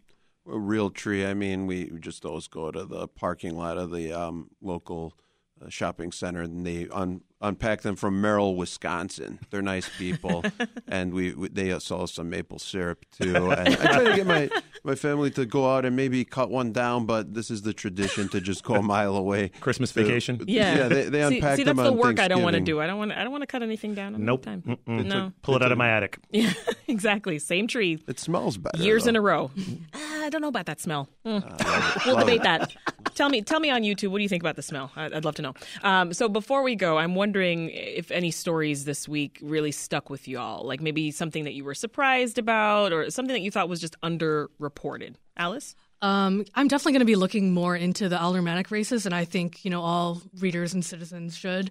A 0.51 0.59
real 0.59 0.91
tree. 0.91 1.25
I 1.27 1.35
mean, 1.35 1.67
we 1.67 1.91
just 2.01 2.25
always 2.25 2.49
go 2.49 2.71
to 2.71 2.85
the 2.85 3.09
parking 3.09 3.57
lot 3.57 3.79
of 3.79 3.91
the 3.91 4.13
um, 4.13 4.51
local 4.61 5.17
uh, 5.63 5.69
shopping 5.69 6.13
center, 6.13 6.43
and 6.43 6.67
they 6.67 6.89
un- 6.89 7.23
unpack 7.41 7.83
them 7.83 7.97
from 7.97 8.21
Merrill, 8.21 8.55
Wisconsin. 8.57 9.39
They're 9.51 9.63
nice 9.63 9.89
people, 9.99 10.45
and 10.89 11.13
we, 11.13 11.35
we 11.35 11.49
they 11.49 11.79
sell 11.79 12.03
us 12.03 12.13
some 12.13 12.31
maple 12.31 12.59
syrup 12.59 13.05
too. 13.11 13.51
And 13.51 13.69
I 13.69 13.75
try 13.75 14.05
to 14.05 14.17
get 14.17 14.27
my 14.27 14.49
my 14.83 14.95
family 14.95 15.31
to 15.33 15.47
go 15.47 15.71
out 15.75 15.85
and 15.85 15.95
maybe 15.97 16.25
cut 16.25 16.51
one 16.51 16.73
down, 16.73 17.07
but 17.07 17.35
this 17.35 17.51
is 17.51 17.63
the 17.63 17.73
tradition 17.73 18.29
to 18.31 18.41
just 18.41 18.65
go 18.65 18.75
a 18.75 18.83
mile 18.83 19.17
away. 19.17 19.51
Christmas 19.61 19.93
to- 19.93 20.03
vacation? 20.03 20.43
Yeah, 20.47 20.89
they, 20.89 21.09
they 21.09 21.29
see, 21.29 21.37
unpack 21.37 21.57
see, 21.57 21.65
them 21.65 21.77
that's 21.77 21.89
the 21.89 21.93
work 21.93 22.19
I 22.21 22.29
don't 22.29 22.43
want 22.43 22.55
to 22.55 22.61
do. 22.61 22.81
I 22.81 22.87
don't 22.87 22.99
want. 22.99 23.13
I 23.13 23.23
don't 23.23 23.33
want 23.33 23.43
to 23.43 23.47
cut 23.47 23.63
anything 23.63 23.95
down. 23.95 24.15
I 24.15 24.19
don't 24.19 24.27
Nope. 24.27 24.45
Mm-mm. 24.47 24.87
time. 24.87 25.09
No, 25.09 25.33
Pull 25.43 25.57
it 25.57 25.63
out 25.63 25.73
of 25.73 25.79
my 25.79 25.91
attic. 25.91 26.19
yeah, 26.31 26.53
exactly. 26.89 27.39
Same 27.39 27.67
tree. 27.67 28.03
It 28.09 28.19
smells 28.21 28.57
better. 28.59 28.83
Years 28.83 29.05
though. 29.05 29.11
in 29.11 29.17
a 29.17 29.21
row. 29.21 29.51
Ah, 29.95 30.25
I 30.25 30.31
don't 30.31 30.41
know 30.41 30.49
about 30.49 30.67
that 30.67 30.81
smell. 30.81 31.09
Mm. 31.27 31.43
Uh, 31.61 32.01
we'll 32.07 32.17
debate 32.19 32.43
that. 32.43 32.75
Tell 33.15 33.29
me, 33.29 33.43
tell 33.43 33.61
me 33.61 33.71
on 33.71 33.83
YouTube. 33.83 34.09
What 34.09 34.19
do 34.19 34.23
you 34.23 34.29
think 34.29 34.43
about 34.43 34.57
the 34.57 34.63
smell? 34.63 34.91
I- 34.97 35.05
I'd 35.07 35.25
love 35.25 35.35
to 35.37 35.43
know. 35.43 35.55
Um, 35.83 36.13
so 36.13 36.29
before 36.29 36.63
we 36.63 36.75
go, 36.75 36.99
I'm 36.99 37.15
wondering 37.25 37.71
if 37.71 38.11
any 38.11 38.31
stories 38.31 38.85
this 38.85 39.09
week 39.09 39.39
really 39.41 39.73
stuck 39.73 40.11
with 40.11 40.29
y'all. 40.29 40.67
Like 40.67 40.83
maybe 40.83 41.11
something 41.11 41.45
that 41.45 41.55
you 41.55 41.65
were 41.65 41.75
surprised 41.75 42.37
about, 42.37 42.93
or 42.93 43.09
something 43.09 43.33
that 43.33 43.41
you 43.41 43.51
thought 43.51 43.67
was 43.71 43.81
just 43.81 43.99
underreported. 44.03 45.15
Alice. 45.39 45.75
Um, 46.03 46.45
I'm 46.55 46.69
definitely 46.69 46.93
going 46.93 47.01
to 47.01 47.07
be 47.07 47.17
looking 47.17 47.55
more 47.55 47.75
into 47.75 48.11
the 48.11 48.21
aldermanic 48.21 48.71
races, 48.71 49.07
and 49.07 49.15
I 49.15 49.25
think 49.25 49.65
you 49.65 49.71
know 49.71 49.81
all 49.81 50.21
readers 50.39 50.75
and 50.75 50.85
citizens 50.85 51.35
should. 51.35 51.71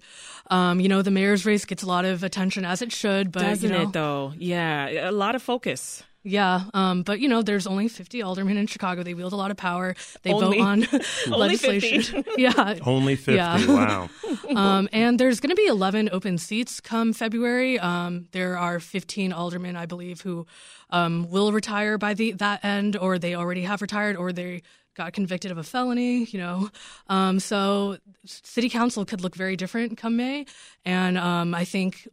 Um, 0.50 0.80
you 0.80 0.88
know, 0.88 1.02
the 1.02 1.12
mayor's 1.12 1.46
race 1.46 1.64
gets 1.64 1.84
a 1.84 1.86
lot 1.86 2.04
of 2.04 2.24
attention 2.24 2.64
as 2.64 2.82
it 2.82 2.90
should, 2.90 3.30
but 3.30 3.42
Doesn't 3.42 3.70
you 3.70 3.76
know, 3.76 3.82
it 3.84 3.92
though? 3.92 4.32
Yeah, 4.36 5.08
a 5.08 5.12
lot 5.12 5.36
of 5.36 5.42
focus. 5.42 6.02
Yeah, 6.26 6.64
um, 6.72 7.02
but 7.02 7.20
you 7.20 7.28
know, 7.28 7.42
there's 7.42 7.66
only 7.66 7.86
50 7.86 8.22
aldermen 8.22 8.56
in 8.56 8.66
Chicago. 8.66 9.02
They 9.02 9.12
wield 9.12 9.34
a 9.34 9.36
lot 9.36 9.50
of 9.50 9.58
power. 9.58 9.94
They 10.22 10.32
Only- 10.32 10.58
vote 10.58 10.64
on 10.64 10.70
only 11.30 11.56
50. 11.56 11.68
legislation. 11.68 12.24
yeah, 12.38 12.78
Only 12.84 13.14
50. 13.14 13.34
Yeah. 13.34 13.66
Wow. 13.66 14.08
um, 14.56 14.88
and 14.90 15.20
there's 15.20 15.38
going 15.38 15.50
to 15.50 15.56
be 15.56 15.66
11 15.66 16.08
open 16.12 16.38
seats 16.38 16.80
come 16.80 17.12
February. 17.12 17.78
Um, 17.78 18.26
there 18.32 18.56
are 18.56 18.80
15 18.80 19.34
aldermen, 19.34 19.76
I 19.76 19.84
believe, 19.84 20.22
who 20.22 20.46
um, 20.88 21.30
will 21.30 21.52
retire 21.52 21.98
by 21.98 22.14
the 22.14 22.32
that 22.32 22.64
end, 22.64 22.96
or 22.96 23.18
they 23.18 23.34
already 23.34 23.62
have 23.64 23.82
retired, 23.82 24.16
or 24.16 24.32
they 24.32 24.62
got 24.94 25.12
convicted 25.12 25.50
of 25.50 25.58
a 25.58 25.62
felony. 25.62 26.24
You 26.24 26.38
know, 26.38 26.70
um, 27.08 27.38
so 27.38 27.98
city 28.24 28.70
council 28.70 29.04
could 29.04 29.20
look 29.20 29.34
very 29.34 29.56
different 29.56 29.98
come 29.98 30.16
May, 30.16 30.46
and 30.86 31.18
um, 31.18 31.54
I 31.54 31.66
think 31.66 32.08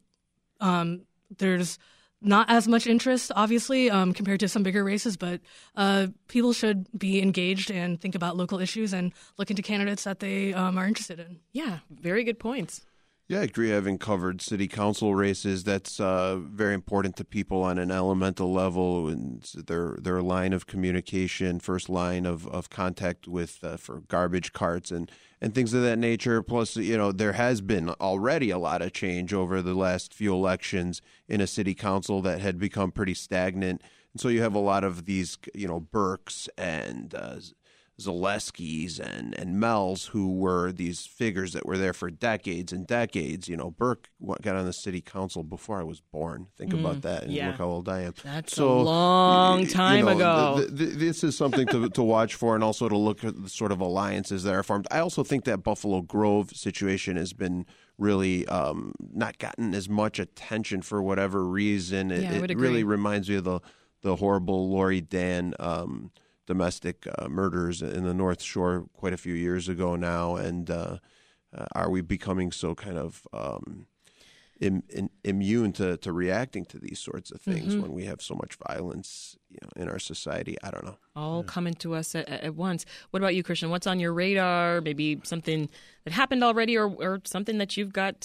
um, 0.59 1.03
there's 1.37 1.79
not 2.21 2.49
as 2.49 2.67
much 2.67 2.87
interest, 2.87 3.31
obviously, 3.35 3.89
um, 3.89 4.13
compared 4.13 4.39
to 4.41 4.47
some 4.47 4.63
bigger 4.63 4.83
races, 4.83 5.17
but 5.17 5.41
uh, 5.75 6.07
people 6.27 6.53
should 6.53 6.87
be 6.97 7.21
engaged 7.21 7.71
and 7.71 7.99
think 7.99 8.15
about 8.15 8.37
local 8.37 8.59
issues 8.59 8.93
and 8.93 9.11
look 9.37 9.49
into 9.49 9.61
candidates 9.61 10.03
that 10.03 10.19
they 10.19 10.53
um, 10.53 10.77
are 10.77 10.87
interested 10.87 11.19
in. 11.19 11.39
Yeah, 11.51 11.79
very 11.89 12.23
good 12.23 12.39
points. 12.39 12.85
Yeah, 13.31 13.39
I 13.39 13.43
agree. 13.43 13.69
Having 13.69 13.99
covered 13.99 14.41
city 14.41 14.67
council 14.67 15.15
races, 15.15 15.63
that's 15.63 16.01
uh, 16.01 16.35
very 16.35 16.73
important 16.73 17.15
to 17.15 17.23
people 17.23 17.63
on 17.63 17.77
an 17.77 17.89
elemental 17.89 18.51
level, 18.51 19.07
and 19.07 19.41
their 19.67 19.95
their 20.01 20.21
line 20.21 20.51
of 20.51 20.67
communication, 20.67 21.61
first 21.61 21.87
line 21.87 22.25
of, 22.25 22.45
of 22.47 22.69
contact 22.69 23.29
with 23.29 23.63
uh, 23.63 23.77
for 23.77 24.01
garbage 24.09 24.51
carts 24.51 24.91
and 24.91 25.09
and 25.39 25.55
things 25.55 25.73
of 25.73 25.81
that 25.81 25.97
nature. 25.97 26.43
Plus, 26.43 26.75
you 26.75 26.97
know, 26.97 27.13
there 27.13 27.31
has 27.31 27.61
been 27.61 27.91
already 28.01 28.49
a 28.49 28.57
lot 28.57 28.81
of 28.81 28.91
change 28.91 29.33
over 29.33 29.61
the 29.61 29.75
last 29.75 30.13
few 30.13 30.33
elections 30.33 31.01
in 31.29 31.39
a 31.39 31.47
city 31.47 31.73
council 31.73 32.21
that 32.21 32.41
had 32.41 32.59
become 32.59 32.91
pretty 32.91 33.13
stagnant, 33.13 33.81
and 34.11 34.19
so 34.19 34.27
you 34.27 34.41
have 34.41 34.55
a 34.55 34.59
lot 34.59 34.83
of 34.83 35.05
these, 35.05 35.37
you 35.55 35.69
know, 35.69 35.79
Burkes 35.79 36.49
and 36.57 37.15
uh, 37.15 37.37
Zalewskis 37.99 38.99
and 38.99 39.37
and 39.37 39.59
Mells, 39.59 40.07
who 40.07 40.31
were 40.33 40.71
these 40.71 41.05
figures 41.05 41.53
that 41.53 41.65
were 41.65 41.77
there 41.77 41.93
for 41.93 42.09
decades 42.09 42.71
and 42.71 42.85
decades. 42.87 43.47
You 43.47 43.57
know, 43.57 43.71
Burke 43.71 44.09
got 44.41 44.55
on 44.55 44.65
the 44.65 44.73
city 44.73 45.01
council 45.01 45.43
before 45.43 45.79
I 45.79 45.83
was 45.83 46.01
born. 46.01 46.47
Think 46.57 46.71
Mm, 46.71 46.79
about 46.79 47.01
that, 47.03 47.23
and 47.23 47.31
yeah. 47.31 47.47
look 47.47 47.57
how 47.57 47.67
old 47.67 47.89
I 47.89 48.01
am. 48.01 48.13
That's 48.23 48.55
so, 48.55 48.79
a 48.79 48.83
long 48.83 49.67
time 49.67 49.99
you 49.99 50.05
know, 50.05 50.11
ago. 50.15 50.55
th- 50.67 50.77
th- 50.77 50.93
this 50.97 51.23
is 51.23 51.37
something 51.37 51.67
to 51.67 51.89
to 51.89 52.03
watch 52.03 52.35
for, 52.35 52.55
and 52.55 52.63
also 52.63 52.89
to 52.89 52.97
look 52.97 53.23
at 53.23 53.41
the 53.41 53.49
sort 53.49 53.71
of 53.71 53.79
alliances 53.81 54.43
that 54.43 54.53
are 54.53 54.63
formed. 54.63 54.87
I 54.91 54.99
also 54.99 55.23
think 55.23 55.43
that 55.45 55.63
Buffalo 55.63 56.01
Grove 56.01 56.51
situation 56.55 57.17
has 57.17 57.33
been 57.33 57.65
really 57.97 58.47
um, 58.47 58.93
not 59.13 59.37
gotten 59.37 59.75
as 59.75 59.87
much 59.87 60.17
attention 60.17 60.81
for 60.81 61.03
whatever 61.03 61.43
reason. 61.45 62.09
It, 62.11 62.23
Yeah, 62.23 62.33
it 62.43 62.57
really 62.57 62.83
reminds 62.83 63.29
me 63.29 63.35
of 63.35 63.43
the 63.43 63.59
the 64.01 64.15
horrible 64.15 64.67
Laurie 64.69 65.01
Dann 65.01 65.53
um, 65.59 66.11
domestic 66.55 67.07
uh, 67.17 67.27
murders 67.29 67.81
in 67.81 68.03
the 68.03 68.13
North 68.13 68.41
Shore 68.41 68.85
quite 68.93 69.13
a 69.13 69.17
few 69.25 69.33
years 69.33 69.69
ago 69.69 69.95
now, 69.95 70.35
and 70.35 70.69
uh, 70.69 70.97
uh, 71.57 71.65
are 71.73 71.89
we 71.89 72.01
becoming 72.01 72.51
so 72.51 72.75
kind 72.75 72.97
of 72.97 73.25
um, 73.33 73.87
Im- 74.59 74.83
in, 74.89 75.09
immune 75.23 75.71
to, 75.73 75.97
to 75.97 76.11
reacting 76.11 76.65
to 76.65 76.77
these 76.77 76.99
sorts 76.99 77.31
of 77.31 77.41
things 77.41 77.73
Mhm. 77.75 77.81
when 77.81 77.93
we 77.93 78.03
have 78.05 78.21
so 78.21 78.35
much 78.35 78.53
violence 78.67 79.35
you 79.49 79.57
know, 79.63 79.69
in 79.81 79.89
our 79.89 79.97
society? 79.97 80.55
I 80.63 80.69
don't 80.71 80.85
know. 80.85 80.97
all 81.15 81.43
coming 81.43 81.73
to 81.75 81.95
us 81.95 82.13
at, 82.15 82.27
at 82.29 82.53
once. 82.55 82.85
What 83.11 83.21
about 83.23 83.33
you, 83.35 83.41
Christian? 83.43 83.69
What's 83.71 83.87
on 83.87 83.99
your 83.99 84.13
radar? 84.13 84.81
Maybe 84.81 85.19
something 85.23 85.67
that 86.03 86.13
happened 86.13 86.43
already, 86.43 86.77
or, 86.77 86.87
or 87.07 87.21
something 87.25 87.57
that 87.57 87.75
you've 87.75 87.91
got 87.93 88.17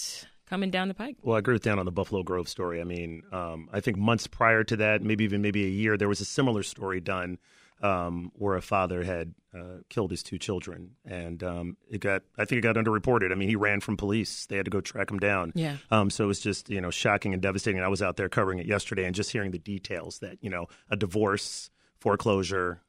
coming 0.47 0.69
down 0.71 0.87
the 0.89 0.93
pike? 0.93 1.15
Well, 1.23 1.35
I 1.37 1.39
agree 1.39 1.55
with 1.55 1.63
Dan 1.63 1.79
on 1.79 1.85
the 1.85 1.91
Buffalo 1.99 2.21
Grove 2.23 2.47
story. 2.47 2.79
I 2.79 2.85
mean, 2.85 3.23
um, 3.31 3.67
I 3.73 3.79
think 3.81 3.97
months 3.97 4.27
prior 4.27 4.63
to 4.63 4.75
that, 4.77 5.01
maybe 5.01 5.23
even 5.23 5.41
maybe 5.41 5.65
a 5.65 5.69
year, 5.81 5.97
there 5.97 6.07
was 6.07 6.21
a 6.21 6.25
similar 6.39 6.61
story 6.63 7.01
done 7.01 7.39
um, 7.81 8.31
where 8.35 8.55
a 8.55 8.61
father 8.61 9.03
had 9.03 9.33
uh, 9.57 9.79
killed 9.89 10.11
his 10.11 10.23
two 10.23 10.37
children, 10.37 10.91
and 11.05 11.43
um, 11.43 11.77
it 11.89 11.99
got 12.01 12.23
I 12.37 12.45
think 12.45 12.59
it 12.59 12.61
got 12.61 12.75
underreported. 12.75 13.31
I 13.31 13.35
mean, 13.35 13.49
he 13.49 13.55
ran 13.55 13.79
from 13.81 13.97
police; 13.97 14.45
they 14.47 14.55
had 14.57 14.65
to 14.65 14.71
go 14.71 14.81
track 14.81 15.09
him 15.11 15.19
down. 15.19 15.51
Yeah. 15.55 15.77
Um, 15.91 16.09
so 16.09 16.23
it 16.25 16.27
was 16.27 16.39
just 16.39 16.69
you 16.69 16.81
know 16.81 16.91
shocking 16.91 17.33
and 17.33 17.41
devastating. 17.41 17.81
I 17.81 17.87
was 17.87 18.01
out 18.01 18.17
there 18.17 18.29
covering 18.29 18.59
it 18.59 18.65
yesterday, 18.65 19.05
and 19.05 19.15
just 19.15 19.31
hearing 19.31 19.51
the 19.51 19.59
details 19.59 20.19
that 20.19 20.37
you 20.41 20.49
know 20.49 20.67
a 20.89 20.95
divorce, 20.95 21.69
foreclosure, 21.99 22.81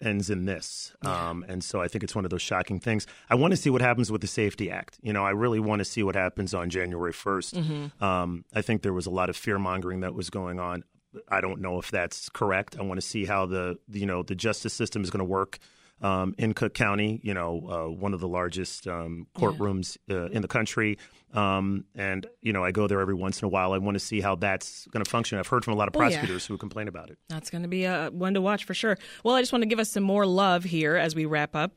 ends 0.00 0.28
in 0.30 0.44
this. 0.44 0.92
Um, 1.02 1.44
and 1.48 1.62
so 1.62 1.80
I 1.80 1.88
think 1.88 2.04
it's 2.04 2.14
one 2.14 2.24
of 2.24 2.30
those 2.30 2.42
shocking 2.42 2.80
things. 2.80 3.06
I 3.30 3.36
want 3.36 3.52
to 3.52 3.56
see 3.56 3.70
what 3.70 3.80
happens 3.80 4.10
with 4.10 4.20
the 4.20 4.26
SAFE-T 4.26 4.70
Act. 4.70 4.98
You 5.02 5.12
know, 5.12 5.24
I 5.24 5.30
really 5.30 5.60
want 5.60 5.80
to 5.80 5.84
see 5.84 6.02
what 6.02 6.14
happens 6.16 6.52
on 6.52 6.68
January 6.68 7.12
1st. 7.12 7.54
Mhm. 7.54 8.02
Um, 8.02 8.44
I 8.54 8.60
think 8.60 8.82
there 8.82 8.92
was 8.92 9.06
a 9.06 9.10
lot 9.10 9.30
of 9.30 9.36
fear 9.36 9.58
mongering 9.58 10.00
that 10.00 10.14
was 10.14 10.28
going 10.30 10.58
on. 10.58 10.84
I 11.28 11.40
don't 11.40 11.60
know 11.60 11.78
if 11.78 11.90
that's 11.90 12.28
correct. 12.28 12.76
I 12.78 12.82
want 12.82 13.00
to 13.00 13.06
see 13.06 13.24
how 13.24 13.46
the, 13.46 13.78
you 13.90 14.06
know 14.06 14.22
the 14.22 14.34
justice 14.34 14.72
system 14.74 15.02
is 15.02 15.10
going 15.10 15.18
to 15.20 15.24
work 15.24 15.58
um, 16.02 16.34
in 16.38 16.54
Cook 16.54 16.74
County. 16.74 17.20
You 17.22 17.34
know, 17.34 17.66
uh, 17.68 17.90
one 17.92 18.14
of 18.14 18.20
the 18.20 18.28
largest 18.28 18.86
um, 18.86 19.26
courtrooms 19.36 19.96
uh, 20.10 20.26
in 20.30 20.42
the 20.42 20.48
country. 20.48 20.98
Um, 21.32 21.84
and 21.96 22.26
you 22.42 22.52
know, 22.52 22.62
I 22.62 22.70
go 22.70 22.86
there 22.86 23.00
every 23.00 23.14
once 23.14 23.42
in 23.42 23.46
a 23.46 23.48
while. 23.48 23.72
I 23.72 23.78
want 23.78 23.96
to 23.96 24.00
see 24.00 24.20
how 24.20 24.36
that's 24.36 24.86
going 24.92 25.04
to 25.04 25.10
function. 25.10 25.38
I've 25.38 25.48
heard 25.48 25.64
from 25.64 25.74
a 25.74 25.76
lot 25.76 25.88
of 25.88 25.96
Oh, 25.96 26.00
yeah. 26.02 26.08
prosecutors 26.10 26.46
who 26.46 26.56
complain 26.58 26.86
about 26.88 27.10
it. 27.10 27.18
That's 27.28 27.50
going 27.50 27.62
to 27.62 27.68
be 27.68 27.84
a 27.84 28.10
one 28.12 28.34
to 28.34 28.40
watch 28.40 28.64
for 28.64 28.74
sure. 28.74 28.96
Well, 29.24 29.34
I 29.34 29.42
just 29.42 29.52
want 29.52 29.62
to 29.62 29.66
give 29.68 29.80
us 29.80 29.90
some 29.90 30.04
more 30.04 30.26
love 30.26 30.62
here 30.64 30.96
as 30.96 31.14
we 31.16 31.24
wrap 31.24 31.56
up. 31.56 31.72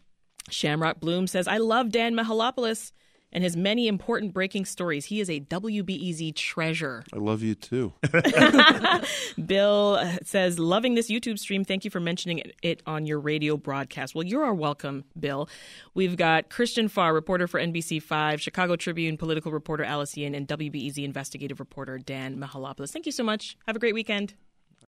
Shamrock 0.49 0.99
Bloom 0.99 1.27
says, 1.27 1.47
I 1.47 1.57
love 1.57 1.89
Dan 1.89 2.13
Mihalopoulos 2.15 2.91
and 3.37 3.43
his 3.43 3.55
many 3.55 3.87
important 3.87 4.33
breaking 4.33 4.65
stories. 4.65 5.05
He 5.05 5.19
is 5.19 5.29
a 5.29 5.39
WBEZ 5.41 6.33
treasure. 6.33 7.03
I 7.13 7.17
love 7.17 7.43
you 7.43 7.53
too. 7.53 7.93
Bill 9.45 9.99
uh, 10.01 10.17
says, 10.23 10.57
loving 10.57 10.95
this 10.95 11.07
YouTube 11.11 11.37
stream. 11.37 11.63
Thank 11.63 11.85
you 11.85 11.91
for 11.91 11.99
mentioning 11.99 12.41
it- 12.63 12.81
on 12.87 13.05
your 13.05 13.19
radio 13.19 13.55
broadcast. 13.55 14.15
Well, 14.15 14.25
you're 14.25 14.51
welcome, 14.55 15.03
Bill. 15.19 15.47
We've 15.93 16.17
got 16.17 16.49
Christian 16.49 16.87
Farr, 16.87 17.13
reporter 17.13 17.45
for 17.47 17.59
NBC5, 17.59 18.39
Chicago 18.39 18.75
Tribune 18.75 19.17
political 19.17 19.51
reporter 19.51 19.83
Alice 19.83 20.17
Yin, 20.17 20.33
and 20.33 20.47
WBEZ 20.47 21.03
investigative 21.03 21.59
reporter 21.59 21.99
Dan 21.99 22.37
Mihalopoulos. 22.39 22.89
Thank 22.89 23.05
you 23.05 23.11
so 23.11 23.23
much. 23.23 23.55
Have 23.67 23.75
a 23.75 23.79
great 23.79 23.93
weekend. 23.93 24.33